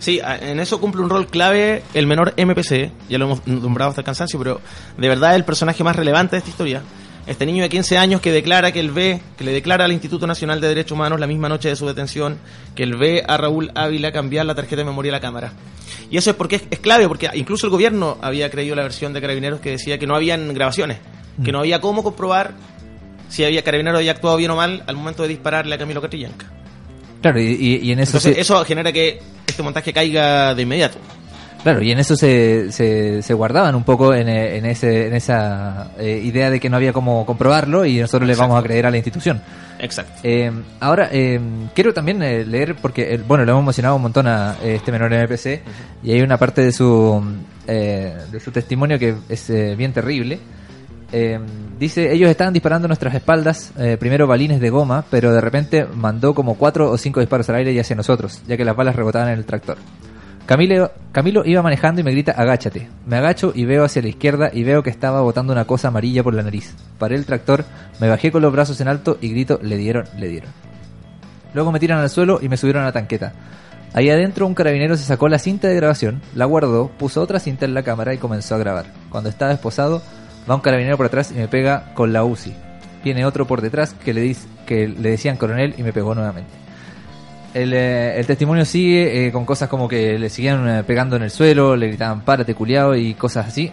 Sí, 0.00 0.20
en 0.40 0.58
eso 0.58 0.80
cumple 0.80 1.00
un 1.02 1.08
rol 1.10 1.28
clave 1.28 1.84
el 1.94 2.08
menor 2.08 2.34
MPC, 2.36 2.90
ya 3.08 3.18
lo 3.18 3.26
hemos 3.26 3.46
nombrado 3.46 3.90
hasta 3.90 4.00
el 4.00 4.04
cansancio, 4.04 4.36
pero 4.36 4.60
de 4.98 5.08
verdad 5.08 5.30
es 5.30 5.36
el 5.36 5.44
personaje 5.44 5.84
más 5.84 5.94
relevante 5.94 6.34
de 6.34 6.38
esta 6.38 6.50
historia. 6.50 6.82
Este 7.26 7.46
niño 7.46 7.62
de 7.62 7.68
15 7.68 7.98
años 7.98 8.20
que 8.20 8.32
declara 8.32 8.72
que 8.72 8.80
él 8.80 8.90
ve, 8.90 9.20
que 9.38 9.44
le 9.44 9.52
declara 9.52 9.84
al 9.84 9.92
Instituto 9.92 10.26
Nacional 10.26 10.60
de 10.60 10.68
Derechos 10.68 10.92
Humanos 10.92 11.20
la 11.20 11.26
misma 11.26 11.48
noche 11.48 11.68
de 11.68 11.76
su 11.76 11.86
detención, 11.86 12.38
que 12.74 12.82
él 12.82 12.96
ve 12.96 13.22
a 13.26 13.36
Raúl 13.36 13.70
Ávila 13.74 14.10
cambiar 14.10 14.44
la 14.46 14.54
tarjeta 14.54 14.76
de 14.76 14.84
memoria 14.84 15.12
a 15.12 15.16
la 15.16 15.20
cámara. 15.20 15.52
Y 16.10 16.16
eso 16.16 16.30
es 16.30 16.36
porque 16.36 16.56
es, 16.56 16.62
es 16.70 16.80
clave, 16.80 17.06
porque 17.06 17.30
incluso 17.34 17.66
el 17.66 17.70
gobierno 17.70 18.18
había 18.20 18.50
creído 18.50 18.74
la 18.74 18.82
versión 18.82 19.12
de 19.12 19.20
Carabineros 19.20 19.60
que 19.60 19.70
decía 19.70 19.98
que 19.98 20.06
no 20.06 20.16
habían 20.16 20.52
grabaciones, 20.52 20.98
que 21.44 21.52
no 21.52 21.60
había 21.60 21.80
cómo 21.80 22.02
comprobar 22.02 22.54
si 23.28 23.44
había 23.44 23.62
Carabineros 23.62 23.98
había 23.98 24.12
actuado 24.12 24.36
bien 24.36 24.50
o 24.50 24.56
mal 24.56 24.82
al 24.86 24.96
momento 24.96 25.22
de 25.22 25.30
dispararle 25.30 25.74
a 25.74 25.78
Camilo 25.78 26.02
Catrillanca. 26.02 26.46
Claro, 27.22 27.40
y, 27.40 27.90
en 27.92 28.00
eso 28.00 28.18
Entonces 28.18 28.36
eso 28.36 28.62
genera 28.64 28.92
que 28.92 29.20
este 29.46 29.62
montaje 29.62 29.92
caiga 29.92 30.54
de 30.54 30.62
inmediato. 30.62 30.98
Claro, 31.62 31.80
y 31.82 31.92
en 31.92 31.98
eso 32.00 32.16
se, 32.16 32.72
se, 32.72 33.22
se 33.22 33.34
guardaban 33.34 33.74
un 33.74 33.84
poco 33.84 34.14
en, 34.14 34.28
eh, 34.28 34.56
en, 34.56 34.66
ese, 34.66 35.06
en 35.06 35.14
esa 35.14 35.92
eh, 35.98 36.20
idea 36.24 36.50
de 36.50 36.58
que 36.58 36.68
no 36.68 36.76
había 36.76 36.92
cómo 36.92 37.24
comprobarlo 37.24 37.84
y 37.86 38.00
nosotros 38.00 38.26
le 38.26 38.34
vamos 38.34 38.58
a 38.58 38.62
creer 38.62 38.86
a 38.86 38.90
la 38.90 38.96
institución. 38.96 39.40
Exacto. 39.82 40.20
Eh, 40.22 40.50
ahora, 40.78 41.08
eh, 41.10 41.40
quiero 41.74 41.92
también 41.92 42.20
leer, 42.20 42.76
porque, 42.80 43.20
bueno, 43.26 43.44
lo 43.44 43.52
hemos 43.52 43.64
mencionado 43.64 43.96
un 43.96 44.02
montón 44.02 44.28
a 44.28 44.56
este 44.62 44.92
menor 44.92 45.12
MPC, 45.12 45.60
y 46.04 46.12
hay 46.12 46.20
una 46.22 46.38
parte 46.38 46.62
de 46.62 46.70
su, 46.70 47.20
eh, 47.66 48.16
de 48.30 48.40
su 48.40 48.52
testimonio 48.52 48.98
que 48.98 49.16
es 49.28 49.76
bien 49.76 49.92
terrible. 49.92 50.38
Dice, 51.78 52.10
ellos 52.12 52.30
estaban 52.30 52.54
disparando 52.54 52.86
a 52.86 52.88
nuestras 52.88 53.14
espaldas, 53.14 53.72
primero 53.98 54.26
balines 54.26 54.60
de 54.60 54.70
goma, 54.70 55.04
pero 55.10 55.32
de 55.32 55.42
repente 55.42 55.84
mandó 55.84 56.32
como 56.32 56.54
cuatro 56.54 56.90
o 56.90 56.96
cinco 56.96 57.20
disparos 57.20 57.48
al 57.50 57.56
aire 57.56 57.72
y 57.72 57.78
hacia 57.78 57.96
nosotros, 57.96 58.40
ya 58.46 58.56
que 58.56 58.64
las 58.64 58.76
balas 58.76 58.96
rebotaban 58.96 59.28
en 59.28 59.38
el 59.38 59.44
tractor. 59.44 59.76
Camilo, 60.46 61.44
iba 61.44 61.62
manejando 61.62 62.00
y 62.00 62.04
me 62.04 62.10
grita, 62.10 62.32
agáchate. 62.32 62.88
Me 63.06 63.16
agacho 63.16 63.52
y 63.54 63.64
veo 63.64 63.84
hacia 63.84 64.02
la 64.02 64.08
izquierda 64.08 64.50
y 64.52 64.64
veo 64.64 64.82
que 64.82 64.90
estaba 64.90 65.20
botando 65.20 65.52
una 65.52 65.64
cosa 65.64 65.88
amarilla 65.88 66.22
por 66.22 66.34
la 66.34 66.42
nariz. 66.42 66.74
Paré 66.98 67.16
el 67.16 67.24
tractor, 67.26 67.64
me 68.00 68.08
bajé 68.08 68.32
con 68.32 68.42
los 68.42 68.52
brazos 68.52 68.80
en 68.80 68.88
alto 68.88 69.18
y 69.20 69.28
grito, 69.30 69.58
le 69.62 69.76
dieron, 69.76 70.04
le 70.18 70.28
dieron. 70.28 70.50
Luego 71.54 71.70
me 71.70 71.80
tiran 71.80 71.98
al 72.00 72.10
suelo 72.10 72.38
y 72.42 72.48
me 72.48 72.56
subieron 72.56 72.82
a 72.82 72.86
la 72.86 72.92
tanqueta. 72.92 73.32
Ahí 73.94 74.08
adentro 74.10 74.46
un 74.46 74.54
carabinero 74.54 74.96
se 74.96 75.04
sacó 75.04 75.28
la 75.28 75.38
cinta 75.38 75.68
de 75.68 75.76
grabación, 75.76 76.22
la 76.34 76.46
guardó, 76.46 76.88
puso 76.98 77.20
otra 77.20 77.38
cinta 77.38 77.64
en 77.66 77.74
la 77.74 77.82
cámara 77.82 78.14
y 78.14 78.18
comenzó 78.18 78.54
a 78.54 78.58
grabar. 78.58 78.86
Cuando 79.10 79.28
estaba 79.28 79.52
esposado, 79.52 80.02
va 80.50 80.54
un 80.54 80.60
carabinero 80.62 80.96
por 80.96 81.06
atrás 81.06 81.30
y 81.30 81.34
me 81.34 81.48
pega 81.48 81.92
con 81.94 82.12
la 82.12 82.24
UCI. 82.24 82.54
Viene 83.04 83.26
otro 83.26 83.46
por 83.46 83.60
detrás 83.60 83.94
que 83.94 84.14
le, 84.14 84.24
dis- 84.24 84.46
que 84.66 84.88
le 84.88 85.10
decían 85.10 85.36
coronel 85.36 85.74
y 85.76 85.82
me 85.82 85.92
pegó 85.92 86.14
nuevamente. 86.14 86.50
El, 87.54 87.72
eh, 87.74 88.18
el 88.18 88.26
testimonio 88.26 88.64
sigue 88.64 89.26
eh, 89.26 89.32
con 89.32 89.44
cosas 89.44 89.68
como 89.68 89.86
que 89.86 90.18
le 90.18 90.30
seguían 90.30 90.68
eh, 90.68 90.82
pegando 90.84 91.16
en 91.16 91.22
el 91.24 91.30
suelo, 91.30 91.76
le 91.76 91.88
gritaban 91.88 92.22
párate 92.22 92.54
culiao 92.54 92.94
y 92.94 93.12
cosas 93.14 93.46
así, 93.48 93.70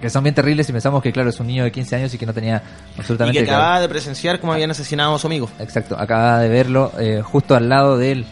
que 0.00 0.08
son 0.08 0.22
bien 0.22 0.34
terribles 0.34 0.68
y 0.68 0.72
pensamos 0.72 1.02
que 1.02 1.12
claro 1.12 1.28
es 1.30 1.40
un 1.40 1.46
niño 1.48 1.64
de 1.64 1.72
15 1.72 1.96
años 1.96 2.14
y 2.14 2.18
que 2.18 2.24
no 2.26 2.32
tenía 2.32 2.62
Y 2.96 3.00
absolutamente 3.00 3.40
que 3.40 3.44
claro. 3.46 3.58
acababa 3.62 3.80
de 3.80 3.88
presenciar 3.88 4.38
cómo 4.40 4.52
habían 4.52 4.70
asesinado 4.70 5.14
a 5.14 5.18
su 5.18 5.26
amigo. 5.26 5.50
Exacto, 5.58 5.96
acaba 5.98 6.38
de 6.38 6.48
verlo 6.48 6.92
eh, 6.98 7.20
justo 7.22 7.54
al 7.56 7.68
lado 7.68 7.98
de 7.98 8.12
él. 8.12 8.24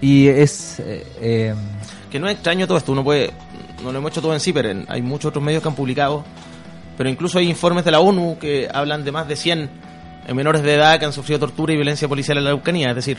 Y 0.00 0.28
es... 0.28 0.78
eh, 0.80 1.06
eh, 1.20 1.54
Que 2.10 2.18
no 2.20 2.28
es 2.28 2.34
extraño 2.34 2.66
todo 2.66 2.76
esto, 2.78 2.92
uno 2.92 3.02
puede. 3.02 3.30
No 3.82 3.92
lo 3.92 3.98
hemos 3.98 4.10
hecho 4.12 4.20
todo 4.20 4.34
en 4.34 4.66
en- 4.66 4.86
hay 4.88 5.00
muchos 5.02 5.30
otros 5.30 5.42
medios 5.42 5.62
que 5.62 5.68
han 5.68 5.74
publicado, 5.74 6.24
pero 6.98 7.08
incluso 7.08 7.38
hay 7.38 7.48
informes 7.48 7.84
de 7.84 7.90
la 7.92 8.00
ONU 8.00 8.36
que 8.38 8.68
hablan 8.72 9.04
de 9.04 9.10
más 9.10 9.26
de 9.26 9.36
100 9.36 9.70
menores 10.34 10.62
de 10.62 10.74
edad 10.74 11.00
que 11.00 11.04
han 11.06 11.12
sufrido 11.12 11.40
tortura 11.40 11.72
y 11.72 11.76
violencia 11.76 12.06
policial 12.06 12.38
en 12.38 12.44
la 12.44 12.50
Araucanía. 12.50 12.90
Es 12.90 12.96
decir, 12.96 13.18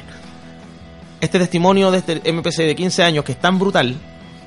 este 1.24 1.40
testimonio 1.40 1.92
de 1.92 2.00
este 2.00 2.32
MPC 2.34 2.58
de 2.64 2.76
15 2.76 3.04
años 3.04 3.26
que 3.26 3.32
es 3.34 3.40
tan 3.40 3.58
brutal, 3.60 3.96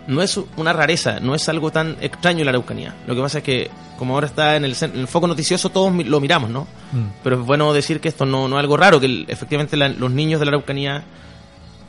no 0.07 0.23
es 0.23 0.39
una 0.57 0.73
rareza, 0.73 1.19
no 1.21 1.35
es 1.35 1.49
algo 1.49 1.71
tan 1.73 1.97
extraño 2.01 2.41
en 2.41 2.45
la 2.47 2.51
Araucanía. 2.51 2.95
Lo 3.07 3.15
que 3.17 3.21
pasa 3.21 3.39
es 3.39 3.45
que, 3.45 3.71
como 3.99 4.15
ahora 4.15 4.27
está 4.29 4.55
en 4.57 4.65
el, 4.65 4.77
en 4.81 5.01
el 5.01 5.09
foco 5.09 5.27
noticioso, 5.27 5.71
todos 5.71 5.93
lo 6.07 6.21
miramos, 6.21 6.49
¿no? 6.51 6.63
mm, 6.93 7.07
Pero 7.25 7.41
es 7.41 7.47
bueno 7.47 7.73
decir 7.73 8.01
que 8.01 8.09
esto 8.09 8.25
no, 8.25 8.47
no 8.47 8.57
es 8.57 8.61
algo 8.61 8.77
raro, 8.77 9.01
que 9.01 9.07
el- 9.07 9.25
efectivamente 9.29 9.77
la- 9.77 9.89
los 9.89 10.11
niños 10.13 10.39
de 10.39 10.47
la 10.47 10.51
Araucanía, 10.51 11.03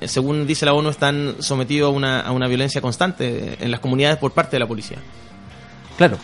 eh, 0.01 0.07
según 0.07 0.47
dice 0.47 0.65
la 0.65 0.73
ONU, 0.73 0.89
están 0.89 1.35
sometidos 1.39 1.89
a 1.93 1.95
una, 1.95 2.21
a 2.21 2.31
una 2.31 2.47
violencia 2.47 2.81
constante 2.81 3.57
en 3.63 3.69
las 3.69 3.79
comunidades 3.81 4.17
por 4.17 4.31
parte 4.31 4.55
de 4.55 4.59
la 4.61 4.67
policía. 4.67 4.97
Claro. 5.97 6.17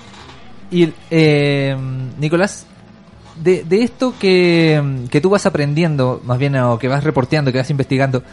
Y 0.72 0.90
eh, 1.12 1.76
Nicolás, 2.18 2.66
de, 3.36 3.64
de 3.64 3.84
esto 3.84 4.16
que, 4.20 4.82
que 5.12 5.22
tú 5.22 5.30
vas 5.30 5.46
aprendiendo, 5.46 6.22
más 6.26 6.40
bien, 6.40 6.56
o 6.56 6.80
que 6.80 6.88
vas 6.88 7.04
reporteando, 7.04 7.52
que 7.52 7.60
vas 7.60 7.70
investigando, 7.70 8.24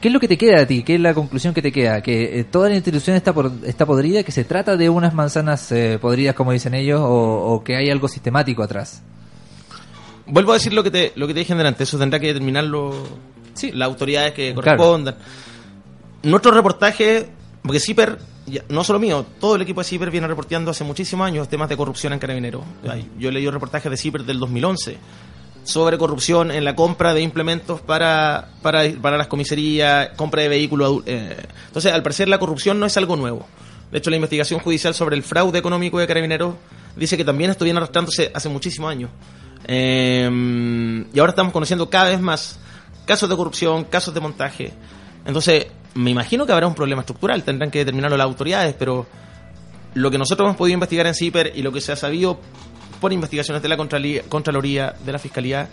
¿qué 0.00 0.08
es 0.08 0.14
lo 0.14 0.20
que 0.20 0.28
te 0.28 0.38
queda 0.38 0.62
a 0.62 0.66
ti? 0.66 0.82
¿Qué 0.82 0.94
es 0.96 1.00
la 1.00 1.14
conclusión 1.14 1.52
que 1.54 1.62
te 1.62 1.70
queda? 1.72 2.00
¿Que 2.02 2.40
eh, 2.40 2.44
toda 2.44 2.68
la 2.68 2.74
institución 2.76 3.16
está, 3.16 3.32
por, 3.32 3.52
está 3.66 3.86
podrida? 3.86 4.22
¿Que 4.22 4.32
se 4.32 4.44
trata 4.44 4.76
de 4.76 4.88
unas 4.88 5.14
manzanas 5.14 5.70
eh, 5.72 5.98
podridas, 6.00 6.34
como 6.34 6.52
dicen 6.52 6.74
ellos? 6.74 7.00
O, 7.00 7.06
o 7.54 7.64
que 7.64 7.76
hay 7.76 7.90
algo 7.90 8.08
sistemático 8.08 8.62
atrás? 8.62 9.02
Vuelvo 10.26 10.52
a 10.52 10.54
decir 10.54 10.72
lo 10.72 10.82
que 10.82 10.90
te, 10.90 11.12
lo 11.16 11.26
que 11.26 11.34
te 11.34 11.40
dije 11.40 11.54
delante, 11.54 11.84
eso 11.84 11.98
tendrá 11.98 12.18
que 12.20 12.28
determinarlo 12.28 12.92
Sí. 13.54 13.72
las 13.72 13.86
autoridades 13.88 14.32
que 14.32 14.52
Claro. 14.54 14.62
correspondan. 14.78 15.16
Nuestro 16.22 16.52
reportaje, 16.52 17.28
porque 17.62 17.80
CIPER, 17.80 18.18
no 18.68 18.84
solo 18.84 18.98
mío, 18.98 19.24
todo 19.40 19.56
el 19.56 19.62
equipo 19.62 19.80
de 19.80 19.84
CIPER 19.86 20.10
viene 20.10 20.26
reporteando 20.28 20.70
hace 20.70 20.84
muchísimos 20.84 21.26
años 21.26 21.48
temas 21.48 21.68
de 21.68 21.76
corrupción 21.76 22.12
en 22.12 22.18
Carabineros. 22.18 22.62
Yo 23.18 23.28
he 23.28 23.32
leído 23.32 23.50
reportajes 23.50 23.90
de 23.90 23.96
CIPER 23.96 24.24
del 24.24 24.38
2011 24.38 24.98
sobre 25.70 25.98
corrupción 25.98 26.50
en 26.50 26.64
la 26.64 26.74
compra 26.74 27.14
de 27.14 27.22
implementos 27.22 27.80
para, 27.80 28.50
para, 28.62 28.82
para 29.00 29.16
las 29.16 29.28
comisarías, 29.28 30.10
compra 30.16 30.42
de 30.42 30.48
vehículos. 30.48 31.02
eh. 31.06 31.36
Entonces, 31.66 31.92
al 31.92 32.02
parecer, 32.02 32.28
la 32.28 32.38
corrupción 32.38 32.80
no 32.80 32.86
es 32.86 32.96
algo 32.96 33.16
nuevo. 33.16 33.46
De 33.90 33.98
hecho, 33.98 34.10
la 34.10 34.16
investigación 34.16 34.60
judicial 34.60 34.94
sobre 34.94 35.16
el 35.16 35.22
fraude 35.22 35.58
económico 35.58 35.98
de 35.98 36.06
Carabineros 36.06 36.54
dice 36.96 37.16
que 37.16 37.24
también 37.24 37.50
esto 37.50 37.64
viene 37.64 37.78
arrastrándose 37.78 38.30
hace 38.34 38.48
muchísimos 38.48 38.90
años. 38.90 39.10
Eh, 39.66 41.04
y 41.12 41.18
ahora 41.18 41.30
estamos 41.30 41.52
conociendo 41.52 41.88
cada 41.88 42.10
vez 42.10 42.20
más 42.20 42.58
casos 43.06 43.28
de 43.28 43.36
corrupción, 43.36 43.84
casos 43.84 44.12
de 44.12 44.20
montaje. 44.20 44.72
Entonces, 45.24 45.66
me 45.94 46.10
imagino 46.10 46.46
que 46.46 46.52
habrá 46.52 46.66
un 46.66 46.74
problema 46.74 47.02
estructural, 47.02 47.42
tendrán 47.42 47.70
que 47.70 47.80
determinarlo 47.80 48.16
las 48.16 48.26
autoridades, 48.26 48.74
pero 48.78 49.06
lo 49.94 50.10
que 50.10 50.18
nosotros 50.18 50.46
hemos 50.46 50.56
podido 50.56 50.74
investigar 50.74 51.06
en 51.06 51.14
CIPER 51.14 51.52
y 51.54 51.62
lo 51.62 51.72
que 51.72 51.80
se 51.80 51.92
ha 51.92 51.96
sabido 51.96 52.40
por 53.00 53.12
investigaciones 53.12 53.62
de 53.62 53.68
la 53.68 53.76
Contraloría, 53.76 54.94
de 55.04 55.12
la 55.12 55.18
Fiscalía, 55.18 55.68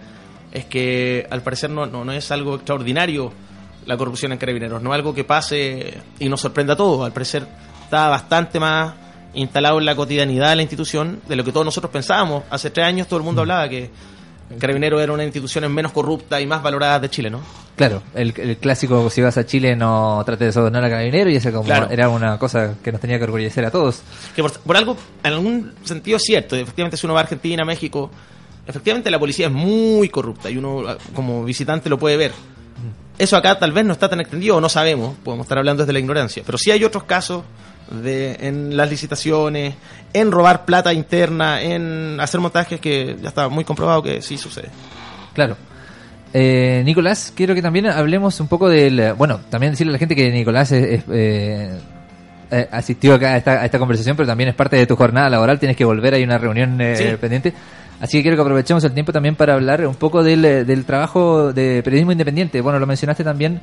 es 0.52 0.66
que 0.66 1.28
al 1.30 1.42
parecer 1.42 1.70
no, 1.70 1.86
no, 1.86 2.06
no 2.06 2.12
es 2.12 2.32
algo 2.32 2.56
extraordinario 2.56 3.32
la 3.86 3.98
corrupción 3.98 4.32
en 4.32 4.38
carabineros, 4.38 4.82
no 4.82 4.92
es 4.92 4.96
algo 4.96 5.14
que 5.14 5.24
pase 5.24 6.02
y 6.20 6.30
nos 6.30 6.42
sorprenda 6.42 6.74
a 6.74 6.76
todos, 6.76 7.06
al 7.06 7.14
parecer 7.14 7.48
está 7.84 8.10
bastante 8.10 8.60
más 8.60 8.94
instalado 9.34 9.80
en 9.80 9.86
la 9.86 9.96
cotidianidad 9.96 10.50
de 10.50 10.58
la 10.58 10.62
institución 10.62 11.22
de 11.28 11.36
lo 11.36 11.44
que 11.44 11.52
todos 11.52 11.66
nosotros 11.66 11.92
pensábamos. 11.92 12.44
Hace 12.50 12.70
tres 12.70 12.86
años 12.86 13.08
todo 13.08 13.20
el 13.20 13.26
mundo 13.26 13.42
hablaba 13.42 13.70
que 13.70 13.90
Carabineros 14.60 15.02
era 15.02 15.12
una 15.12 15.22
de 15.22 15.28
las 15.28 15.36
instituciones 15.36 15.70
menos 15.70 15.92
corruptas 15.92 16.42
y 16.42 16.46
más 16.46 16.64
valoradas 16.64 17.02
de 17.02 17.10
Chile, 17.10 17.30
¿no? 17.30 17.42
Claro, 17.76 18.02
el, 18.16 18.34
el 18.38 18.58
clásico, 18.58 19.10
si 19.10 19.22
vas 19.22 19.38
a 19.38 19.46
Chile 19.46 19.76
no 19.76 20.24
trate 20.26 20.46
de 20.46 20.52
sobornar 20.52 20.84
a 20.84 20.90
carabinero 20.90 21.30
y 21.30 21.36
ese 21.36 21.52
como 21.52 21.66
Claro. 21.66 21.90
era 21.92 22.10
una 22.10 22.40
cosa 22.40 22.76
que 22.84 22.92
nos 22.92 23.02
tenía 23.02 23.18
que 23.18 23.26
orgullecer 23.26 23.66
a 23.66 23.72
todos. 23.72 24.02
que 24.36 24.42
por, 24.42 24.52
por 24.60 24.78
algo, 24.78 24.98
en 25.24 25.34
algún 25.34 25.74
sentido 25.84 26.18
es 26.18 26.24
cierto, 26.24 26.56
efectivamente 26.56 26.98
si 26.98 27.06
uno 27.06 27.14
va 27.14 27.20
a 27.20 27.24
Argentina, 27.24 27.64
México, 27.66 28.10
efectivamente 28.66 29.12
la 29.12 29.20
policía 29.20 29.48
es 29.48 29.52
muy 29.54 30.10
corrupta 30.10 30.50
y 30.50 30.58
uno 30.58 30.84
ah, 30.88 30.98
como 31.14 31.44
visitante 31.44 31.90
lo 31.90 32.00
puede 32.00 32.18
ver. 32.18 32.32
Eso 33.20 33.36
acá 33.36 33.58
tal 33.60 33.72
vez 33.72 33.84
no 33.86 33.94
está 33.94 34.08
tan 34.10 34.22
extendido 34.22 34.58
o 34.58 34.62
no 34.62 34.70
sabemos, 34.70 35.16
podemos 35.24 35.46
estar 35.46 35.58
hablando 35.58 35.84
desde 35.84 35.94
la 35.94 36.00
ignorancia, 36.00 36.44
pero 36.46 36.58
sí 36.58 36.72
hay 36.72 36.84
otros 36.84 37.04
casos 37.04 37.44
de 37.92 38.38
en 38.42 38.76
las 38.76 38.90
licitaciones, 38.90 39.76
en 40.14 40.32
robar 40.32 40.66
plata 40.66 40.94
interna, 40.94 41.62
en 41.62 42.20
hacer 42.20 42.40
montajes 42.40 42.80
que 42.80 43.16
ya 43.22 43.30
está 43.30 43.50
muy 43.50 43.64
comprobado 43.64 44.02
que 44.04 44.22
sí 44.22 44.38
sucede. 44.38 44.70
Claro. 45.34 45.56
Eh, 46.34 46.82
Nicolás, 46.86 47.32
quiero 47.36 47.56
que 47.56 47.62
también 47.62 47.88
hablemos 47.88 48.40
un 48.40 48.48
poco 48.48 48.70
del... 48.70 49.14
Bueno, 49.18 49.40
también 49.50 49.72
decirle 49.74 49.92
a 49.92 49.94
la 49.94 50.00
gente 50.00 50.16
que 50.16 50.30
Nicolás 50.30 50.72
es, 50.72 50.84
es, 51.00 51.04
eh, 51.12 51.80
eh, 52.52 52.68
asistió 52.72 53.16
acá 53.16 53.34
a 53.34 53.38
esta, 53.38 53.52
a 53.62 53.66
esta 53.66 53.80
conversación, 53.80 54.16
pero 54.18 54.28
también 54.28 54.50
es 54.50 54.56
parte 54.56 54.76
de 54.76 54.86
tu 54.86 54.96
jornada 54.96 55.30
laboral, 55.30 55.58
tienes 55.60 55.78
que 55.78 55.86
volver, 55.86 56.14
hay 56.14 56.24
una 56.24 56.38
reunión 56.38 56.80
eh, 56.82 56.96
Sí. 56.96 57.18
pendiente. 57.20 57.54
Así 58.00 58.18
que 58.18 58.24
quiero 58.24 58.38
que 58.38 58.42
aprovechemos 58.42 58.84
el 58.84 58.94
tiempo 58.94 59.12
también 59.12 59.36
para 59.36 59.56
hablar 59.56 59.86
un 59.88 59.96
poco 59.96 60.22
del, 60.22 60.46
eh, 60.46 60.64
del 60.66 60.86
trabajo 60.86 61.52
de 61.52 61.82
periodismo 61.82 62.12
independiente. 62.12 62.62
Bueno, 62.62 62.78
lo 62.78 62.86
mencionaste 62.86 63.24
también, 63.24 63.60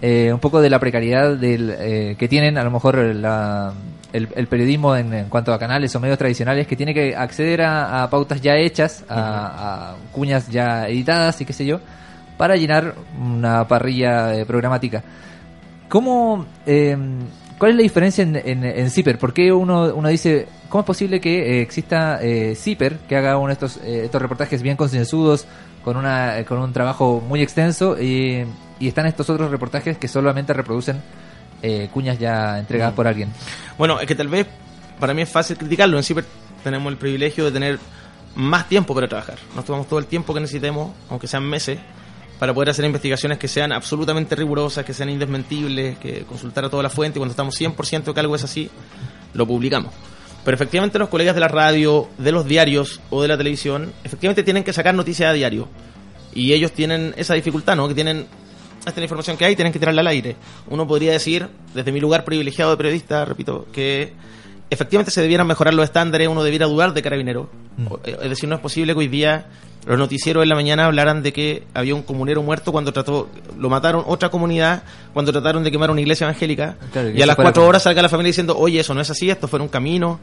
eh, 0.00 0.32
un 0.32 0.38
poco 0.40 0.60
de 0.60 0.70
la 0.70 0.78
precariedad 0.78 1.36
del, 1.36 1.74
eh, 1.78 2.16
que 2.18 2.28
tienen 2.28 2.58
a 2.58 2.64
lo 2.64 2.70
mejor 2.70 2.96
la, 2.98 3.72
el, 4.12 4.28
el 4.34 4.46
periodismo 4.46 4.96
en, 4.96 5.12
en 5.12 5.28
cuanto 5.28 5.52
a 5.52 5.58
canales 5.58 5.94
o 5.94 6.00
medios 6.00 6.18
tradicionales, 6.18 6.66
que 6.66 6.76
tiene 6.76 6.94
que 6.94 7.14
acceder 7.16 7.62
a, 7.62 8.02
a 8.02 8.10
pautas 8.10 8.40
ya 8.40 8.56
hechas, 8.56 9.04
a, 9.08 9.90
a 9.92 9.96
cuñas 10.12 10.48
ya 10.48 10.88
editadas 10.88 11.40
y 11.40 11.44
qué 11.44 11.52
sé 11.52 11.66
yo, 11.66 11.80
para 12.36 12.56
llenar 12.56 12.94
una 13.20 13.66
parrilla 13.66 14.34
eh, 14.34 14.46
programática. 14.46 15.02
¿Cómo, 15.88 16.46
eh, 16.66 16.96
¿Cuál 17.58 17.72
es 17.72 17.76
la 17.76 17.82
diferencia 17.82 18.22
en, 18.22 18.36
en, 18.36 18.64
en 18.64 18.90
Zipper? 18.90 19.18
¿Por 19.18 19.32
qué 19.32 19.52
uno, 19.52 19.92
uno 19.92 20.08
dice, 20.08 20.46
cómo 20.68 20.82
es 20.82 20.86
posible 20.86 21.20
que 21.20 21.58
eh, 21.58 21.62
exista 21.62 22.22
eh, 22.22 22.54
Zipper, 22.54 22.98
que 23.08 23.16
haga 23.16 23.36
uno 23.36 23.48
de 23.48 23.54
estos, 23.54 23.78
eh, 23.78 24.02
estos 24.04 24.22
reportajes 24.22 24.62
bien 24.62 24.76
concienzudos, 24.76 25.46
con, 25.82 25.96
una, 25.96 26.44
con 26.46 26.58
un 26.58 26.72
trabajo 26.72 27.20
muy 27.26 27.42
extenso, 27.42 28.00
y, 28.00 28.44
y 28.80 28.88
están 28.88 29.06
estos 29.06 29.28
otros 29.30 29.50
reportajes 29.50 29.98
que 29.98 30.08
solamente 30.08 30.52
reproducen 30.52 31.02
eh, 31.62 31.88
cuñas 31.92 32.18
ya 32.18 32.58
entregadas 32.58 32.94
por 32.94 33.06
alguien? 33.06 33.30
Bueno, 33.76 34.00
es 34.00 34.06
que 34.06 34.14
tal 34.14 34.28
vez 34.28 34.46
para 34.98 35.14
mí 35.14 35.22
es 35.22 35.28
fácil 35.28 35.56
criticarlo. 35.56 35.96
En 35.96 36.04
Ciper 36.04 36.24
tenemos 36.62 36.90
el 36.90 36.98
privilegio 36.98 37.44
de 37.44 37.52
tener 37.52 37.78
más 38.34 38.68
tiempo 38.68 38.94
para 38.94 39.08
trabajar. 39.08 39.38
Nos 39.54 39.64
tomamos 39.64 39.88
todo 39.88 39.98
el 39.98 40.06
tiempo 40.06 40.34
que 40.34 40.40
necesitemos, 40.40 40.92
aunque 41.10 41.26
sean 41.26 41.44
meses, 41.44 41.78
para 42.38 42.54
poder 42.54 42.70
hacer 42.70 42.84
investigaciones 42.84 43.38
que 43.38 43.48
sean 43.48 43.72
absolutamente 43.72 44.36
rigurosas, 44.36 44.84
que 44.84 44.94
sean 44.94 45.10
indesmentibles, 45.10 45.98
que 45.98 46.22
consultar 46.22 46.64
a 46.64 46.70
toda 46.70 46.82
la 46.82 46.90
fuente 46.90 47.18
y 47.18 47.20
cuando 47.20 47.32
estamos 47.32 47.60
100% 47.60 48.04
de 48.04 48.14
que 48.14 48.20
algo 48.20 48.36
es 48.36 48.44
así, 48.44 48.70
lo 49.34 49.46
publicamos. 49.46 49.92
Pero 50.44 50.54
efectivamente 50.54 50.98
los 50.98 51.08
colegas 51.08 51.34
de 51.34 51.40
la 51.40 51.48
radio, 51.48 52.08
de 52.16 52.32
los 52.32 52.46
diarios 52.46 53.00
o 53.10 53.22
de 53.22 53.28
la 53.28 53.36
televisión, 53.36 53.92
efectivamente 54.04 54.44
tienen 54.44 54.62
que 54.64 54.72
sacar 54.72 54.94
noticias 54.94 55.30
a 55.30 55.32
diario. 55.32 55.68
Y 56.32 56.52
ellos 56.52 56.72
tienen 56.72 57.12
esa 57.16 57.34
dificultad, 57.34 57.74
¿no? 57.74 57.88
Que 57.88 57.94
tienen 57.94 58.26
esta 58.78 58.90
es 58.90 58.96
la 58.96 59.02
información 59.04 59.36
que 59.36 59.44
hay, 59.44 59.54
tienen 59.56 59.72
que 59.72 59.78
tirarla 59.78 60.00
al 60.00 60.06
aire. 60.06 60.36
Uno 60.68 60.86
podría 60.86 61.12
decir, 61.12 61.48
desde 61.74 61.92
mi 61.92 62.00
lugar 62.00 62.24
privilegiado 62.24 62.70
de 62.70 62.76
periodista, 62.76 63.24
repito, 63.24 63.66
que 63.72 64.12
efectivamente 64.70 65.10
se 65.10 65.20
debieran 65.22 65.46
mejorar 65.46 65.74
los 65.74 65.84
estándares, 65.84 66.28
uno 66.28 66.42
debiera 66.42 66.66
dudar 66.66 66.92
de 66.94 67.02
carabinero. 67.02 67.48
O- 67.88 68.00
eh, 68.04 68.16
Es 68.22 68.30
decir, 68.30 68.48
no 68.48 68.54
es 68.56 68.60
posible 68.60 68.92
que 68.92 68.98
hoy 69.00 69.08
día 69.08 69.46
los 69.86 69.98
noticieros 69.98 70.42
en 70.42 70.48
la 70.50 70.54
mañana 70.54 70.84
hablaran 70.86 71.22
de 71.22 71.32
que 71.32 71.62
había 71.72 71.94
un 71.94 72.02
comunero 72.02 72.42
muerto 72.42 72.72
cuando 72.72 72.92
trató, 72.92 73.28
lo 73.58 73.70
mataron 73.70 74.04
otra 74.06 74.28
comunidad 74.28 74.82
cuando 75.14 75.32
trataron 75.32 75.64
de 75.64 75.70
quemar 75.70 75.90
una 75.90 76.00
iglesia 76.02 76.24
evangélica. 76.26 76.76
Claro, 76.92 77.08
y 77.10 77.22
a 77.22 77.26
las 77.26 77.36
cuatro 77.36 77.62
horas 77.66 77.82
salga 77.84 78.02
la 78.02 78.08
familia 78.10 78.28
diciendo, 78.28 78.56
oye, 78.58 78.80
eso 78.80 78.92
no 78.94 79.00
es 79.00 79.08
así, 79.08 79.30
esto 79.30 79.48
fue 79.48 79.60
un 79.60 79.68
camino. 79.68 80.20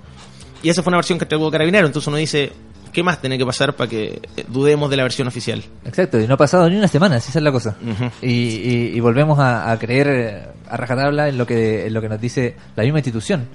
Y 0.61 0.69
esa 0.69 0.83
fue 0.83 0.91
una 0.91 0.97
versión 0.97 1.17
que 1.17 1.25
entregó 1.25 1.49
carabinero. 1.49 1.87
Entonces 1.87 2.07
uno 2.07 2.17
dice, 2.17 2.51
¿qué 2.95 3.03
más 3.03 3.21
tiene 3.21 3.37
que 3.37 3.45
pasar 3.45 3.75
para 3.75 3.87
que 3.89 4.19
dudemos 4.47 4.89
de 4.89 4.97
la 4.97 5.03
versión 5.03 5.27
oficial? 5.27 5.61
Exacto, 5.85 6.19
y 6.19 6.25
no 6.27 6.33
ha 6.33 6.37
pasado 6.37 6.67
ni 6.69 6.75
una 6.77 6.87
semana, 6.87 7.19
si 7.19 7.29
esa 7.29 7.37
es 7.39 7.43
la 7.43 7.51
cosa. 7.51 7.75
Y, 8.23 8.27
y- 8.31 8.91
y 8.95 8.99
volvemos 9.01 9.37
a, 9.37 9.69
a 9.71 9.77
creer 9.77 10.49
a 10.67 10.77
rajatabla 10.77 11.29
en 11.29 11.37
lo 11.37 11.45
que 11.45 11.85
en 11.85 11.93
lo 11.93 12.01
que 12.01 12.09
nos 12.09 12.19
dice 12.19 12.55
la 12.75 12.83
misma 12.83 12.97
institución. 12.99 13.47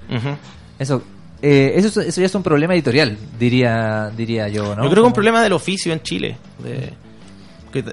Eso 0.79 1.03
eh, 1.43 1.73
eso, 1.77 1.89
es- 1.89 2.09
eso 2.09 2.21
ya 2.21 2.27
es 2.27 2.35
un 2.35 2.43
problema 2.43 2.75
editorial, 2.75 3.17
diría 3.39 4.11
diría 4.17 4.47
yo, 4.49 4.77
¿no? 4.77 4.85
Yo 4.85 4.91
creo 4.91 4.95
que 4.97 5.01
es 5.01 5.07
un 5.07 5.13
problema 5.15 5.43
del 5.43 5.55
oficio 5.55 5.93
en 5.93 6.03
Chile. 6.03 6.37
de- 6.63 6.93
que 7.73 7.85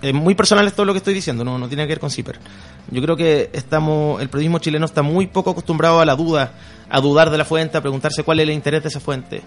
es 0.00 0.14
muy 0.14 0.34
personal 0.34 0.72
todo 0.72 0.86
lo 0.86 0.92
que 0.92 0.98
estoy 0.98 1.14
diciendo, 1.14 1.44
no, 1.44 1.58
no 1.58 1.68
tiene 1.68 1.84
que 1.84 1.88
ver 1.90 2.00
con 2.00 2.10
CIPER. 2.10 2.38
Yo 2.90 3.00
creo 3.02 3.16
que 3.16 3.50
estamos, 3.52 4.20
el 4.20 4.28
periodismo 4.28 4.58
chileno 4.58 4.84
está 4.86 5.02
muy 5.02 5.28
poco 5.28 5.50
acostumbrado 5.50 6.00
a 6.00 6.04
la 6.04 6.16
duda, 6.16 6.52
a 6.90 7.00
dudar 7.00 7.30
de 7.30 7.38
la 7.38 7.44
fuente, 7.44 7.78
a 7.78 7.80
preguntarse 7.80 8.24
cuál 8.24 8.40
es 8.40 8.44
el 8.44 8.50
interés 8.54 8.82
de 8.82 8.88
esa 8.88 8.98
fuente. 9.00 9.42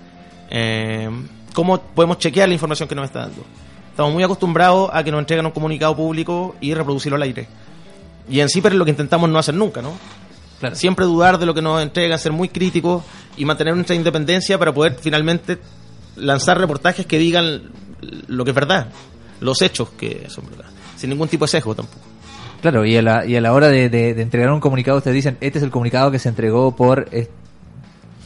Eh, 0.50 1.10
¿Cómo 1.54 1.80
podemos 1.80 2.18
chequear 2.20 2.48
la 2.50 2.54
información 2.54 2.88
que 2.90 2.96
nos 2.96 3.06
está 3.06 3.22
dando? 3.22 3.44
Estamos 3.92 4.12
muy 4.14 4.24
acostumbrados 4.24 4.90
a 4.94 5.04
que 5.04 5.12
nos 5.12 5.20
entreguen 5.22 5.46
un 5.46 5.52
comunicado 5.54 5.96
público 5.96 6.56
y 6.60 6.74
reproducirlo 6.74 7.16
al 7.16 7.22
aire. 7.24 7.48
Y 8.30 8.40
en 8.42 8.50
CIPER 8.50 8.74
es 8.74 8.78
lo 8.78 8.84
que 8.86 8.92
intentamos 8.92 9.30
no 9.30 9.40
hacer 9.40 9.56
nunca, 9.56 9.82
¿no? 9.82 9.94
Claro. 10.60 10.76
Siempre 10.76 11.06
dudar 11.06 11.38
de 11.38 11.46
lo 11.46 11.54
que 11.54 11.62
nos 11.62 11.82
entregan, 11.82 12.18
ser 12.20 12.32
muy 12.32 12.50
críticos 12.50 13.04
y 13.38 13.46
mantener 13.46 13.74
nuestra 13.76 13.96
independencia 13.96 14.58
para 14.58 14.74
poder 14.74 14.98
finalmente 15.00 15.60
lanzar 16.18 16.58
reportajes 16.58 17.06
que 17.06 17.18
digan 17.20 17.64
lo 18.28 18.44
que 18.44 18.52
es 18.52 18.56
verdad, 18.56 18.88
los 19.42 19.62
hechos 19.62 19.90
que 19.92 20.26
son 20.30 20.46
verdad, 20.50 20.66
sin 20.98 21.10
ningún 21.10 21.28
tipo 21.28 21.46
de 21.46 21.50
sesgo 21.50 21.76
tampoco. 21.76 22.00
Claro, 22.62 22.86
y 22.86 22.96
a 22.98 23.02
la, 23.02 23.26
y 23.26 23.36
a 23.36 23.42
la 23.42 23.54
hora 23.54 23.68
de, 23.68 23.90
de- 23.90 24.14
de 24.14 24.22
entregar 24.22 24.52
un 24.52 24.60
comunicado, 24.60 24.98
ustedes 24.98 25.16
dicen, 25.16 25.38
este 25.42 25.60
es 25.60 25.64
el 25.64 25.72
comunicado 25.72 26.10
que 26.12 26.20
se 26.20 26.30
entregó 26.30 26.76
por... 26.76 27.08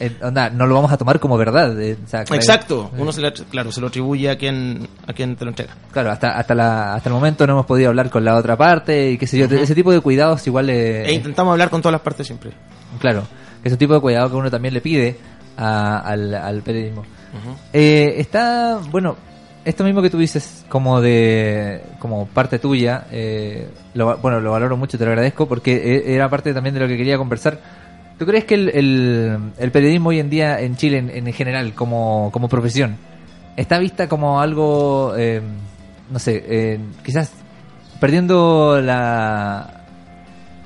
eh, 0.00 0.16
onda, 0.22 0.50
no 0.50 0.66
lo 0.66 0.74
vamos 0.74 0.90
a 0.90 0.96
tomar 0.96 1.20
como 1.20 1.36
verdad. 1.36 1.80
eh, 1.80 1.96
o 2.04 2.08
sea, 2.08 2.24
claro, 2.24 2.40
Exacto, 2.40 2.90
eh, 2.92 2.96
uno 3.00 3.12
se 3.12 3.20
lo, 3.20 3.32
claro, 3.32 3.70
se 3.70 3.80
lo 3.80 3.86
atribuye 3.88 4.28
a 4.30 4.36
quien, 4.38 4.88
a 5.06 5.12
quien 5.12 5.36
te 5.36 5.44
lo 5.44 5.50
entrega. 5.50 5.74
Claro, 5.92 6.10
hasta 6.10 6.30
hasta 6.38 6.54
la, 6.54 6.94
hasta 6.94 7.08
el 7.08 7.14
momento 7.14 7.46
no 7.46 7.52
hemos 7.52 7.66
podido 7.66 7.90
hablar 7.90 8.10
con 8.10 8.24
la 8.24 8.34
otra 8.36 8.56
parte 8.56 9.10
y 9.12 9.18
qué 9.18 9.26
sé 9.26 9.38
yo. 9.38 9.44
Ese 9.44 9.74
tipo 9.74 9.92
de 9.92 10.00
cuidados 10.00 10.44
igual... 10.46 10.68
E 10.70 11.12
intentamos 11.12 11.52
hablar 11.52 11.70
con 11.70 11.80
todas 11.82 11.92
las 11.92 12.00
partes 12.02 12.26
siempre. 12.26 12.50
Claro, 12.98 13.22
que 13.62 13.68
es 13.68 13.72
un 13.72 13.78
tipo 13.78 13.94
de 13.94 14.00
cuidado 14.00 14.30
que 14.30 14.36
uno 14.36 14.50
también 14.50 14.74
le 14.74 14.80
pide 14.80 15.16
a- 15.56 15.98
al, 16.00 16.34
al 16.34 16.62
periodismo. 16.62 17.04
Eh, 17.72 18.14
está, 18.18 18.80
bueno, 18.90 19.16
esto 19.64 19.84
mismo 19.84 20.02
que 20.02 20.10
tú 20.10 20.18
dices 20.18 20.64
como 20.68 21.00
de 21.00 21.82
como 21.98 22.26
parte 22.26 22.58
tuya, 22.58 23.04
eh, 23.12 23.68
lo, 23.94 24.16
bueno, 24.18 24.40
lo 24.40 24.52
valoro 24.52 24.76
mucho, 24.76 24.96
te 24.98 25.04
lo 25.04 25.10
agradezco 25.10 25.46
porque 25.46 26.02
era 26.06 26.28
parte 26.30 26.52
también 26.54 26.74
de 26.74 26.80
lo 26.80 26.88
que 26.88 26.96
quería 26.96 27.18
conversar. 27.18 27.58
¿Tú 28.20 28.26
crees 28.26 28.44
que 28.44 28.54
el, 28.54 28.68
el, 28.68 29.38
el 29.58 29.70
periodismo 29.72 30.10
hoy 30.10 30.20
en 30.20 30.28
día 30.28 30.60
en 30.60 30.76
Chile, 30.76 30.98
en, 30.98 31.08
en 31.26 31.32
general, 31.32 31.72
como, 31.72 32.28
como 32.32 32.50
profesión, 32.50 32.96
está 33.56 33.78
vista 33.78 34.08
como 34.10 34.42
algo, 34.42 35.14
eh, 35.16 35.40
no 36.10 36.18
sé, 36.18 36.44
eh, 36.46 36.78
quizás 37.02 37.32
perdiendo 37.98 38.78
la, 38.82 39.84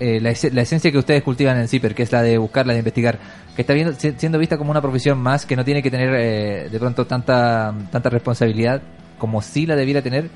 eh, 0.00 0.20
la, 0.20 0.30
ese- 0.30 0.50
la 0.50 0.62
esencia 0.62 0.90
que 0.90 0.98
ustedes 0.98 1.22
cultivan 1.22 1.56
en 1.58 1.68
CIPER, 1.68 1.94
que 1.94 2.02
es 2.02 2.10
la 2.10 2.22
de 2.22 2.38
buscar, 2.38 2.66
la 2.66 2.72
de 2.72 2.80
investigar, 2.80 3.20
que 3.54 3.62
está 3.62 3.72
viendo, 3.72 3.92
si- 3.94 4.10
siendo 4.16 4.36
vista 4.40 4.58
como 4.58 4.72
una 4.72 4.82
profesión 4.82 5.18
más 5.18 5.46
que 5.46 5.54
no 5.54 5.64
tiene 5.64 5.80
que 5.80 5.92
tener 5.92 6.12
eh, 6.12 6.68
de 6.70 6.78
pronto 6.80 7.06
tanta, 7.06 7.72
tanta 7.92 8.10
responsabilidad 8.10 8.82
como 9.16 9.40
sí 9.42 9.64
la 9.64 9.76
debiera 9.76 10.02
tener. 10.02 10.28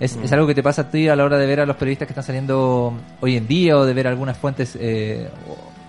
¿Es, 0.00 0.16
Mm. 0.16 0.24
¿Es 0.24 0.32
algo 0.32 0.48
que 0.48 0.56
te 0.56 0.62
pasa 0.64 0.82
a 0.82 0.90
ti 0.90 1.06
a 1.08 1.14
la 1.14 1.22
hora 1.24 1.38
de 1.38 1.46
ver 1.46 1.60
a 1.60 1.66
los 1.66 1.76
periodistas 1.76 2.08
que 2.08 2.12
están 2.12 2.24
saliendo 2.24 2.94
hoy 3.20 3.36
en 3.36 3.46
día 3.46 3.76
o 3.78 3.84
de 3.86 3.94
ver 3.94 4.08
algunas 4.08 4.36
fuentes 4.36 4.76
eh, 4.80 5.28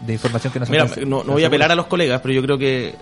de 0.02 0.14
información 0.14 0.52
que 0.54 0.60
Mira, 0.60 0.88
no, 1.06 1.24
voy 1.24 1.44
a 1.44 1.48
apelar 1.48 1.72
a 1.72 1.76
los 1.76 1.88
colegas, 1.88 2.22
pero 2.22 2.34
yo 2.34 2.42
creo 2.42 2.58
que 2.58 2.96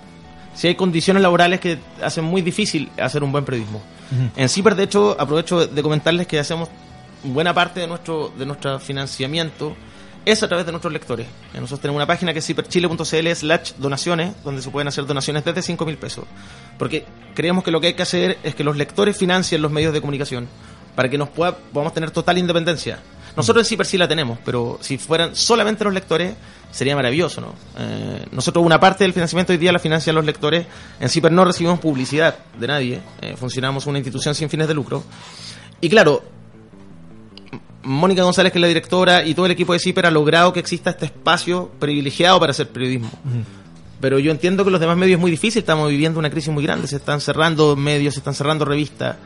si 0.54 0.68
hay 0.68 0.76
condiciones 0.76 1.24
laborales 1.24 1.60
que 1.60 1.80
hacen 2.02 2.24
muy 2.24 2.42
difícil 2.42 2.92
hacer 3.00 3.24
un 3.24 3.32
buen 3.32 3.46
periodismo. 3.46 3.82
En 4.36 4.48
CIPER, 4.48 4.76
de 4.76 4.84
hecho, 4.84 5.16
aprovecho 5.20 5.66
de 5.66 5.82
comentarles 5.82 6.28
que 6.28 6.38
hacemos 6.38 6.70
buena 7.24 7.54
parte 7.54 7.80
de 7.80 7.88
nuestro 7.88 8.32
de 8.38 8.46
nuestro 8.46 8.80
financiamiento 8.80 9.76
es 10.26 10.42
a 10.42 10.48
través 10.48 10.66
de 10.66 10.72
nuestros 10.72 10.94
lectores. 10.94 11.28
Eh, 11.54 11.60
Nosotros 11.60 11.82
tenemos 11.82 11.98
una 11.98 12.06
página 12.08 12.32
que 12.32 12.40
es 12.40 12.46
ciperchile.cl 12.46 13.36
slash 13.36 13.74
donaciones, 13.78 14.34
donde 14.44 14.62
se 14.62 14.70
pueden 14.70 14.88
hacer 14.88 15.06
donaciones 15.06 15.44
desde 15.44 15.62
5 15.62 15.86
mil 15.86 15.98
pesos. 15.98 16.26
Porque 16.78 17.06
creemos 17.34 17.64
que 17.64 17.72
lo 17.72 17.82
que 17.82 17.88
hay 17.88 17.94
que 17.94 18.04
hacer 18.04 18.38
es 18.44 18.56
que 18.56 18.64
los 18.64 18.78
lectores 18.78 19.18
financien 19.18 19.62
los 19.62 19.72
medios 19.72 19.94
de 19.94 20.00
comunicación 20.00 20.48
para 20.96 21.10
que 21.10 21.18
nos 21.18 21.30
pueda, 21.30 21.58
podamos 21.58 21.94
tener 21.94 22.12
total 22.12 22.38
independencia. 22.38 23.00
Nosotros 23.36 23.66
en 23.66 23.70
Ciper 23.70 23.86
sí 23.86 23.98
la 23.98 24.08
tenemos, 24.08 24.38
pero 24.46 24.78
si 24.82 24.98
fueran 24.98 25.36
solamente 25.36 25.84
los 25.84 25.94
lectores, 25.94 26.34
sería 26.72 26.96
maravilloso, 26.96 27.42
¿no? 27.42 27.54
Eh, 27.78 28.26
nosotros 28.32 28.66
una 28.66 28.80
parte 28.80 29.04
del 29.04 29.14
financiamiento 29.14 29.54
hoy 29.54 29.58
día 29.58 29.72
la 29.72 29.80
financian 29.80 30.16
los 30.16 30.26
lectores. 30.26 30.66
En 31.00 31.10
Ciper 31.10 31.32
no 31.32 31.44
recibimos 31.46 31.80
publicidad 31.80 32.38
de 32.60 32.68
nadie. 32.68 33.02
eh, 33.22 33.36
funcionamos 33.38 33.88
una 33.88 33.98
institución 33.98 34.36
sin 34.36 34.50
fines 34.50 34.68
de 34.68 34.74
lucro. 34.74 35.04
Y 35.82 35.90
claro, 35.90 36.24
Mónica 37.84 38.24
González, 38.24 38.52
que 38.52 38.60
es 38.60 38.62
la 38.62 38.68
directora, 38.68 39.26
y 39.26 39.34
todo 39.34 39.46
el 39.46 39.52
equipo 39.52 39.74
de 39.74 39.80
CIPER 39.80 40.06
ha 40.06 40.12
logrado 40.12 40.54
que 40.54 40.60
exista 40.60 40.92
este 40.92 41.06
espacio 41.06 41.70
privilegiado 41.80 42.40
para 42.40 42.52
hacer 42.52 42.70
periodismo. 42.70 43.10
Pero 44.00 44.20
yo 44.20 44.32
entiendo 44.32 44.64
que 44.64 44.72
los 44.72 44.80
demás 44.80 44.98
medios 44.98 45.18
es 45.18 45.22
muy 45.22 45.32
difícil, 45.32 45.60
estamos 45.60 45.90
viviendo 45.90 46.20
una 46.20 46.30
crisis 46.30 46.52
muy 46.54 46.64
grande, 46.64 46.88
se 46.88 46.98
están 46.98 47.22
cerrando 47.22 47.76
medios, 47.76 48.14
se 48.14 48.20
están 48.20 48.34
cerrando 48.34 48.66
revistas, 48.66 49.18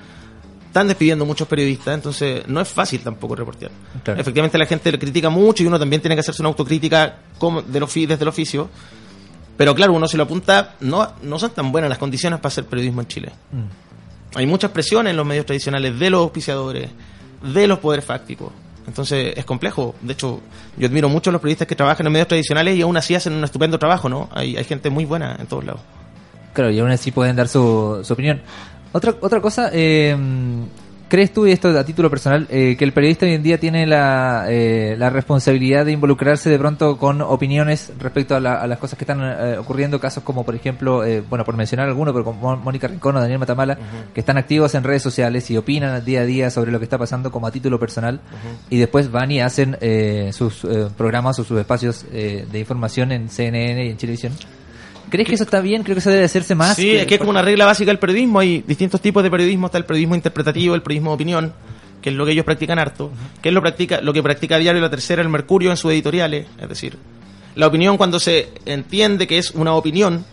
están 0.78 0.88
despidiendo 0.88 1.26
muchos 1.26 1.48
periodistas, 1.48 1.96
entonces 1.96 2.48
no 2.48 2.62
es 2.62 2.68
fácil 2.68 3.02
tampoco 3.02 3.36
reportear. 3.36 3.72
Claro. 4.04 4.20
Efectivamente 4.20 4.58
la 4.60 4.68
gente 4.68 4.92
le 4.92 5.00
critica 5.00 5.30
mucho 5.30 5.64
y 5.64 5.66
uno 5.66 5.80
también 5.80 6.02
tiene 6.02 6.16
que 6.16 6.20
hacerse 6.20 6.42
una 6.42 6.50
autocrítica 6.50 7.16
como 7.40 7.64
del 7.64 7.84
desde 7.86 8.22
el 8.22 8.28
oficio. 8.28 8.70
Pero 9.58 9.74
claro, 9.74 9.94
uno 9.94 10.08
se 10.08 10.18
lo 10.18 10.24
apunta, 10.24 10.76
no, 10.82 11.14
no 11.24 11.40
son 11.40 11.50
tan 11.50 11.72
buenas 11.72 11.90
las 11.90 11.98
condiciones 11.98 12.40
para 12.40 12.50
hacer 12.50 12.66
periodismo 12.66 13.02
en 13.02 13.08
Chile. 13.08 13.32
Mm. 13.52 14.38
Hay 14.38 14.46
muchas 14.46 14.70
presiones 14.70 15.12
en 15.12 15.18
los 15.18 15.26
medios 15.26 15.48
tradicionales 15.48 15.98
de 15.98 16.10
los 16.12 16.22
auspiciadores, 16.22 16.92
de 17.42 17.68
los 17.68 17.80
poderes 17.80 18.06
fácticos. 18.06 18.52
Entonces 18.86 19.34
es 19.36 19.46
complejo. 19.46 19.96
De 20.02 20.14
hecho, 20.14 20.42
yo 20.78 20.88
admiro 20.88 21.10
mucho 21.10 21.32
a 21.32 21.34
los 21.34 21.42
periodistas 21.42 21.68
que 21.68 21.76
trabajan 21.76 22.06
en 22.06 22.14
medios 22.14 22.28
tradicionales 22.28 22.78
y 22.78 22.84
aún 22.84 22.96
así 22.98 23.16
hacen 23.16 23.34
un 23.34 23.44
estupendo 23.44 23.80
trabajo, 23.80 24.10
¿no? 24.10 24.30
Hay, 24.32 24.56
hay 24.56 24.64
gente 24.64 24.92
muy 24.92 25.06
buena 25.06 25.36
en 25.40 25.48
todos 25.48 25.66
lados. 25.66 25.82
Claro, 26.54 26.70
y 26.70 26.80
aún 26.80 26.92
así 26.92 27.12
pueden 27.12 27.36
dar 27.36 27.48
su, 27.48 28.02
su 28.04 28.14
opinión. 28.14 28.42
Otra, 28.92 29.16
otra 29.22 29.42
cosa, 29.42 29.70
eh, 29.74 30.16
¿Crees 31.10 31.32
tú, 31.32 31.48
y 31.48 31.54
esto 31.54 31.70
a 31.70 31.86
título 31.86 32.10
personal, 32.10 32.48
eh, 32.50 32.76
que 32.78 32.84
el 32.84 32.92
periodista 32.92 33.26
hoy 33.26 33.32
en 33.32 33.42
día 33.42 33.58
tiene 33.58 33.88
la, 33.88 34.48
eh, 34.50 34.94
la 34.98 35.10
responsabilidad 35.10 35.86
de 35.86 35.94
involucrarse 35.94 36.50
de 36.50 36.60
pronto 36.60 36.98
con 36.98 37.22
opiniones 37.22 37.94
respecto 37.98 38.36
a, 38.36 38.42
la- 38.42 38.56
a 38.56 38.68
las 38.68 38.78
cosas 38.78 38.98
que 39.00 39.06
están 39.06 39.22
eh, 39.24 39.58
ocurriendo? 39.58 40.02
Casos 40.02 40.22
como, 40.24 40.44
por 40.44 40.54
ejemplo, 40.54 41.06
eh, 41.06 41.24
bueno, 41.30 41.46
por 41.46 41.56
mencionar 41.56 41.88
alguno, 41.88 42.12
pero 42.12 42.26
como 42.26 42.42
Mó- 42.42 42.58
Mónica 42.62 42.90
Rincón 42.90 43.16
o 43.16 43.22
Daniel 43.22 43.40
Matamala, 43.40 43.78
que 44.14 44.20
están 44.20 44.38
activos 44.38 44.76
en 44.76 44.84
redes 44.84 45.02
sociales 45.02 45.50
y 45.50 45.56
opinan 45.56 46.04
día 46.04 46.20
a 46.22 46.26
día 46.26 46.50
sobre 46.50 46.74
lo 46.74 46.80
que 46.80 46.84
está 46.84 46.98
pasando 46.98 47.32
como 47.32 47.48
a 47.48 47.52
título 47.52 47.80
personal, 47.80 48.20
y 48.70 48.78
después 48.78 49.10
van 49.10 49.32
y 49.32 49.40
hacen 49.40 49.78
eh, 49.80 50.32
sus 50.34 50.68
programas 50.98 51.40
o 51.40 51.46
sus 51.46 51.58
espacios 51.58 52.06
eh, 52.12 52.46
de 52.52 52.60
información 52.60 53.14
en 53.14 53.30
CNN 53.30 53.86
y 53.86 53.92
en 53.92 53.96
Chilevisión. 53.98 54.34
¿Crees 55.10 55.28
que 55.28 55.36
eso 55.36 55.44
está 55.46 55.62
bien? 55.62 55.84
Creo 55.84 55.96
que 55.96 56.00
eso 56.00 56.10
debe 56.10 56.26
hacerse 56.26 56.54
más. 56.56 56.76
Sí, 56.76 56.92
es 56.92 57.06
que 57.06 57.16
es 57.16 57.20
como 57.20 57.32
una 57.32 57.42
regla 57.42 57.66
básica 57.66 57.90
del 57.92 58.00
periodismo. 58.00 58.40
Hay 58.40 58.64
distintos 58.68 59.00
tipos 59.02 59.24
de 59.24 59.32
periodismo. 59.32 59.68
Está 59.68 59.78
el 59.78 59.86
periodismo 59.86 60.16
interpretativo, 60.16 60.76
el 60.76 60.82
periodismo 60.82 61.12
de 61.12 61.16
opinión, 61.16 61.54
que 62.02 62.10
es 62.10 62.16
lo 62.16 62.26
que 62.26 62.32
ellos 62.34 62.46
practican 62.46 62.78
harto, 62.80 63.12
que 63.42 63.50
es 63.50 63.56
lo, 63.56 63.62
practica, 63.62 64.02
lo 64.02 64.12
que 64.14 64.22
practica 64.22 64.58
diario 64.58 64.82
la 64.82 64.90
tercera, 64.90 65.22
el 65.22 65.30
Mercurio, 65.30 65.72
en 65.72 65.78
sus 65.78 65.92
editoriales. 65.92 66.48
Es 66.60 66.68
decir, 66.70 66.98
la 67.56 67.68
opinión 67.68 67.98
cuando 67.98 68.20
se 68.20 68.50
entiende 68.66 69.28
que 69.28 69.38
es 69.38 69.52
una 69.52 69.74
opinión, 69.74 70.26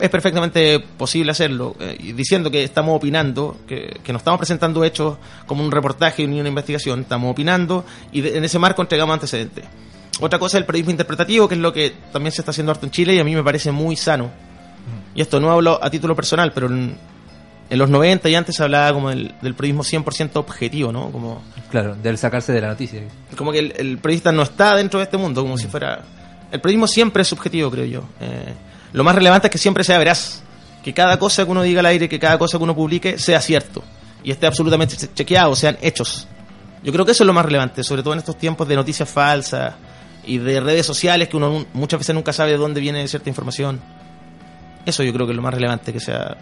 es 0.00 0.10
perfectamente 0.10 0.80
posible 0.80 1.30
hacerlo, 1.30 1.76
eh, 1.78 2.12
diciendo 2.16 2.50
que 2.50 2.64
estamos 2.64 2.96
opinando, 2.96 3.58
que, 3.66 4.00
que 4.02 4.12
no 4.12 4.18
estamos 4.18 4.38
presentando 4.38 4.82
hechos 4.84 5.16
como 5.46 5.64
un 5.64 5.70
reportaje 5.70 6.26
ni 6.26 6.40
una 6.40 6.48
investigación, 6.48 7.00
estamos 7.02 7.30
opinando 7.30 7.84
y 8.12 8.20
de- 8.20 8.36
en 8.36 8.44
ese 8.44 8.58
marco 8.58 8.82
entregamos 8.82 9.14
antecedentes. 9.14 9.64
Otra 10.20 10.38
cosa 10.38 10.56
es 10.58 10.62
el 10.62 10.66
periodismo 10.66 10.90
interpretativo, 10.92 11.48
que 11.48 11.54
es 11.54 11.60
lo 11.60 11.72
que 11.72 11.94
también 12.12 12.32
se 12.32 12.40
está 12.42 12.50
haciendo 12.50 12.72
harto 12.72 12.86
en 12.86 12.92
Chile 12.92 13.14
y 13.14 13.18
a 13.18 13.24
mí 13.24 13.34
me 13.34 13.42
parece 13.42 13.72
muy 13.72 13.96
sano. 13.96 14.30
Y 15.14 15.20
esto 15.20 15.40
no 15.40 15.50
hablo 15.50 15.78
a 15.82 15.90
título 15.90 16.14
personal, 16.16 16.52
pero 16.52 16.66
en, 16.66 16.96
en 17.70 17.78
los 17.78 17.88
90 17.88 18.28
y 18.28 18.34
antes 18.34 18.56
se 18.56 18.62
hablaba 18.62 18.92
como 18.92 19.10
del, 19.10 19.34
del 19.40 19.54
periodismo 19.54 19.82
100% 19.82 20.30
objetivo, 20.36 20.92
¿no? 20.92 21.10
Como, 21.10 21.42
Claro, 21.70 21.94
del 21.96 22.18
sacarse 22.18 22.52
de 22.52 22.60
la 22.60 22.68
noticia. 22.68 23.00
como 23.36 23.50
que 23.52 23.60
el, 23.60 23.74
el 23.76 23.98
periodista 23.98 24.30
no 24.32 24.42
está 24.42 24.74
dentro 24.76 24.98
de 25.00 25.04
este 25.04 25.16
mundo, 25.16 25.42
como 25.42 25.56
si 25.58 25.66
fuera... 25.68 26.02
El 26.52 26.60
periodismo 26.60 26.86
siempre 26.86 27.22
es 27.22 27.28
subjetivo, 27.28 27.70
creo 27.70 27.84
yo. 27.84 28.04
Eh, 28.20 28.52
lo 28.92 29.02
más 29.02 29.14
relevante 29.14 29.48
es 29.48 29.50
que 29.50 29.58
siempre 29.58 29.82
sea 29.82 29.98
veraz. 29.98 30.42
Que 30.84 30.92
cada 30.92 31.18
cosa 31.18 31.44
que 31.44 31.50
uno 31.50 31.62
diga 31.62 31.80
al 31.80 31.86
aire, 31.86 32.08
que 32.08 32.18
cada 32.18 32.38
cosa 32.38 32.58
que 32.58 32.64
uno 32.64 32.74
publique 32.76 33.18
sea 33.18 33.40
cierto. 33.40 33.82
Y 34.22 34.30
esté 34.30 34.46
absolutamente 34.46 34.96
che- 34.96 35.08
chequeado, 35.14 35.56
sean 35.56 35.76
hechos. 35.82 36.28
Yo 36.82 36.92
creo 36.92 37.04
que 37.06 37.12
eso 37.12 37.24
es 37.24 37.26
lo 37.26 37.32
más 37.32 37.44
relevante, 37.44 37.82
sobre 37.82 38.02
todo 38.02 38.12
en 38.12 38.18
estos 38.20 38.36
tiempos 38.38 38.68
de 38.68 38.76
noticias 38.76 39.08
falsas 39.08 39.74
y 40.26 40.38
de 40.38 40.60
redes 40.60 40.86
sociales 40.86 41.28
que 41.28 41.36
uno 41.36 41.66
muchas 41.72 41.98
veces 42.00 42.14
nunca 42.14 42.32
sabe 42.32 42.52
de 42.52 42.56
dónde 42.58 42.80
viene 42.80 43.06
cierta 43.08 43.28
información. 43.28 43.80
Eso 44.86 45.02
yo 45.02 45.12
creo 45.12 45.26
que 45.26 45.32
es 45.32 45.36
lo 45.36 45.42
más 45.42 45.54
relevante, 45.54 45.92
que 45.92 46.00
sea, 46.00 46.36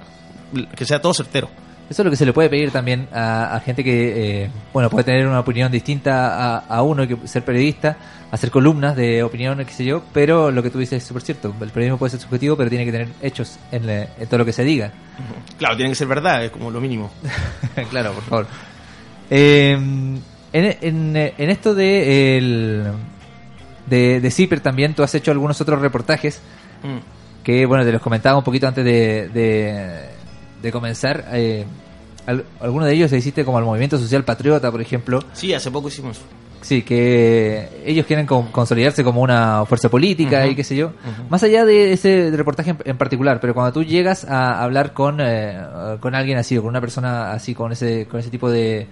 que 0.74 0.84
sea 0.84 1.00
todo 1.00 1.14
certero. 1.14 1.48
Eso 1.90 2.00
es 2.02 2.04
lo 2.04 2.10
que 2.10 2.16
se 2.16 2.24
le 2.24 2.32
puede 2.32 2.48
pedir 2.48 2.70
también 2.70 3.06
a, 3.12 3.54
a 3.54 3.60
gente 3.60 3.84
que, 3.84 4.44
eh, 4.44 4.50
bueno, 4.72 4.88
puede 4.88 5.04
tener 5.04 5.26
una 5.26 5.40
opinión 5.40 5.70
distinta 5.70 6.56
a, 6.56 6.58
a 6.60 6.82
uno, 6.82 7.06
que 7.06 7.16
ser 7.28 7.44
periodista, 7.44 7.96
hacer 8.30 8.50
columnas 8.50 8.96
de 8.96 9.22
opinión, 9.22 9.58
qué 9.58 9.72
sé 9.74 9.84
yo, 9.84 10.02
pero 10.12 10.50
lo 10.50 10.62
que 10.62 10.70
tú 10.70 10.78
dices 10.78 11.02
es 11.02 11.08
súper 11.08 11.22
cierto. 11.22 11.54
El 11.60 11.68
periodismo 11.70 11.98
puede 11.98 12.10
ser 12.12 12.20
subjetivo, 12.20 12.56
pero 12.56 12.70
tiene 12.70 12.86
que 12.86 12.92
tener 12.92 13.08
hechos 13.20 13.58
en, 13.70 13.86
le- 13.86 14.08
en 14.18 14.26
todo 14.26 14.38
lo 14.38 14.44
que 14.46 14.52
se 14.54 14.64
diga. 14.64 14.90
Claro, 15.58 15.76
tiene 15.76 15.90
que 15.90 15.96
ser 15.96 16.08
verdad, 16.08 16.42
es 16.44 16.50
como 16.50 16.70
lo 16.70 16.80
mínimo. 16.80 17.10
claro, 17.90 18.12
por 18.14 18.22
favor. 18.24 18.46
Eh, 19.28 19.72
en, 19.72 20.22
en, 20.52 21.16
en 21.16 21.50
esto 21.50 21.74
de, 21.74 22.38
el, 22.38 22.84
de, 23.92 24.20
de 24.20 24.60
también, 24.62 24.94
tú 24.94 25.02
has 25.02 25.14
hecho 25.14 25.30
algunos 25.30 25.60
otros 25.60 25.80
reportajes 25.80 26.40
Mm. 26.82 26.98
que 27.44 27.64
bueno, 27.66 27.84
te 27.84 27.92
los 27.92 28.02
comentaba 28.02 28.38
un 28.38 28.42
poquito 28.44 28.66
antes 28.66 28.84
de, 28.84 29.28
de, 29.28 30.08
de 30.60 30.72
comenzar. 30.72 31.24
Eh, 31.32 31.64
al- 32.26 32.44
algunos 32.60 32.88
de 32.88 32.94
ellos 32.94 33.10
se 33.10 33.18
hiciste 33.18 33.44
como 33.44 33.58
al 33.58 33.64
Movimiento 33.64 33.98
Social 33.98 34.24
Patriota, 34.24 34.70
por 34.70 34.80
ejemplo. 34.80 35.20
Sí, 35.32 35.52
hace 35.54 35.70
poco 35.70 35.88
hicimos. 35.88 36.20
Sí, 36.60 36.82
que 36.82 37.68
ellos 37.84 38.06
quieren 38.06 38.24
con- 38.26 38.50
consolidarse 38.52 39.02
como 39.04 39.20
una 39.20 39.64
fuerza 39.66 39.88
política 39.88 40.46
y 40.46 40.54
qué 40.54 40.62
sé 40.64 40.74
yo. 40.76 40.92
Más 41.28 41.42
allá 41.42 41.64
de 41.64 41.92
ese 41.92 42.30
reportaje 42.34 42.74
en, 42.84 42.96
particular, 42.96 43.38
pero 43.40 43.52
cuando 43.54 43.72
tú 43.72 43.82
llegas 43.84 44.24
a 44.24 44.62
hablar 44.62 44.92
con, 44.92 45.18
eh, 45.20 45.60
con 46.00 46.14
alguien 46.14 46.38
así, 46.38 46.56
o 46.58 46.62
con 46.62 46.68
una 46.70 46.80
persona 46.80 47.32
así, 47.32 47.54
con 47.54 47.72
ese, 47.72 48.06
con 48.06 48.18
ese 48.20 48.30
tipo 48.30 48.48
de, 48.50 48.86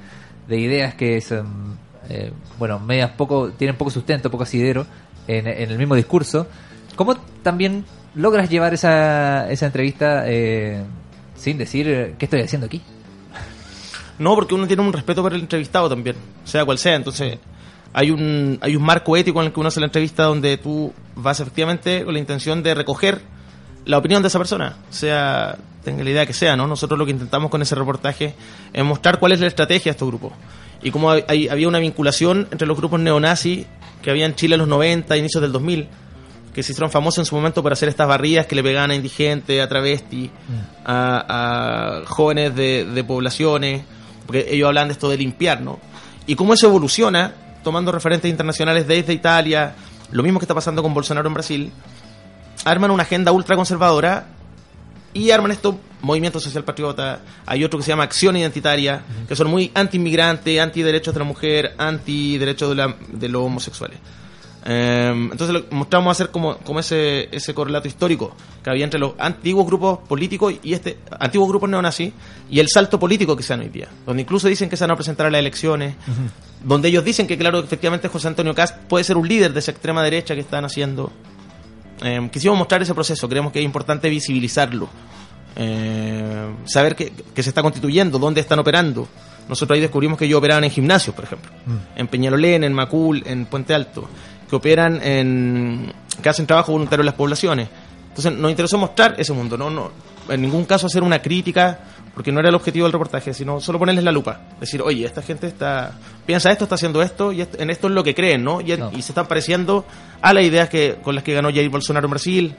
de 0.49 0.59
ideas 0.59 0.95
que 0.95 1.21
son, 1.21 1.77
eh, 2.11 2.33
bueno, 2.59 2.79
medias 2.81 3.13
poco, 3.13 3.51
tienen 3.51 3.77
poco 3.77 3.91
sustento, 3.91 4.31
poco 4.31 4.43
asidero 4.43 4.87
en, 5.29 5.47
el 5.47 5.79
mismo 5.79 5.95
discurso, 5.95 6.47
¿cómo 6.97 7.17
también 7.43 7.85
logras 8.15 8.51
llevar 8.51 8.75
esa, 8.75 9.51
esa 9.51 9.67
entrevista 9.67 10.25
eh, 10.27 10.83
sin 11.37 11.57
decir 11.57 11.89
eh, 11.89 12.15
qué 12.19 12.25
estoy 12.27 12.43
haciendo 12.43 12.67
aquí? 12.67 12.83
No, 14.19 14.35
porque 14.35 14.55
uno 14.55 14.67
tiene 14.67 14.83
un 14.83 14.93
respeto 14.93 15.23
por 15.23 15.33
el 15.33 15.41
entrevistado 15.41 15.89
también, 15.89 16.15
sea 16.45 16.67
cual 16.67 16.77
sea. 16.77 16.95
Entonces, 16.95 17.39
hay 17.95 18.11
un, 18.11 18.59
hay 18.61 18.77
un 18.77 18.83
marco 18.83 19.17
ético 19.17 19.41
en 19.41 19.47
el 19.47 19.53
que 19.53 19.61
uno 19.61 19.69
hace 19.69 19.81
la 19.81 19.87
entrevista 19.87 20.25
donde 20.25 20.59
tú 20.59 20.93
vas 21.15 21.41
efectivamente 21.41 22.05
con 22.05 22.13
la 22.13 22.21
intención 22.21 22.63
de 22.63 22.75
recoger 22.75 23.23
la 23.87 23.97
opinión 23.97 24.21
de 24.23 24.29
esa 24.29 24.39
persona, 24.39 24.77
sea, 24.91 25.57
tenga 25.83 26.05
la 26.05 26.11
idea 26.11 26.27
que 26.27 26.35
sea, 26.35 26.55
¿no? 26.55 26.67
Nosotros 26.67 26.99
lo 26.99 27.07
que 27.07 27.13
intentamos 27.13 27.51
con 27.51 27.63
ese 27.63 27.75
reportaje 27.75 28.35
es 28.73 28.85
mostrar 28.85 29.19
cuál 29.19 29.33
es 29.33 29.41
la 29.41 29.47
estrategia 29.47 29.91
de 29.91 29.93
estos 29.93 30.09
grupos. 30.09 30.33
Y 30.83 30.91
cómo 30.91 31.11
hay- 31.11 31.49
había 31.49 31.69
una 31.69 31.79
vinculación 31.79 32.49
entre 32.51 32.67
los 32.67 32.77
grupos 32.77 33.01
neonazis 33.01 33.67
que 34.03 34.11
había 34.11 34.25
en 34.27 34.35
Chile 34.35 34.55
en 34.55 34.61
los 34.61 34.69
90, 34.69 35.17
inicios 35.17 35.43
del 35.43 35.53
2000, 35.53 35.89
que 36.55 36.63
se 36.63 36.73
hicieron 36.73 36.91
famosos 36.91 37.19
en 37.19 37.25
su 37.27 37.35
momento 37.35 37.63
por 37.63 37.73
hacer 37.73 37.89
estas 37.89 38.09
barridas 38.09 38.47
que 38.47 38.55
le 38.57 38.63
pegaban 38.63 38.91
a 38.91 38.95
indigentes, 38.95 39.63
a 39.63 39.69
travestis, 39.69 40.31
a, 40.85 42.01
a 42.03 42.07
jóvenes 42.07 42.55
de, 42.57 42.85
de 42.87 43.05
poblaciones, 43.05 43.83
porque 44.27 44.47
ellos 44.51 44.67
hablan 44.69 44.89
de 44.89 44.93
esto 44.93 45.09
de 45.11 45.17
limpiar, 45.19 45.61
¿no? 45.61 45.79
Y 46.27 46.35
cómo 46.35 46.55
eso 46.55 46.67
evoluciona, 46.67 47.35
tomando 47.63 47.93
referentes 47.93 48.31
internacionales 48.31 48.87
desde 48.89 49.13
Italia, 49.13 49.75
lo 50.13 50.23
mismo 50.23 50.39
que 50.41 50.45
está 50.45 50.55
pasando 50.55 50.83
con 50.83 50.95
Bolsonaro 50.95 51.29
en 51.29 51.35
Brasil, 51.35 51.73
arman 52.65 52.91
una 52.91 53.03
agenda 53.05 53.33
ultraconservadora 53.33 54.27
y 55.13 55.31
arman 55.31 55.51
estos 55.51 55.75
movimientos 56.03 56.43
social 56.43 56.65
patriota. 56.65 57.21
Hay 57.47 57.65
otro 57.65 57.79
que 57.79 57.85
se 57.85 57.91
llama 57.91 58.05
Acción 58.05 58.37
Identitaria, 58.37 59.03
que 59.29 59.35
son 59.37 59.49
muy 59.49 59.71
anti-inmigrante, 59.75 60.61
anti-derechos 60.61 61.13
de 61.15 61.21
la 61.21 61.25
mujer, 61.27 61.75
anti-derechos 61.79 62.71
de, 62.71 62.75
la- 62.77 62.97
de 63.13 63.29
los 63.29 63.43
homosexuales. 63.43 63.99
Eh, 64.67 65.11
entonces 65.33 65.51
lo, 65.55 65.65
mostramos 65.75 66.11
hacer 66.13 66.31
como, 66.31 66.59
como 66.59 66.81
ese, 66.81 67.35
ese 67.35 67.55
correlato 67.55 67.89
histórico 67.89 68.37
que 68.63 68.69
había 68.69 68.85
entre 68.85 69.01
los 69.01 69.15
antiguos 69.19 69.65
grupos 69.67 70.01
políticos 70.07 70.53
y 70.63 70.75
este 70.75 70.99
antiguos 71.19 71.49
grupos 71.49 71.71
neonazis 71.71 72.13
y 72.51 72.61
el 72.61 72.69
salto 72.69 72.99
político 73.01 73.35
que 73.35 73.43
se 73.43 73.55
dan 73.55 73.61
hoy 73.61 73.71
día, 73.71 73.89
donde 74.05 74.21
incluso 74.21 74.49
dicen 74.49 74.69
que 74.69 74.77
se 74.77 74.85
van 74.85 74.91
a 74.91 74.97
presentar 74.97 75.27
a 75.27 75.31
las 75.31 75.39
elecciones, 75.39 75.95
donde 76.63 76.89
ellos 76.89 77.03
dicen 77.03 77.27
que 77.27 77.39
claro, 77.39 77.59
efectivamente 77.61 78.09
José 78.09 78.29
Antonio 78.29 78.55
Cast 78.55 78.77
puede 78.83 79.03
ser 79.03 79.17
un 79.17 79.27
líder 79.27 79.55
de 79.55 79.61
esa 79.61 79.71
extrema 79.71 80.03
derecha 80.03 80.35
que 80.35 80.41
están 80.43 80.67
haciendo. 80.67 81.11
Eh, 82.03 82.29
quisimos 82.33 82.57
mostrar 82.57 82.83
ese 82.83 82.95
proceso, 82.95 83.29
creemos 83.29 83.53
que 83.53 83.59
es 83.59 83.65
importante 83.65 84.09
visibilizarlo, 84.09 84.89
Eh, 85.57 86.55
saber 86.65 86.95
que, 86.95 87.13
que 87.35 87.43
se 87.43 87.51
está 87.51 87.61
constituyendo, 87.61 88.19
dónde 88.19 88.41
están 88.41 88.61
operando. 88.61 89.09
Nosotros 89.49 89.75
ahí 89.75 89.81
descubrimos 89.81 90.17
que 90.17 90.25
ellos 90.25 90.39
operaban 90.39 90.63
en 90.63 90.71
gimnasios, 90.71 91.15
por 91.15 91.25
ejemplo, 91.25 91.51
en 91.97 92.07
Peñalolén, 92.07 92.63
en 92.63 92.73
Macul, 92.73 93.23
en 93.27 93.47
Puente 93.47 93.75
Alto, 93.75 94.09
que 94.49 94.57
operan 94.57 95.01
en. 95.03 95.93
que 96.23 96.29
hacen 96.29 96.47
trabajo 96.47 96.71
voluntario 96.73 97.03
en 97.03 97.07
las 97.07 97.17
poblaciones. 97.17 97.69
Entonces 98.09 98.33
nos 98.33 98.51
interesó 98.51 98.79
mostrar 98.79 99.17
ese 99.19 99.33
mundo, 99.33 99.59
no, 99.59 99.71
no 99.71 99.91
en 100.29 100.41
ningún 100.41 100.65
caso 100.65 100.87
hacer 100.87 101.03
una 101.03 101.21
crítica, 101.21 101.81
porque 102.15 102.33
no 102.33 102.41
era 102.41 102.49
el 102.49 102.55
objetivo 102.55 102.85
del 102.87 102.93
reportaje, 102.93 103.33
sino 103.35 103.61
solo 103.61 103.79
ponerles 103.79 104.05
la 104.05 104.13
lupa. 104.13 104.41
Decir, 104.61 104.83
oye, 104.83 105.05
esta 105.07 105.23
gente 105.23 105.47
está 105.47 105.93
piensa 106.27 106.51
esto, 106.51 106.65
está 106.65 106.75
haciendo 106.75 107.03
esto, 107.03 107.33
y 107.33 107.41
en 107.43 107.71
esto 107.71 107.87
es 107.89 107.95
lo 107.95 108.03
que 108.05 108.15
creen, 108.15 108.45
¿no? 108.45 108.61
Y, 108.61 108.77
No. 108.77 108.91
y 108.93 109.03
se 109.03 109.13
están 109.13 109.27
pareciendo 109.27 109.85
a 110.21 110.33
las 110.35 110.45
ideas 110.45 110.69
que 110.69 110.97
con 111.03 111.15
las 111.15 111.25
que 111.25 111.33
ganó 111.35 111.51
Jair 111.51 111.69
Bolsonaro 111.71 112.07
en 112.07 112.11
Brasil, 112.11 112.55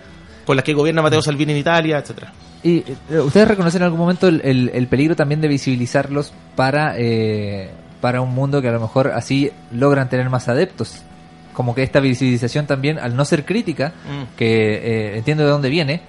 con 0.46 0.56
las 0.56 0.64
que 0.66 0.74
gobierna 0.74 1.02
Matteo 1.02 1.22
Salvini 1.22 1.52
en 1.54 1.60
Italia, 1.60 1.98
etcétera. 2.00 2.34
¿Y 2.64 2.78
eh, 3.10 3.20
ustedes 3.20 3.48
reconocen 3.48 3.82
en 3.82 3.86
algún 3.86 4.00
momento 4.00 4.28
el, 4.28 4.42
el- 4.44 4.72
el 4.74 4.88
peligro 4.88 5.16
también 5.16 5.42
de 5.42 5.48
visibilizarlos 5.48 6.32
para, 6.56 6.94
eh, 6.98 7.70
para 8.02 8.22
un 8.22 8.34
mundo 8.34 8.62
que 8.62 8.68
a 8.68 8.72
lo 8.72 8.80
mejor 8.80 9.12
así 9.12 9.52
logran 9.72 10.10
tener 10.10 10.30
más 10.30 10.48
adeptos? 10.48 11.02
Como 11.54 11.76
que 11.76 11.84
esta 11.84 12.00
visibilización 12.00 12.66
también, 12.68 12.98
al 13.00 13.16
no 13.16 13.26
ser 13.26 13.46
crítica, 13.46 13.90
Mm. 14.06 14.36
que 14.38 14.74
eh, 14.76 15.18
entiendo 15.18 15.44
de 15.44 15.50
dónde 15.50 15.70
viene, 15.70 16.02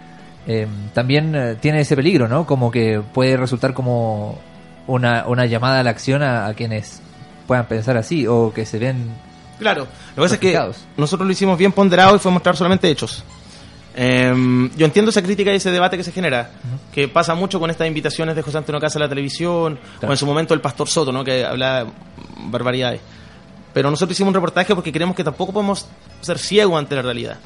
eh, 0.47 0.67
también 0.95 1.35
eh, 1.35 1.57
tiene 1.61 1.81
ese 1.81 1.97
peligro, 1.97 2.29
¿no? 2.29 2.47
Como 2.47 2.71
que 2.71 3.01
puede 3.13 3.37
resultar 3.37 3.75
como 3.75 4.39
una, 4.87 5.25
una 5.27 5.47
llamada 5.47 5.81
a 5.81 5.83
la 5.83 5.91
acción 5.91 6.23
a, 6.23 6.47
a 6.47 6.55
quienes 6.55 7.01
puedan 7.47 7.67
pensar 7.67 7.97
así 7.97 8.27
o 8.27 8.53
que 8.53 8.67
se 8.67 8.79
ven... 8.79 9.11
Claro, 9.59 9.83
lo 9.83 10.15
que 10.15 10.21
pasa 10.23 10.35
es 10.35 10.41
que 10.41 10.59
nosotros 10.97 11.27
lo 11.27 11.33
hicimos 11.33 11.57
bien 11.57 11.71
ponderado 11.73 12.17
y 12.17 12.19
fue 12.19 12.33
mostrar 12.33 12.57
solamente 12.57 12.91
hechos. 12.91 13.23
Em, 13.95 14.71
yo 14.75 14.87
entiendo 14.87 15.11
esa 15.11 15.23
crítica 15.23 15.53
y 15.53 15.57
ese 15.57 15.71
debate 15.71 15.97
que 15.97 16.03
se 16.05 16.13
genera, 16.13 16.51
que 16.93 17.09
pasa 17.09 17.35
mucho 17.35 17.61
con 17.61 17.71
estas 17.71 17.87
invitaciones 17.87 18.35
de 18.35 18.43
José 18.43 18.59
Antonio 18.59 18.81
Casa 18.81 18.99
a 18.99 19.01
la 19.03 19.09
televisión, 19.09 19.79
Claro. 19.99 20.09
o 20.09 20.13
en 20.13 20.17
su 20.17 20.27
momento 20.27 20.55
el 20.55 20.61
Pastor 20.61 20.89
Soto, 20.89 21.13
¿no? 21.13 21.23
que 21.23 21.45
habla 21.45 21.87
barbaridades. 22.51 23.01
Pero 23.75 23.91
nosotros 23.91 24.17
hicimos 24.17 24.29
un 24.31 24.35
reportaje 24.35 24.75
porque 24.75 24.93
creemos 24.93 25.15
que 25.15 25.25
tampoco 25.25 25.53
podemos 25.53 25.87
ser 26.23 26.39
ciegos 26.39 26.79
ante 26.79 26.95
la 26.95 27.03
realidad. 27.03 27.37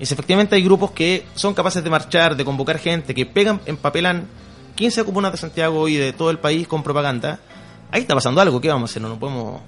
Y 0.00 0.06
si 0.06 0.14
efectivamente 0.14 0.56
hay 0.56 0.62
grupos 0.64 0.90
que 0.90 1.24
son 1.34 1.54
capaces 1.54 1.82
de 1.84 1.90
marchar, 1.90 2.36
de 2.36 2.44
convocar 2.44 2.78
gente, 2.78 3.14
que 3.14 3.26
pegan, 3.26 3.60
empapelan 3.66 4.26
15 4.74 5.04
comunas 5.04 5.32
de 5.32 5.38
Santiago 5.38 5.86
y 5.88 5.96
de 5.96 6.12
todo 6.12 6.30
el 6.30 6.38
país 6.38 6.66
con 6.66 6.82
propaganda, 6.82 7.38
ahí 7.92 8.02
está 8.02 8.14
pasando 8.14 8.40
algo, 8.40 8.60
¿qué 8.60 8.68
vamos 8.68 8.90
a 8.90 8.92
hacer? 8.92 9.02
No 9.02 9.08
nos 9.08 9.18
podemos 9.18 9.60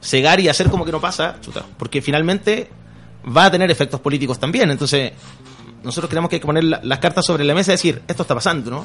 cegar 0.00 0.40
y 0.40 0.48
hacer 0.48 0.68
como 0.68 0.84
que 0.84 0.90
no 0.92 1.00
pasa, 1.00 1.36
chuta, 1.40 1.64
porque 1.78 2.02
finalmente 2.02 2.68
va 3.36 3.44
a 3.44 3.50
tener 3.52 3.70
efectos 3.70 4.00
políticos 4.00 4.38
también. 4.40 4.68
Entonces, 4.70 5.12
nosotros 5.84 6.10
creemos 6.10 6.28
que 6.28 6.36
hay 6.36 6.40
que 6.40 6.46
poner 6.46 6.64
la- 6.64 6.80
las 6.82 6.98
cartas 6.98 7.24
sobre 7.24 7.44
la 7.44 7.54
mesa 7.54 7.70
y 7.70 7.74
decir, 7.74 8.02
esto 8.08 8.22
está 8.22 8.34
pasando, 8.34 8.68
¿no? 8.70 8.84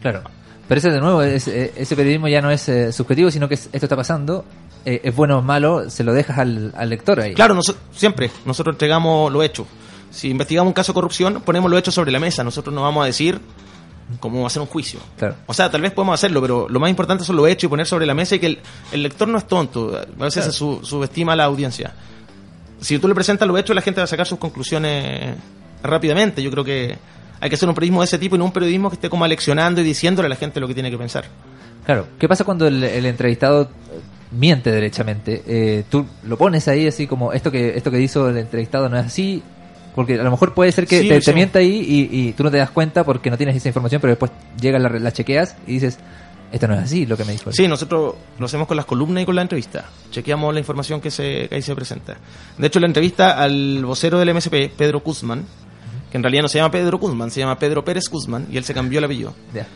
Claro. 0.00 0.22
Pero 0.66 0.78
ese 0.78 0.90
de 0.90 1.00
nuevo, 1.00 1.22
es- 1.22 1.46
eh, 1.48 1.72
ese 1.76 1.94
periodismo 1.94 2.26
ya 2.28 2.40
no 2.40 2.50
es 2.50 2.68
eh, 2.68 2.92
subjetivo, 2.92 3.30
sino 3.30 3.48
que 3.48 3.54
es- 3.54 3.68
esto 3.72 3.86
está 3.86 3.94
pasando, 3.96 4.44
eh, 4.84 5.00
es 5.04 5.14
bueno 5.14 5.38
o 5.38 5.42
malo, 5.42 5.88
se 5.90 6.02
lo 6.02 6.12
dejas 6.12 6.38
al, 6.38 6.72
al 6.76 6.88
lector 6.90 7.20
ahí. 7.20 7.34
Claro, 7.34 7.54
noso- 7.54 7.76
siempre, 7.92 8.30
nosotros 8.44 8.74
entregamos 8.74 9.30
lo 9.32 9.42
hecho. 9.44 9.64
Si 10.12 10.28
investigamos 10.30 10.68
un 10.68 10.74
caso 10.74 10.92
de 10.92 10.94
corrupción, 10.94 11.42
ponemos 11.44 11.68
lo 11.70 11.76
hecho 11.78 11.90
sobre 11.90 12.12
la 12.12 12.20
mesa. 12.20 12.44
Nosotros 12.44 12.72
no 12.74 12.82
vamos 12.82 13.02
a 13.02 13.06
decir 13.06 13.40
cómo 14.20 14.46
hacer 14.46 14.60
un 14.62 14.68
juicio. 14.68 15.00
Claro. 15.16 15.36
O 15.46 15.54
sea, 15.54 15.70
tal 15.70 15.80
vez 15.80 15.90
podemos 15.92 16.14
hacerlo, 16.14 16.40
pero 16.42 16.68
lo 16.68 16.78
más 16.78 16.90
importante 16.90 17.24
son 17.24 17.34
lo 17.36 17.46
hecho 17.46 17.66
y 17.66 17.68
poner 17.70 17.86
sobre 17.86 18.04
la 18.06 18.14
mesa 18.14 18.34
y 18.36 18.38
que 18.38 18.46
el, 18.46 18.58
el 18.92 19.02
lector 19.02 19.26
no 19.26 19.38
es 19.38 19.46
tonto. 19.46 19.96
A 19.96 20.00
veces 20.24 20.34
Claro. 20.44 20.52
se 20.52 20.52
su- 20.52 20.80
subestima 20.84 21.32
a 21.32 21.36
la 21.36 21.44
audiencia. 21.44 21.94
Si 22.80 22.98
tú 22.98 23.08
le 23.08 23.14
presentas 23.14 23.48
lo 23.48 23.56
hecho, 23.56 23.72
la 23.74 23.80
gente 23.80 24.00
va 24.00 24.04
a 24.04 24.08
sacar 24.08 24.26
sus 24.26 24.38
conclusiones 24.38 25.34
rápidamente. 25.82 26.42
Yo 26.42 26.50
creo 26.50 26.64
que 26.64 26.98
hay 27.40 27.48
que 27.48 27.54
hacer 27.54 27.68
un 27.68 27.74
periodismo 27.74 28.00
de 28.02 28.04
ese 28.06 28.18
tipo 28.18 28.36
y 28.36 28.38
no 28.38 28.44
un 28.44 28.52
periodismo 28.52 28.90
que 28.90 28.94
esté 28.96 29.08
como 29.08 29.24
aleccionando 29.24 29.80
y 29.80 29.84
diciéndole 29.84 30.26
a 30.26 30.28
la 30.28 30.36
gente 30.36 30.60
lo 30.60 30.68
que 30.68 30.74
tiene 30.74 30.90
que 30.90 30.98
pensar. 30.98 31.24
Claro. 31.86 32.06
¿Qué 32.18 32.28
pasa 32.28 32.44
cuando 32.44 32.66
el, 32.66 32.82
el 32.84 33.06
entrevistado 33.06 33.62
eh, 33.62 33.68
miente 34.30 34.70
derechamente? 34.70 35.42
Eh, 35.46 35.84
tú 35.88 36.04
lo 36.24 36.36
pones 36.36 36.68
ahí 36.68 36.86
así 36.86 37.06
como 37.06 37.32
esto 37.32 37.50
que 37.50 37.76
esto 37.76 37.90
que 37.90 38.00
hizo 38.00 38.28
el 38.28 38.36
entrevistado 38.36 38.88
no 38.88 38.98
es 38.98 39.06
así, 39.06 39.42
porque 39.94 40.14
a 40.14 40.22
lo 40.22 40.30
mejor 40.30 40.54
puede 40.54 40.72
ser 40.72 40.86
que 40.86 41.00
Sí, 41.02 41.08
te, 41.08 41.20
te 41.20 41.32
mienta 41.34 41.58
ahí 41.58 42.08
y, 42.12 42.18
y 42.28 42.32
tú 42.32 42.44
no 42.44 42.50
te 42.50 42.56
das 42.58 42.70
cuenta 42.70 43.04
porque 43.04 43.30
no 43.30 43.36
tienes 43.36 43.56
esa 43.56 43.68
información, 43.68 44.00
pero 44.00 44.12
después 44.12 44.30
llega 44.60 44.78
la, 44.78 44.88
la 44.88 45.12
chequeas 45.12 45.56
y 45.66 45.74
dices 45.74 45.98
esto 46.50 46.68
no 46.68 46.74
es 46.74 46.80
así 46.80 47.06
lo 47.06 47.16
que 47.16 47.24
me 47.24 47.32
dijo. 47.32 47.48
él". 47.50 47.56
Sí, 47.56 47.66
nosotros 47.66 48.14
lo 48.38 48.44
hacemos 48.46 48.66
con 48.68 48.76
las 48.76 48.84
columnas 48.86 49.22
y 49.22 49.26
con 49.26 49.34
la 49.34 49.40
entrevista. 49.42 49.86
Chequeamos 50.10 50.52
la 50.52 50.60
información 50.60 51.00
que, 51.00 51.10
se, 51.10 51.48
que 51.48 51.54
ahí 51.54 51.62
se 51.62 51.74
presenta. 51.74 52.16
De 52.58 52.66
hecho, 52.66 52.78
la 52.78 52.86
entrevista 52.86 53.42
al 53.42 53.82
vocero 53.84 54.18
del 54.18 54.34
MSP, 54.34 54.70
Pedro 54.76 55.00
Guzmán, 55.00 55.44
que 56.10 56.18
en 56.18 56.22
realidad 56.22 56.42
no 56.42 56.48
se 56.48 56.58
llama 56.58 56.70
Pedro 56.70 56.98
Guzmán, 56.98 57.30
se 57.30 57.40
llama 57.40 57.58
Pedro 57.58 57.82
Pérez 57.86 58.04
Guzmán, 58.10 58.46
y 58.52 58.58
él 58.58 58.64
se 58.64 58.74
cambió 58.74 58.98
el 58.98 59.04
apellido. 59.06 59.34
Ya. 59.54 59.66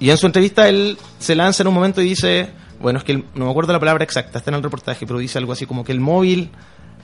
Y 0.00 0.08
en 0.08 0.16
su 0.16 0.24
entrevista 0.24 0.66
él 0.66 0.96
se 1.18 1.34
lanza 1.34 1.62
en 1.62 1.66
un 1.66 1.74
momento 1.74 2.00
y 2.00 2.04
dice, 2.08 2.48
bueno, 2.80 3.00
es 3.00 3.04
que 3.04 3.12
el- 3.12 3.24
no 3.34 3.44
me 3.44 3.50
acuerdo 3.50 3.74
la 3.74 3.80
palabra 3.80 4.02
exacta, 4.02 4.38
está 4.38 4.50
en 4.50 4.54
el 4.54 4.62
reportaje, 4.62 5.06
pero 5.06 5.18
dice 5.18 5.36
algo 5.36 5.52
así 5.52 5.66
como 5.66 5.84
que 5.84 5.92
el 5.92 6.00
móvil, 6.00 6.48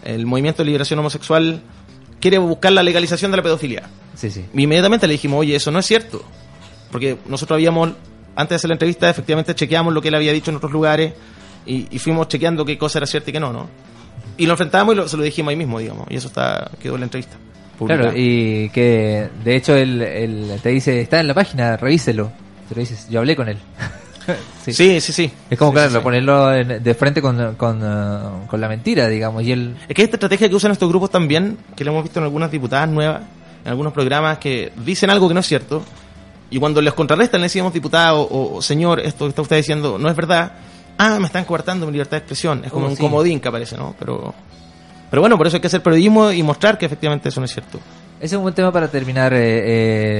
el 0.02 0.24
movimiento 0.24 0.62
de 0.62 0.66
liberación 0.66 0.98
homosexual, 1.00 1.60
quiere 2.20 2.38
buscar 2.38 2.72
la 2.72 2.82
legalización 2.82 3.30
de 3.30 3.36
la 3.38 3.42
pedofilia. 3.42 3.82
Sí, 4.14 4.30
sí. 4.30 4.44
Inmediatamente 4.54 5.06
le 5.06 5.12
dijimos, 5.14 5.40
oye, 5.40 5.56
eso 5.56 5.70
no 5.70 5.78
es 5.78 5.86
cierto. 5.86 6.22
Porque 6.92 7.16
nosotros 7.26 7.56
habíamos, 7.56 7.90
antes 8.36 8.50
de 8.50 8.54
hacer 8.56 8.68
la 8.68 8.74
entrevista, 8.74 9.08
efectivamente 9.08 9.54
chequeamos 9.54 9.92
lo 9.94 10.02
que 10.02 10.08
él 10.08 10.14
había 10.14 10.32
dicho 10.32 10.50
en 10.50 10.56
otros 10.58 10.72
lugares 10.72 11.12
y, 11.66 11.86
y 11.90 11.98
fuimos 11.98 12.28
chequeando 12.28 12.64
qué 12.64 12.76
cosa 12.78 12.98
era 12.98 13.06
cierta 13.06 13.30
y 13.30 13.32
qué 13.32 13.40
no, 13.40 13.52
¿no? 13.52 13.68
Y 14.36 14.46
lo 14.46 14.52
enfrentamos 14.52 14.94
y 14.94 14.96
lo- 14.98 15.08
se 15.08 15.16
lo 15.16 15.22
dijimos 15.22 15.50
ahí 15.50 15.56
mismo, 15.56 15.78
digamos. 15.78 16.06
Y 16.10 16.16
eso 16.16 16.28
está 16.28 16.70
quedó 16.80 16.94
en 16.94 17.00
la 17.00 17.06
entrevista. 17.06 17.36
publicada. 17.78 18.02
Claro, 18.10 18.18
y 18.18 18.70
que 18.70 19.28
de 19.44 19.56
hecho 19.56 19.74
él, 19.76 20.02
él 20.02 20.58
te 20.62 20.70
dice, 20.70 21.00
está 21.00 21.20
en 21.20 21.26
la 21.28 21.34
página, 21.34 21.76
revíselo. 21.76 22.32
Pero 22.68 22.80
dices, 22.80 23.06
yo 23.10 23.20
hablé 23.20 23.36
con 23.36 23.48
él. 23.48 23.58
sí. 24.64 24.72
Sí, 24.72 25.00
sí, 25.00 25.12
sí. 25.12 25.32
Es 25.48 25.58
como, 25.58 25.70
Sí, 25.70 25.74
claro, 25.76 25.90
sí, 25.90 25.98
ponerlo 26.00 26.54
en- 26.54 26.82
de 26.82 26.94
frente 26.94 27.20
con, 27.22 27.54
con, 27.56 27.80
eh, 27.82 28.46
con 28.46 28.60
la 28.60 28.68
mentira, 28.68 29.08
digamos. 29.08 29.42
Y 29.42 29.52
él, 29.52 29.76
Es 29.88 29.94
que 29.94 30.02
esta 30.02 30.16
estrategia 30.16 30.48
que 30.48 30.54
usan 30.54 30.72
estos 30.72 30.88
grupos 30.88 31.10
también, 31.10 31.56
que 31.76 31.84
lo 31.84 31.90
hemos 31.92 32.02
visto 32.04 32.18
en 32.20 32.24
algunas 32.24 32.50
diputadas 32.50 32.88
nuevas, 32.88 33.22
en 33.64 33.70
algunos 33.70 33.92
programas 33.92 34.38
que 34.38 34.72
dicen 34.84 35.10
algo 35.10 35.28
que 35.28 35.34
no 35.34 35.40
es 35.40 35.46
cierto, 35.46 35.82
y 36.50 36.58
cuando 36.58 36.80
les 36.82 36.92
contrarrestan, 36.94 37.40
le 37.40 37.46
decimos 37.46 37.72
diputado 37.72 38.22
o, 38.22 38.56
o 38.56 38.62
señor, 38.62 39.00
esto 39.00 39.24
que 39.24 39.28
está 39.30 39.42
usted 39.42 39.56
diciendo 39.56 39.98
no 39.98 40.08
es 40.08 40.16
verdad, 40.16 40.52
ah, 40.98 41.18
me 41.20 41.26
están 41.26 41.44
coartando 41.44 41.86
mi 41.86 41.92
libertad 41.92 42.12
de 42.12 42.18
expresión. 42.18 42.62
Es 42.64 42.72
como 42.72 42.86
Oh, 42.86 42.90
un 42.90 42.96
comodín 42.96 43.38
que 43.40 43.48
aparece, 43.48 43.76
¿no? 43.76 43.94
Pero, 43.98 44.34
pero 45.10 45.20
bueno, 45.22 45.36
por 45.38 45.46
eso 45.46 45.56
hay 45.56 45.60
que 45.60 45.68
hacer 45.68 45.82
periodismo 45.82 46.32
y 46.32 46.42
mostrar 46.42 46.76
que 46.78 46.86
efectivamente 46.86 47.28
eso 47.28 47.40
no 47.40 47.44
es 47.46 47.52
cierto. 47.52 47.78
ese 48.18 48.34
es 48.34 48.36
un 48.36 48.42
buen 48.42 48.54
tema 48.54 48.72
para 48.72 48.88
terminar, 48.88 49.32
eh, 49.32 49.38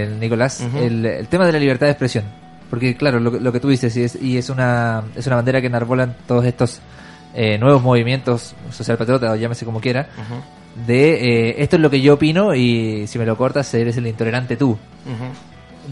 eh, 0.05 0.17
Nicolás. 0.21 0.61
El, 0.77 1.05
el 1.05 1.29
tema 1.29 1.47
de 1.47 1.53
la 1.53 1.59
libertad 1.59 1.87
de 1.87 1.93
expresión. 1.93 2.25
Porque, 2.71 2.97
claro, 2.97 3.19
lo, 3.21 3.33
que- 3.33 3.41
lo 3.41 3.53
que 3.53 3.59
tú 3.61 3.69
dices, 3.69 3.97
y 3.97 4.05
es, 4.05 4.15
y 4.23 4.39
es, 4.39 4.49
una, 4.49 5.03
es 5.17 5.27
una 5.27 5.37
bandera 5.37 5.61
que 5.61 5.67
enarbolan 5.67 6.17
todos 6.27 6.45
estos 6.47 6.81
eh, 7.35 7.59
nuevos 7.59 7.83
movimientos 7.83 8.55
social 8.71 8.97
patriota, 8.97 9.33
o 9.33 9.37
llámese 9.37 9.65
como 9.65 9.81
quiera, 9.81 10.09
de 10.87 11.49
eh, 11.51 11.55
esto 11.59 11.77
es 11.77 11.83
lo 11.83 11.91
que 11.91 12.01
yo 12.01 12.15
opino 12.15 12.55
y 12.55 13.07
si 13.09 13.19
me 13.19 13.27
lo 13.27 13.37
cortas, 13.37 13.73
eres 13.75 13.97
el 13.97 14.07
intolerante 14.07 14.57
tú. 14.57 14.79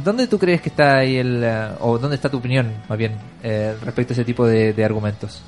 ¿Dónde 0.04 0.28
tú 0.28 0.38
crees 0.38 0.60
que 0.60 0.68
está 0.68 0.98
ahí 0.98 1.16
el, 1.16 1.42
eh, 1.44 1.68
o 1.80 1.98
dónde 1.98 2.14
está 2.14 2.28
tu 2.28 2.36
opinión, 2.38 2.72
más 2.88 2.96
bien, 2.96 3.16
eh, 3.42 3.74
respecto 3.84 4.12
a 4.12 4.14
ese 4.14 4.24
tipo 4.24 4.46
de, 4.46 4.72
de 4.72 4.84
argumentos? 4.84 5.42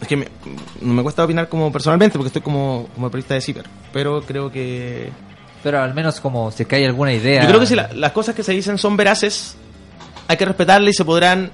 Es 0.00 0.06
que 0.08 0.16
me, 0.16 0.28
no 0.80 0.94
me 0.94 1.02
cuesta 1.02 1.24
opinar 1.24 1.48
como 1.48 1.70
personalmente, 1.72 2.16
porque 2.16 2.28
estoy 2.28 2.42
como, 2.42 2.88
como 2.94 3.10
periodista 3.10 3.34
de 3.34 3.40
CIPER, 3.40 3.64
pero 3.92 4.22
creo 4.22 4.50
que 4.50 5.10
Pero 5.62 5.82
al 5.82 5.92
menos 5.94 6.20
como 6.20 6.50
si 6.50 6.62
es 6.62 6.68
que 6.68 6.76
hay 6.76 6.84
alguna 6.84 7.12
idea. 7.12 7.42
Yo 7.42 7.48
creo 7.48 7.60
que 7.60 7.66
si 7.66 7.74
la- 7.74 7.90
las 7.94 8.12
cosas 8.12 8.34
que 8.34 8.42
se 8.42 8.52
dicen 8.52 8.78
son 8.78 8.96
veraces, 8.96 9.56
hay 10.28 10.36
que 10.36 10.44
respetarlas 10.44 10.90
y 10.90 10.96
se 10.96 11.04
podrán 11.04 11.50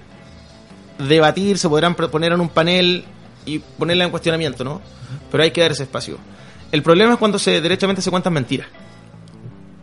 debatir, 0.98 1.58
se 1.58 1.68
podrán 1.68 1.94
poner 1.94 2.32
en 2.32 2.40
un 2.40 2.48
panel 2.48 3.04
y 3.44 3.58
ponerla 3.58 4.04
en 4.04 4.10
cuestionamiento, 4.10 4.64
¿no? 4.64 4.80
Pero 5.30 5.42
hay 5.42 5.50
que 5.50 5.60
dar 5.60 5.72
ese 5.72 5.82
espacio. 5.84 6.18
El 6.72 6.82
problema 6.82 7.12
es 7.14 7.18
cuando 7.18 7.38
se 7.38 7.60
derechamente 7.60 8.00
se 8.02 8.10
cuentan 8.10 8.32
mentiras. 8.32 8.68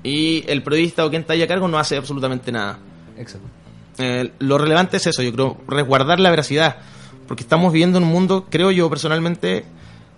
Y 0.03 0.43
el 0.47 0.63
periodista 0.63 1.05
o 1.05 1.09
quien 1.09 1.21
está 1.21 1.33
ahí 1.33 1.41
a 1.41 1.47
cargo 1.47 1.67
no 1.67 1.77
hace 1.79 1.95
absolutamente 1.95 2.51
nada. 2.51 2.77
Exacto. 3.17 3.47
Eh, 3.99 4.31
lo 4.39 4.57
relevante 4.57 4.97
es 4.97 5.07
eso, 5.07 5.21
yo 5.21 5.31
creo, 5.31 5.57
resguardar 5.67 6.19
la 6.19 6.29
veracidad. 6.29 6.77
Porque 7.27 7.43
estamos 7.43 7.71
viviendo 7.71 7.99
en 7.99 8.03
un 8.03 8.09
mundo, 8.09 8.47
creo 8.49 8.71
yo 8.71 8.89
personalmente, 8.89 9.63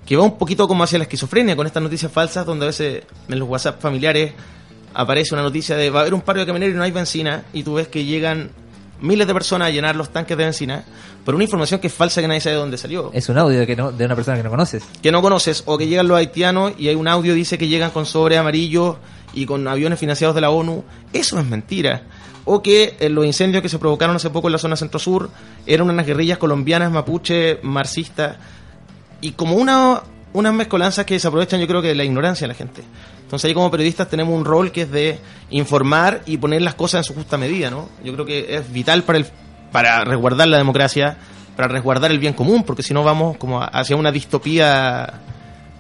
que 0.06 0.16
va 0.16 0.24
un 0.24 0.38
poquito 0.38 0.68
como 0.68 0.84
hacia 0.84 0.98
la 0.98 1.04
esquizofrenia 1.04 1.56
con 1.56 1.66
estas 1.66 1.82
noticias 1.82 2.12
falsas, 2.12 2.46
donde 2.46 2.66
a 2.66 2.68
veces 2.68 3.04
en 3.28 3.40
los 3.40 3.50
WhatsApp 3.50 3.82
familiares 3.82 4.34
aparece 4.94 5.34
una 5.34 5.44
noticia 5.44 5.76
de 5.76 5.90
va 5.90 6.00
a 6.00 6.02
haber 6.02 6.14
un 6.14 6.22
paro 6.22 6.40
de 6.40 6.46
camioneros 6.46 6.76
y 6.76 6.78
no 6.78 6.84
hay 6.84 6.92
benzina, 6.92 7.44
y 7.54 7.64
tú 7.64 7.76
ves 7.76 7.88
que 7.88 8.06
llegan 8.06 8.52
miles 9.02 9.28
de 9.28 9.34
personas 9.34 9.68
a 9.68 9.72
llenar 9.72 9.96
los 9.96 10.10
tanques 10.10 10.38
de 10.38 10.44
benzina 10.44 10.86
por 11.26 11.36
una 11.36 11.44
información 11.44 11.80
que 11.80 11.88
es 11.88 11.94
falsa 11.94 12.22
que 12.22 12.28
nadie 12.28 12.40
sabe 12.40 12.56
de 12.56 12.62
dónde 12.62 12.78
salió. 12.78 13.10
Es 13.14 13.28
un 13.30 13.38
audio 13.38 13.60
de, 13.60 13.68
que 13.68 13.76
no, 13.76 13.92
de 13.92 14.06
una 14.06 14.16
persona 14.16 14.38
que 14.38 14.44
no 14.44 14.52
conoces. 14.52 14.84
Que 15.02 15.12
no 15.12 15.22
conoces, 15.22 15.64
o 15.66 15.78
que 15.78 15.88
llegan 15.88 16.08
los 16.08 16.18
haitianos 16.18 16.74
y 16.78 16.88
hay 16.88 16.96
un 16.96 17.08
audio 17.08 17.34
que 17.34 17.38
dice 17.38 17.58
que 17.58 17.68
llegan 17.68 17.92
con 17.92 18.06
sobre 18.06 18.38
amarillo 18.38 19.00
y 19.34 19.46
con 19.46 19.68
aviones 19.68 20.00
financiados 20.00 20.36
de 20.36 20.42
la 20.42 20.52
ONU. 20.52 20.84
Eso 21.14 21.40
es 21.40 21.46
mentira. 21.46 22.04
O 22.46 22.62
que 22.62 22.96
eh, 23.00 23.10
los 23.10 23.26
incendios 23.26 23.64
que 23.64 23.70
se 23.70 23.80
provocaron 23.80 24.16
hace 24.16 24.30
poco 24.30 24.48
en 24.48 24.54
la 24.54 24.60
zona 24.60 24.76
centro-sur 24.76 25.32
eran 25.66 25.90
unas 25.90 26.06
guerrillas 26.06 26.38
colombianas, 26.38 26.92
mapuche, 26.92 27.60
marxistas. 27.64 28.38
Y 29.26 29.32
como 29.32 29.56
una, 29.56 30.02
unas 30.34 30.54
mezcolanzas 30.54 31.06
que 31.06 31.20
se 31.20 31.28
aprovechan, 31.28 31.60
yo 31.60 31.68
creo 31.68 31.82
que 31.82 31.88
de 31.90 31.96
la 31.96 32.04
ignorancia 32.04 32.46
de 32.46 32.50
la 32.54 32.58
gente. 32.58 32.84
Entonces 33.24 33.48
ahí 33.48 33.54
como 33.54 33.72
periodistas 33.72 34.08
tenemos 34.08 34.36
un 34.38 34.46
rol 34.46 34.72
que 34.72 34.84
es 34.84 34.92
de 34.92 35.20
informar 35.50 36.22
y 36.26 36.38
poner 36.38 36.62
las 36.62 36.76
cosas 36.76 37.00
en 37.00 37.04
su 37.06 37.14
justa 37.16 37.38
medida, 37.38 37.70
¿no? 37.72 37.90
Yo 38.04 38.14
creo 38.14 38.26
que 38.26 38.56
es 38.56 38.72
vital 38.72 39.04
para, 39.04 39.18
el, 39.18 39.26
para 39.72 40.04
resguardar 40.04 40.48
la 40.48 40.58
democracia, 40.58 41.18
para 41.56 41.68
resguardar 41.68 42.12
el 42.12 42.20
bien 42.20 42.34
común, 42.34 42.64
porque 42.64 42.84
si 42.84 42.94
no 42.94 43.04
vamos 43.04 43.38
como 43.38 43.62
a- 43.62 43.66
hacia 43.66 43.96
una 43.96 44.12
distopía 44.12 45.22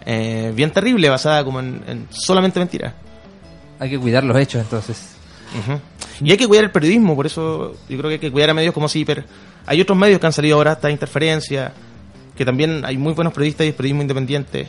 eh, 0.06 0.52
bien 0.56 0.72
terrible, 0.72 1.10
basada 1.10 1.44
como 1.44 1.60
en, 1.60 1.84
en 1.88 2.08
solamente 2.10 2.60
mentiras. 2.60 2.94
Hay 3.80 3.90
que 3.92 4.00
cuidar 4.00 4.24
los 4.24 4.38
hechos, 4.38 4.62
entonces. 4.62 5.12
Y 6.22 6.32
hay 6.32 6.38
que 6.38 6.48
cuidar 6.48 6.64
el 6.66 6.72
periodismo, 6.72 7.16
por 7.16 7.26
eso 7.28 7.74
yo 7.88 7.98
creo 7.98 8.10
que 8.10 8.14
hay 8.14 8.20
que 8.20 8.32
cuidar 8.32 8.50
a 8.50 8.54
medios 8.54 8.74
como 8.74 8.88
CIPER. 8.90 9.26
Hay 9.68 9.82
otros 9.82 9.98
medios 9.98 10.20
que 10.20 10.26
han 10.26 10.34
salido 10.34 10.58
ahora, 10.58 10.74
esta 10.74 10.90
interferencia, 10.90 11.74
que 12.36 12.46
también 12.46 12.84
hay 12.86 12.98
muy 12.98 13.14
buenos 13.14 13.34
periodistas 13.34 13.68
y 13.68 13.72
periodismo 13.72 14.02
independiente. 14.02 14.68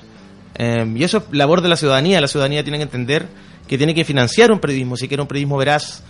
Eh, 0.59 0.93
y 0.95 1.05
eso 1.05 1.19
es 1.19 1.25
labor 1.33 1.61
de 1.61 1.69
la 1.69 1.77
ciudadanía. 1.77 2.21
La 2.21 2.29
ciudadanía 2.29 2.63
tiene 2.63 2.79
que 2.79 2.85
entender 2.85 3.27
que 3.67 3.77
tiene 3.77 3.95
que 3.95 4.05
financiar 4.05 4.53
un 4.53 4.61
periodismo, 4.61 4.97
si 4.97 5.09
quiere 5.09 5.23
un 5.23 5.29
periodismo 5.29 5.57
veraz, 5.57 6.03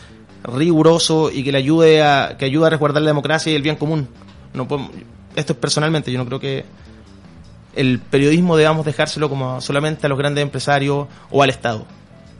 riguroso 0.44 1.30
y 1.32 1.42
que 1.42 1.52
le 1.52 1.58
ayude 1.58 2.02
a, 2.02 2.36
que 2.38 2.44
ayude 2.44 2.66
a 2.66 2.70
resguardar 2.70 3.02
la 3.02 3.08
democracia 3.08 3.52
y 3.52 3.56
el 3.56 3.62
bien 3.62 3.76
común. 3.76 4.08
No 4.54 4.68
podemos- 4.68 4.90
esto 5.34 5.52
es 5.52 5.58
personalmente, 5.58 6.12
yo 6.12 6.18
no 6.18 6.26
creo 6.26 6.40
que 6.40 6.64
el 7.74 7.98
periodismo 7.98 8.56
debamos 8.56 8.86
dejárselo 8.86 9.28
como 9.28 9.60
solamente 9.60 10.06
a 10.06 10.08
los 10.08 10.18
grandes 10.18 10.42
empresarios 10.42 11.08
o 11.30 11.42
al 11.42 11.50
Estado. 11.50 11.86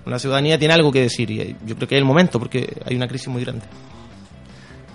La 0.06 0.18
ciudadanía 0.18 0.58
tiene 0.58 0.72
algo 0.72 0.92
que 0.92 1.00
decir 1.02 1.30
y 1.30 1.56
yo 1.66 1.74
creo 1.76 1.88
que 1.88 1.96
es 1.96 1.98
el 1.98 2.04
momento 2.04 2.38
porque 2.38 2.80
hay 2.84 2.94
una 2.94 3.08
crisis 3.08 3.28
muy 3.28 3.42
grande. 3.44 3.66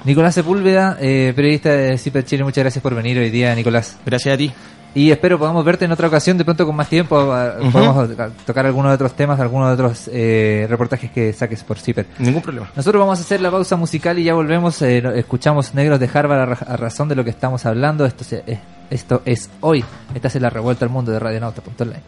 Nicolás 0.04 0.34
Sepúlveda, 0.34 0.98
eh, 1.00 1.32
periodista 1.36 1.70
de 1.70 1.98
CIPER 1.98 2.26
Chile, 2.26 2.44
muchas 2.44 2.64
gracias 2.64 2.82
por 2.82 2.96
venir 2.96 3.20
hoy 3.20 3.30
día, 3.30 3.54
Nicolás. 3.54 3.98
Gracias 4.06 4.34
a 4.34 4.38
ti. 4.38 4.52
Y 4.94 5.10
espero 5.10 5.40
podamos 5.40 5.64
verte 5.64 5.86
en 5.86 5.92
otra 5.94 6.08
ocasión, 6.10 6.38
de 6.38 6.44
pronto 6.44 6.66
con 6.66 6.76
más 6.76 6.90
tiempo, 6.90 7.16
Ujú. 7.62 7.72
podemos 7.72 8.10
tocar 8.46 8.66
algunos 8.66 8.90
de 8.92 8.96
otros 8.96 9.14
temas, 9.16 9.40
algunos 9.40 9.70
de 9.70 9.74
otros 9.76 10.10
eh, 10.12 10.66
reportajes 10.70 11.12
que 11.12 11.32
saques 11.32 11.64
por 11.64 11.80
CIPER. 11.80 12.08
Ningún 12.20 12.42
problema. 12.42 12.70
Nosotros 12.76 13.00
vamos 13.00 13.20
a 13.20 13.22
hacer 13.22 13.40
la 13.40 13.52
pausa 13.52 13.78
musical 13.78 14.20
y 14.20 14.24
ya 14.26 14.34
volvemos. 14.34 14.82
eh, 14.82 15.02
escuchamos 15.16 15.74
Negros 15.76 16.00
de 16.00 16.10
Harvard 16.14 16.40
a, 16.42 16.46
ra- 16.46 16.68
a 16.68 16.76
razón 16.78 17.08
de 17.08 17.16
lo 17.16 17.24
que 17.24 17.30
estamos 17.30 17.66
hablando. 17.66 18.06
Esto, 18.06 18.24
se- 18.26 18.44
es, 18.46 18.60
esto 18.90 19.22
es 19.24 19.50
hoy. 19.62 19.86
Estás 20.14 20.36
en 20.36 20.42
la 20.42 20.50
revuelta 20.50 20.84
al 20.84 20.92
mundo 20.92 21.12
de 21.14 21.20
Radionauta.online. 21.20 22.02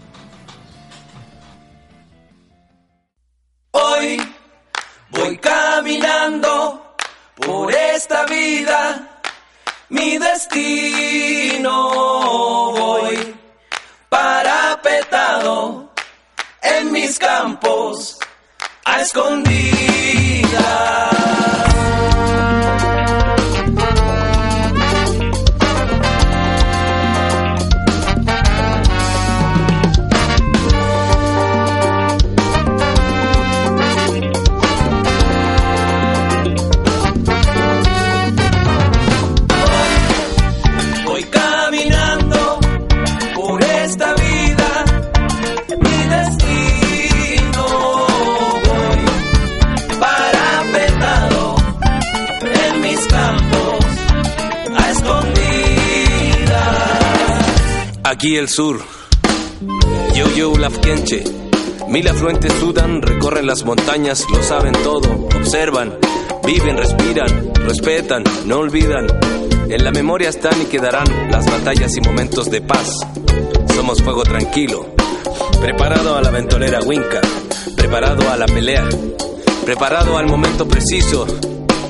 Hoy 3.72 4.18
por 7.54 7.72
esta 7.72 8.26
vida 8.26 9.20
destino 10.18 11.76
voy 12.72 13.36
parapetado 14.10 15.92
en 16.64 16.92
mis 16.92 17.20
campos 17.20 18.18
a 18.86 19.02
escondidas. 19.02 19.54
Aquí 58.24 58.38
el 58.38 58.48
sur. 58.48 58.80
Yo 60.16 60.34
yo 60.34 60.58
Lafkenche. 60.58 61.26
Mil 61.90 62.08
afluentes 62.08 62.54
sudan, 62.54 63.02
recorren 63.02 63.46
las 63.46 63.66
montañas, 63.66 64.26
lo 64.32 64.42
saben 64.42 64.72
todo, 64.82 65.28
observan, 65.36 65.98
viven, 66.46 66.78
respiran, 66.78 67.54
respetan, 67.54 68.24
no 68.46 68.60
olvidan. 68.60 69.08
En 69.68 69.84
la 69.84 69.92
memoria 69.92 70.30
están 70.30 70.54
y 70.62 70.68
quedarán 70.68 71.04
las 71.32 71.46
batallas 71.52 71.98
y 71.98 72.00
momentos 72.00 72.50
de 72.50 72.62
paz. 72.62 72.96
Somos 73.76 74.02
fuego 74.02 74.24
tranquilo, 74.24 74.96
preparado 75.60 76.16
a 76.16 76.22
la 76.22 76.30
ventolera 76.30 76.80
Winca, 76.80 77.20
preparado 77.76 78.32
a 78.32 78.38
la 78.38 78.46
pelea, 78.46 78.88
preparado 79.66 80.18
al 80.18 80.28
momento 80.28 80.66
preciso, 80.66 81.28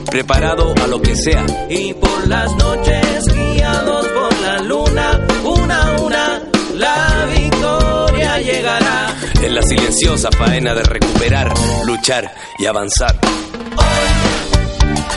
preparado 0.10 0.74
a 0.84 0.88
lo 0.88 1.00
que 1.00 1.16
sea. 1.16 1.46
Y 1.70 1.94
por 1.94 2.28
las 2.28 2.56
noches 2.56 3.26
guiados 3.36 4.08
por 4.08 4.42
la 4.42 4.58
luna, 4.64 5.28
una 5.64 5.84
a 5.84 6.02
una, 6.02 6.42
la 6.76 7.26
victoria 7.26 8.40
llegará. 8.40 9.16
En 9.42 9.56
la 9.56 9.62
silenciosa 9.62 10.30
faena 10.32 10.74
de 10.74 10.84
recuperar, 10.84 11.54
luchar 11.86 12.34
y 12.60 12.66
avanzar. 12.66 13.16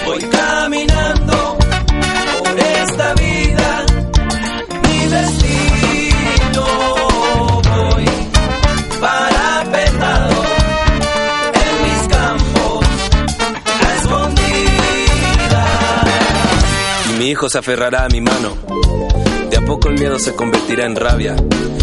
Voy 0.05 0.23
caminando 0.23 1.59
por 2.39 2.59
esta 2.59 3.15
vida, 3.15 3.87
mi 4.83 5.07
destino 5.07 6.67
voy 7.63 8.05
parapetado 9.01 10.45
en 11.55 11.83
mis 11.83 12.09
campos 12.09 12.87
a 13.85 13.95
escondidas. 13.97 14.47
Y 17.11 17.19
mi 17.19 17.31
hijo 17.31 17.49
se 17.49 17.59
aferrará 17.59 18.05
a 18.05 18.09
mi 18.09 18.21
mano. 18.21 18.57
De 19.57 19.63
a 19.63 19.65
poco 19.65 19.89
el 19.89 19.99
miedo 19.99 20.19
se 20.19 20.35
convertirá 20.35 20.85
en 20.85 20.95
rabia, 20.95 21.35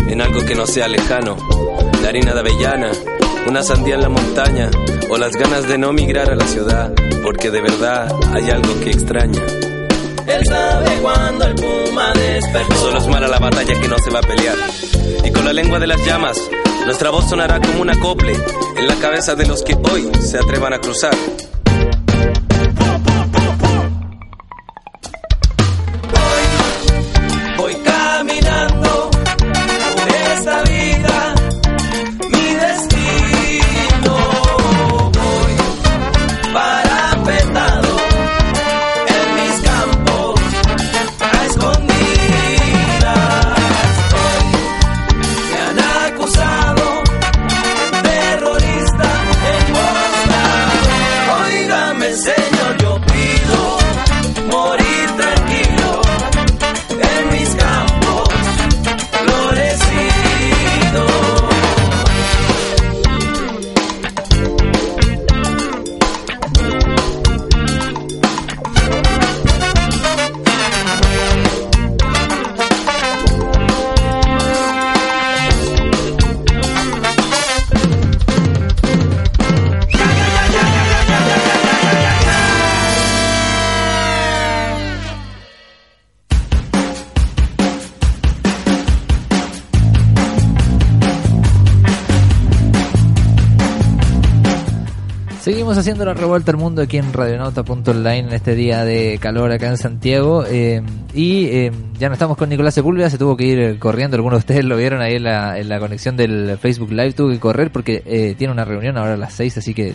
en 0.08 0.22
algo 0.22 0.46
que 0.46 0.54
no 0.54 0.68
sea 0.68 0.88
lejano. 0.88 1.36
La 2.04 2.10
harina 2.10 2.32
de 2.32 2.40
avellana, 2.40 2.92
una 3.48 3.64
sandía 3.64 3.96
en 3.96 4.02
la 4.02 4.10
montaña, 4.10 4.70
o 5.10 5.18
las 5.18 5.36
ganas 5.36 5.68
de 5.68 5.80
no 5.80 5.92
migrar 5.92 6.30
a 6.30 6.36
la 6.36 6.46
ciudad, 6.46 6.94
porque 7.24 7.50
de 7.50 7.62
verdad 7.62 8.16
hay 8.32 8.52
algo 8.52 8.80
que 8.80 8.92
extraña. 8.92 9.42
Él 10.28 10.46
sabe 10.46 11.00
cuando 11.02 11.46
el 11.46 11.56
puma 11.56 12.14
despertó. 12.14 12.76
Solo 12.76 13.00
es 13.00 13.08
mala 13.08 13.28
la 13.28 13.40
batalla 13.40 13.74
que 13.74 13.88
no 13.88 13.98
se 13.98 14.12
va 14.12 14.20
a 14.20 14.22
pelear. 14.22 14.58
Y 15.26 15.32
con 15.32 15.44
la 15.44 15.54
lengua 15.54 15.80
de 15.80 15.88
las 15.88 16.06
llamas, 16.06 16.38
nuestra 16.86 17.10
voz 17.10 17.28
sonará 17.28 17.60
como 17.60 17.82
un 17.82 17.90
acople 17.90 18.36
en 18.78 18.88
la 18.88 18.96
cabeza 18.98 19.34
de 19.34 19.48
los 19.48 19.64
que 19.64 19.74
hoy 19.92 20.12
se 20.22 20.38
atrevan 20.38 20.74
a 20.74 20.80
cruzar. 20.80 21.16
Haciendo 95.84 96.06
la 96.06 96.14
revuelta 96.14 96.50
al 96.50 96.58
mundo 96.58 96.82
aquí 96.82 96.98
en 96.98 97.12
radionauta.online 97.12 98.20
en 98.20 98.34
este 98.34 98.56
día 98.56 98.86
de 98.86 99.18
calor 99.20 99.52
acá 99.52 99.68
en 99.68 99.78
Santiago. 99.78 100.46
eh, 100.48 100.82
y 101.14 101.48
eh, 101.48 101.72
ya 102.00 102.08
no 102.08 102.14
estamos 102.14 102.38
con 102.38 102.48
Nicolás 102.48 102.74
Sepúlveda, 102.74 103.10
se 103.10 103.18
tuvo 103.18 103.36
que 103.36 103.44
ir 103.44 103.60
eh, 103.60 103.80
corriendo. 103.80 104.16
Algunos 104.16 104.38
de 104.38 104.40
ustedes 104.40 104.64
lo 104.64 104.78
vieron 104.78 105.02
ahí 105.02 105.16
en 105.16 105.24
la, 105.24 105.60
en 105.60 105.68
la 105.68 105.80
conexión 105.80 106.16
del 106.16 106.58
Facebook 106.58 106.92
Live, 106.92 107.12
tuvo 107.12 107.32
que 107.32 107.40
correr 107.40 107.70
porque 107.70 108.02
eh, 108.06 108.34
tiene 108.38 108.54
una 108.54 108.64
reunión 108.64 108.98
ahora 108.98 109.16
a 109.16 109.18
las 109.18 109.34
6, 109.34 109.58
así 109.58 109.74
que 109.74 109.94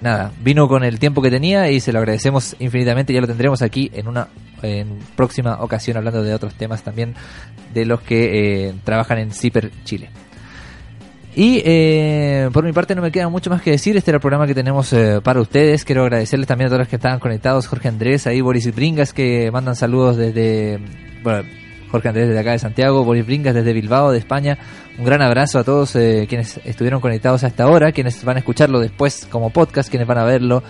nada, 0.00 0.32
vino 0.42 0.66
con 0.66 0.82
el 0.82 0.98
tiempo 0.98 1.20
que 1.20 1.30
tenía 1.30 1.70
y 1.70 1.80
se 1.80 1.92
lo 1.92 1.98
agradecemos 1.98 2.56
infinitamente. 2.58 3.12
Ya 3.12 3.20
lo 3.20 3.26
tendremos 3.26 3.60
aquí 3.60 3.90
en 3.92 4.08
una 4.08 4.28
en 4.62 4.98
próxima 5.14 5.60
ocasión 5.60 5.98
hablando 5.98 6.22
de 6.22 6.32
otros 6.32 6.54
temas 6.54 6.82
también 6.82 7.14
de 7.74 7.84
los 7.84 8.00
que 8.00 8.68
eh, 8.68 8.74
trabajan 8.82 9.18
en 9.18 9.30
Ciper 9.30 9.70
Chile. 9.84 10.08
Y 11.38 11.60
eh, 11.66 12.48
por 12.50 12.64
mi 12.64 12.72
parte 12.72 12.94
no 12.94 13.02
me 13.02 13.12
queda 13.12 13.28
mucho 13.28 13.50
más 13.50 13.60
que 13.60 13.70
decir. 13.70 13.94
Este 13.96 14.10
era 14.10 14.16
el 14.16 14.20
programa 14.22 14.46
que 14.46 14.54
tenemos 14.54 14.90
eh, 14.94 15.20
para 15.22 15.38
ustedes. 15.40 15.84
Quiero 15.84 16.02
agradecerles 16.04 16.48
también 16.48 16.66
a 16.66 16.70
todos 16.70 16.78
los 16.80 16.88
que 16.88 16.96
estaban 16.96 17.18
conectados. 17.20 17.66
Jorge 17.66 17.88
Andrés, 17.88 18.26
ahí 18.26 18.40
Boris 18.40 18.74
Bringas 18.74 19.12
que 19.12 19.50
mandan 19.52 19.76
saludos 19.76 20.16
desde... 20.16 20.78
Bueno, 21.22 21.46
Jorge 21.90 22.08
Andrés 22.08 22.28
desde 22.28 22.40
acá 22.40 22.52
de 22.52 22.58
Santiago, 22.58 23.04
Boris 23.04 23.26
Bringas 23.26 23.54
desde 23.54 23.74
Bilbao, 23.74 24.12
de 24.12 24.18
España. 24.18 24.56
Un 24.98 25.04
gran 25.04 25.20
abrazo 25.20 25.58
a 25.58 25.64
todos 25.64 25.94
eh, 25.96 26.24
quienes 26.26 26.58
estuvieron 26.64 27.02
conectados 27.02 27.44
hasta 27.44 27.64
ahora, 27.64 27.92
quienes 27.92 28.24
van 28.24 28.36
a 28.36 28.38
escucharlo 28.38 28.80
después 28.80 29.26
como 29.30 29.50
podcast, 29.50 29.90
quienes 29.90 30.08
van 30.08 30.16
a 30.18 30.24
verlo 30.24 30.62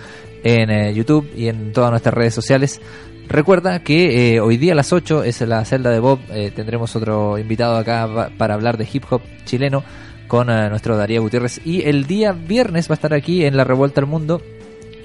en 0.43 0.69
eh, 0.69 0.93
YouTube 0.93 1.31
y 1.33 1.47
en 1.47 1.71
todas 1.71 1.91
nuestras 1.91 2.13
redes 2.13 2.33
sociales. 2.33 2.81
Recuerda 3.29 3.79
que 3.79 4.35
eh, 4.35 4.39
hoy 4.41 4.57
día 4.57 4.73
a 4.73 4.75
las 4.75 4.91
8 4.91 5.23
es 5.23 5.39
la 5.41 5.63
celda 5.63 5.91
de 5.91 5.99
Bob. 5.99 6.19
eh, 6.29 6.51
tendremos 6.53 6.93
otro 6.95 7.37
invitado 7.37 7.77
acá 7.77 8.07
pa- 8.13 8.29
para 8.37 8.53
hablar 8.53 8.77
de 8.77 8.87
hip 8.91 9.03
hop 9.09 9.21
chileno 9.45 9.83
con 10.27 10.49
eh, 10.49 10.69
nuestro 10.69 10.97
Darío 10.97 11.21
Gutiérrez. 11.21 11.61
Y 11.65 11.83
el 11.83 12.05
día 12.05 12.31
viernes 12.33 12.89
va 12.89 12.93
a 12.93 12.95
estar 12.97 13.13
aquí 13.13 13.45
en 13.45 13.55
La 13.57 13.63
Revuelta 13.63 14.01
al 14.01 14.07
Mundo 14.07 14.41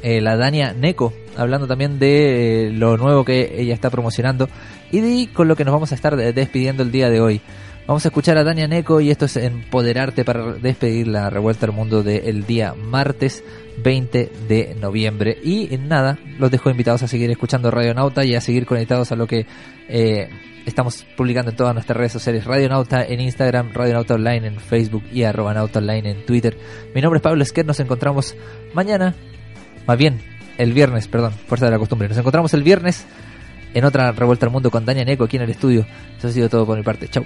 eh, 0.03 0.21
la 0.21 0.37
Dania 0.37 0.73
Neko, 0.73 1.13
hablando 1.37 1.67
también 1.69 1.99
de 2.01 2.67
eh, 2.67 2.71
lo 2.73 2.97
nuevo 2.97 3.25
que 3.25 3.55
ella 3.57 3.73
está 3.73 3.89
promocionando 3.89 4.49
y 4.91 5.01
de 5.01 5.33
con 5.33 5.47
lo 5.47 5.55
que 5.55 5.65
nos 5.65 5.73
vamos 5.73 5.93
a 5.93 5.95
estar 5.95 6.17
de- 6.17 6.33
despidiendo 6.33 6.83
el 6.83 6.91
día 6.91 7.09
de 7.09 7.21
hoy. 7.21 7.41
Vamos 7.87 8.05
a 8.05 8.09
escuchar 8.09 8.37
a 8.39 8.45
Dania 8.45 8.67
Neko 8.69 9.01
y 9.01 9.11
esto 9.11 9.25
es 9.27 9.37
Empoderarte 9.37 10.25
para 10.25 10.53
despedir 10.55 11.07
la 11.09 11.31
Revuelta 11.31 11.67
al 11.67 11.73
Mundo 11.73 12.03
del 12.03 12.45
día 12.47 12.75
martes 12.75 13.45
20 13.83 14.31
de 14.49 14.77
noviembre. 14.81 15.39
Y 15.43 15.73
eh, 15.73 15.79
nada, 15.79 16.19
los 16.39 16.51
dejo 16.51 16.69
invitados 16.71 17.03
a 17.05 17.09
seguir 17.09 17.31
escuchando 17.31 17.71
Radio 17.71 17.95
Nauta 17.95 18.25
y 18.25 18.35
a 18.35 18.41
seguir 18.41 18.67
conectados 18.67 19.13
a 19.13 19.17
lo 19.17 19.27
que 19.29 19.47
estamos 20.67 21.05
publicando 21.17 21.51
en 21.51 21.57
todas 21.57 21.75
nuestras 21.75 21.97
redes 21.97 22.13
sociales. 22.13 22.45
Radio 22.45 22.69
Nauta 22.69 23.05
en 23.05 23.21
Instagram, 23.21 23.73
Radio 23.73 23.95
Nauta 23.95 24.15
Online 24.15 24.47
en 24.47 24.61
Facebook 24.61 25.05
y 25.13 25.23
arroba 25.25 25.55
Nauta 25.55 25.79
Online 25.79 26.11
en 26.11 26.27
Twitter. 26.27 26.57
Mi 26.95 27.01
nombre 27.01 27.19
es 27.19 27.23
Pablo 27.23 27.43
Esquer, 27.43 27.67
nos 27.67 27.81
encontramos 27.81 28.35
mañana, 28.75 29.15
más 29.87 29.99
bien 29.99 30.21
el 30.59 30.73
viernes, 30.73 31.09
perdón, 31.09 31.33
fuerza 31.33 31.67
de 31.67 31.73
la 31.73 31.79
costumbre. 31.79 32.09
Nos 32.09 32.19
encontramos 32.19 32.55
el 32.55 32.63
viernes 32.63 33.07
en 33.75 33.85
otra 33.85 34.13
revuelta 34.13 34.47
al 34.47 34.53
mundo 34.53 34.71
con 34.71 34.85
Dania 34.85 35.05
Neco 35.05 35.25
aquí 35.25 35.37
en 35.37 35.43
el 35.43 35.51
estudio. 35.51 35.87
Eso 36.19 36.29
ha 36.29 36.33
sido 36.33 36.49
todo 36.49 36.67
por 36.67 36.77
mi 36.77 36.85
parte. 36.85 37.09
Chau. 37.09 37.25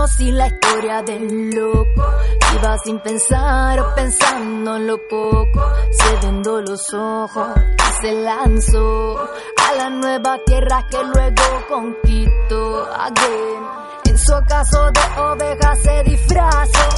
Conocí 0.00 0.32
la 0.32 0.46
historia 0.46 1.02
del 1.02 1.50
loco, 1.50 2.10
iba 2.54 2.78
sin 2.78 2.98
pensar 3.00 3.78
o 3.80 3.94
pensando 3.94 4.76
en 4.76 4.86
lo 4.86 4.96
poco, 5.06 5.72
se 5.90 6.26
vendó 6.26 6.58
los 6.62 6.94
ojos 6.94 7.48
y 7.58 8.00
se 8.00 8.12
lanzó 8.14 9.18
a 9.18 9.74
la 9.76 9.90
nueva 9.90 10.38
tierra 10.46 10.86
que 10.90 11.04
luego 11.04 11.42
conquistó. 11.68 12.88
Again. 12.94 13.62
En 14.06 14.16
su 14.16 14.32
caso 14.48 14.90
de 14.90 15.20
oveja 15.20 15.76
se 15.76 16.02
disfrazó, 16.04 16.88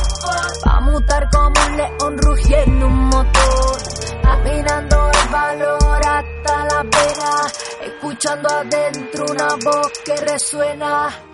va 0.64 0.76
a 0.76 0.80
mutar 0.82 1.28
como 1.32 1.60
un 1.66 1.76
león 1.76 2.18
rugiendo 2.18 2.86
un 2.86 3.08
motor, 3.08 3.78
caminando 4.22 5.10
el 5.10 5.28
valor 5.28 6.06
hasta 6.06 6.64
la 6.66 6.84
pena, 6.84 7.52
escuchando 7.84 8.48
adentro 8.48 9.24
una 9.28 9.48
voz 9.64 9.90
que 10.04 10.14
resuena. 10.18 11.31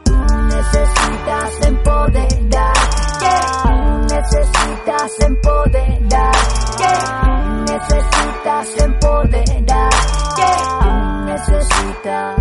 Necesitas 0.58 1.66
empoderar, 1.68 2.72
tú 3.20 4.12
necesitas 4.12 5.20
empoderar, 5.20 6.34
tú 6.76 7.72
necesitas 7.72 8.76
empoderar, 8.78 9.90
tú 10.34 11.24
necesitas. 11.26 12.40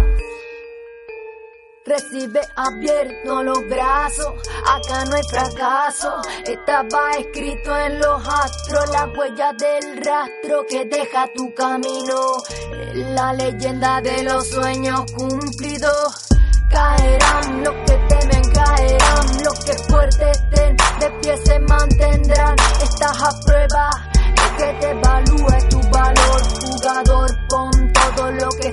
Recibe 1.86 2.42
abierto 2.56 3.44
los 3.44 3.60
brazos, 3.70 4.34
acá 4.66 5.06
no 5.06 5.16
hay 5.16 5.24
fracaso. 5.30 6.22
Estaba 6.44 7.12
escrito 7.20 7.78
en 7.78 8.00
los 8.00 8.28
astros 8.28 8.90
la 8.94 9.06
huella 9.16 9.54
del 9.54 10.04
rastro 10.04 10.66
que 10.68 10.86
deja 10.86 11.28
tu 11.36 11.54
camino. 11.54 12.38
La 13.14 13.32
leyenda 13.34 14.02
de 14.02 14.24
los 14.24 14.48
sueños 14.48 15.04
cumplidos. 15.16 16.28
Caerán 16.70 17.64
los 17.64 17.74
que 17.86 17.87
caerán 18.58 19.26
los 19.44 19.66
que 19.66 19.74
fuertes 19.88 20.38
estén, 20.38 20.76
de 21.00 21.10
pie 21.22 21.38
se 21.46 21.60
mantendrán. 21.60 22.56
Estás 22.82 23.24
a 23.24 23.40
prueba, 23.46 23.90
que 24.58 24.74
te 24.80 24.90
evalúe 24.90 25.70
tu 25.70 25.80
valor, 25.90 26.42
jugador. 26.62 27.30
Pon 27.50 27.94
todo 27.94 28.32
lo 28.32 28.50
que 28.60 28.72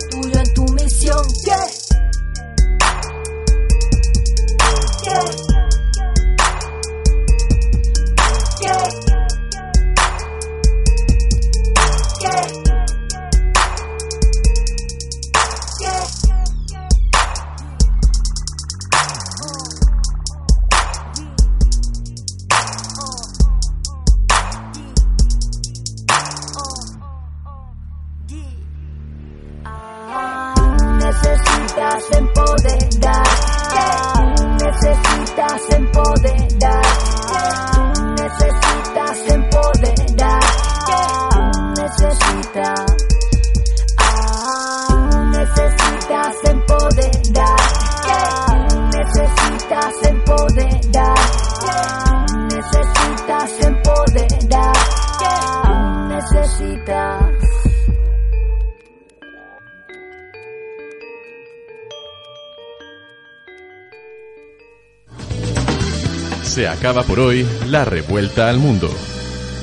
acaba 66.85 67.03
por 67.03 67.19
hoy 67.19 67.49
la 67.71 67.87
revuelta 67.87 68.51
al 68.51 68.59
mundo. 68.59 68.91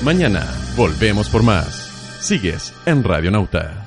Mañana 0.02 0.44
volvemos 0.76 1.28
por 1.28 1.44
más. 1.44 1.88
Sigues 2.18 2.74
en 2.84 3.04
Radio 3.04 3.30
Nauta. 3.30 3.81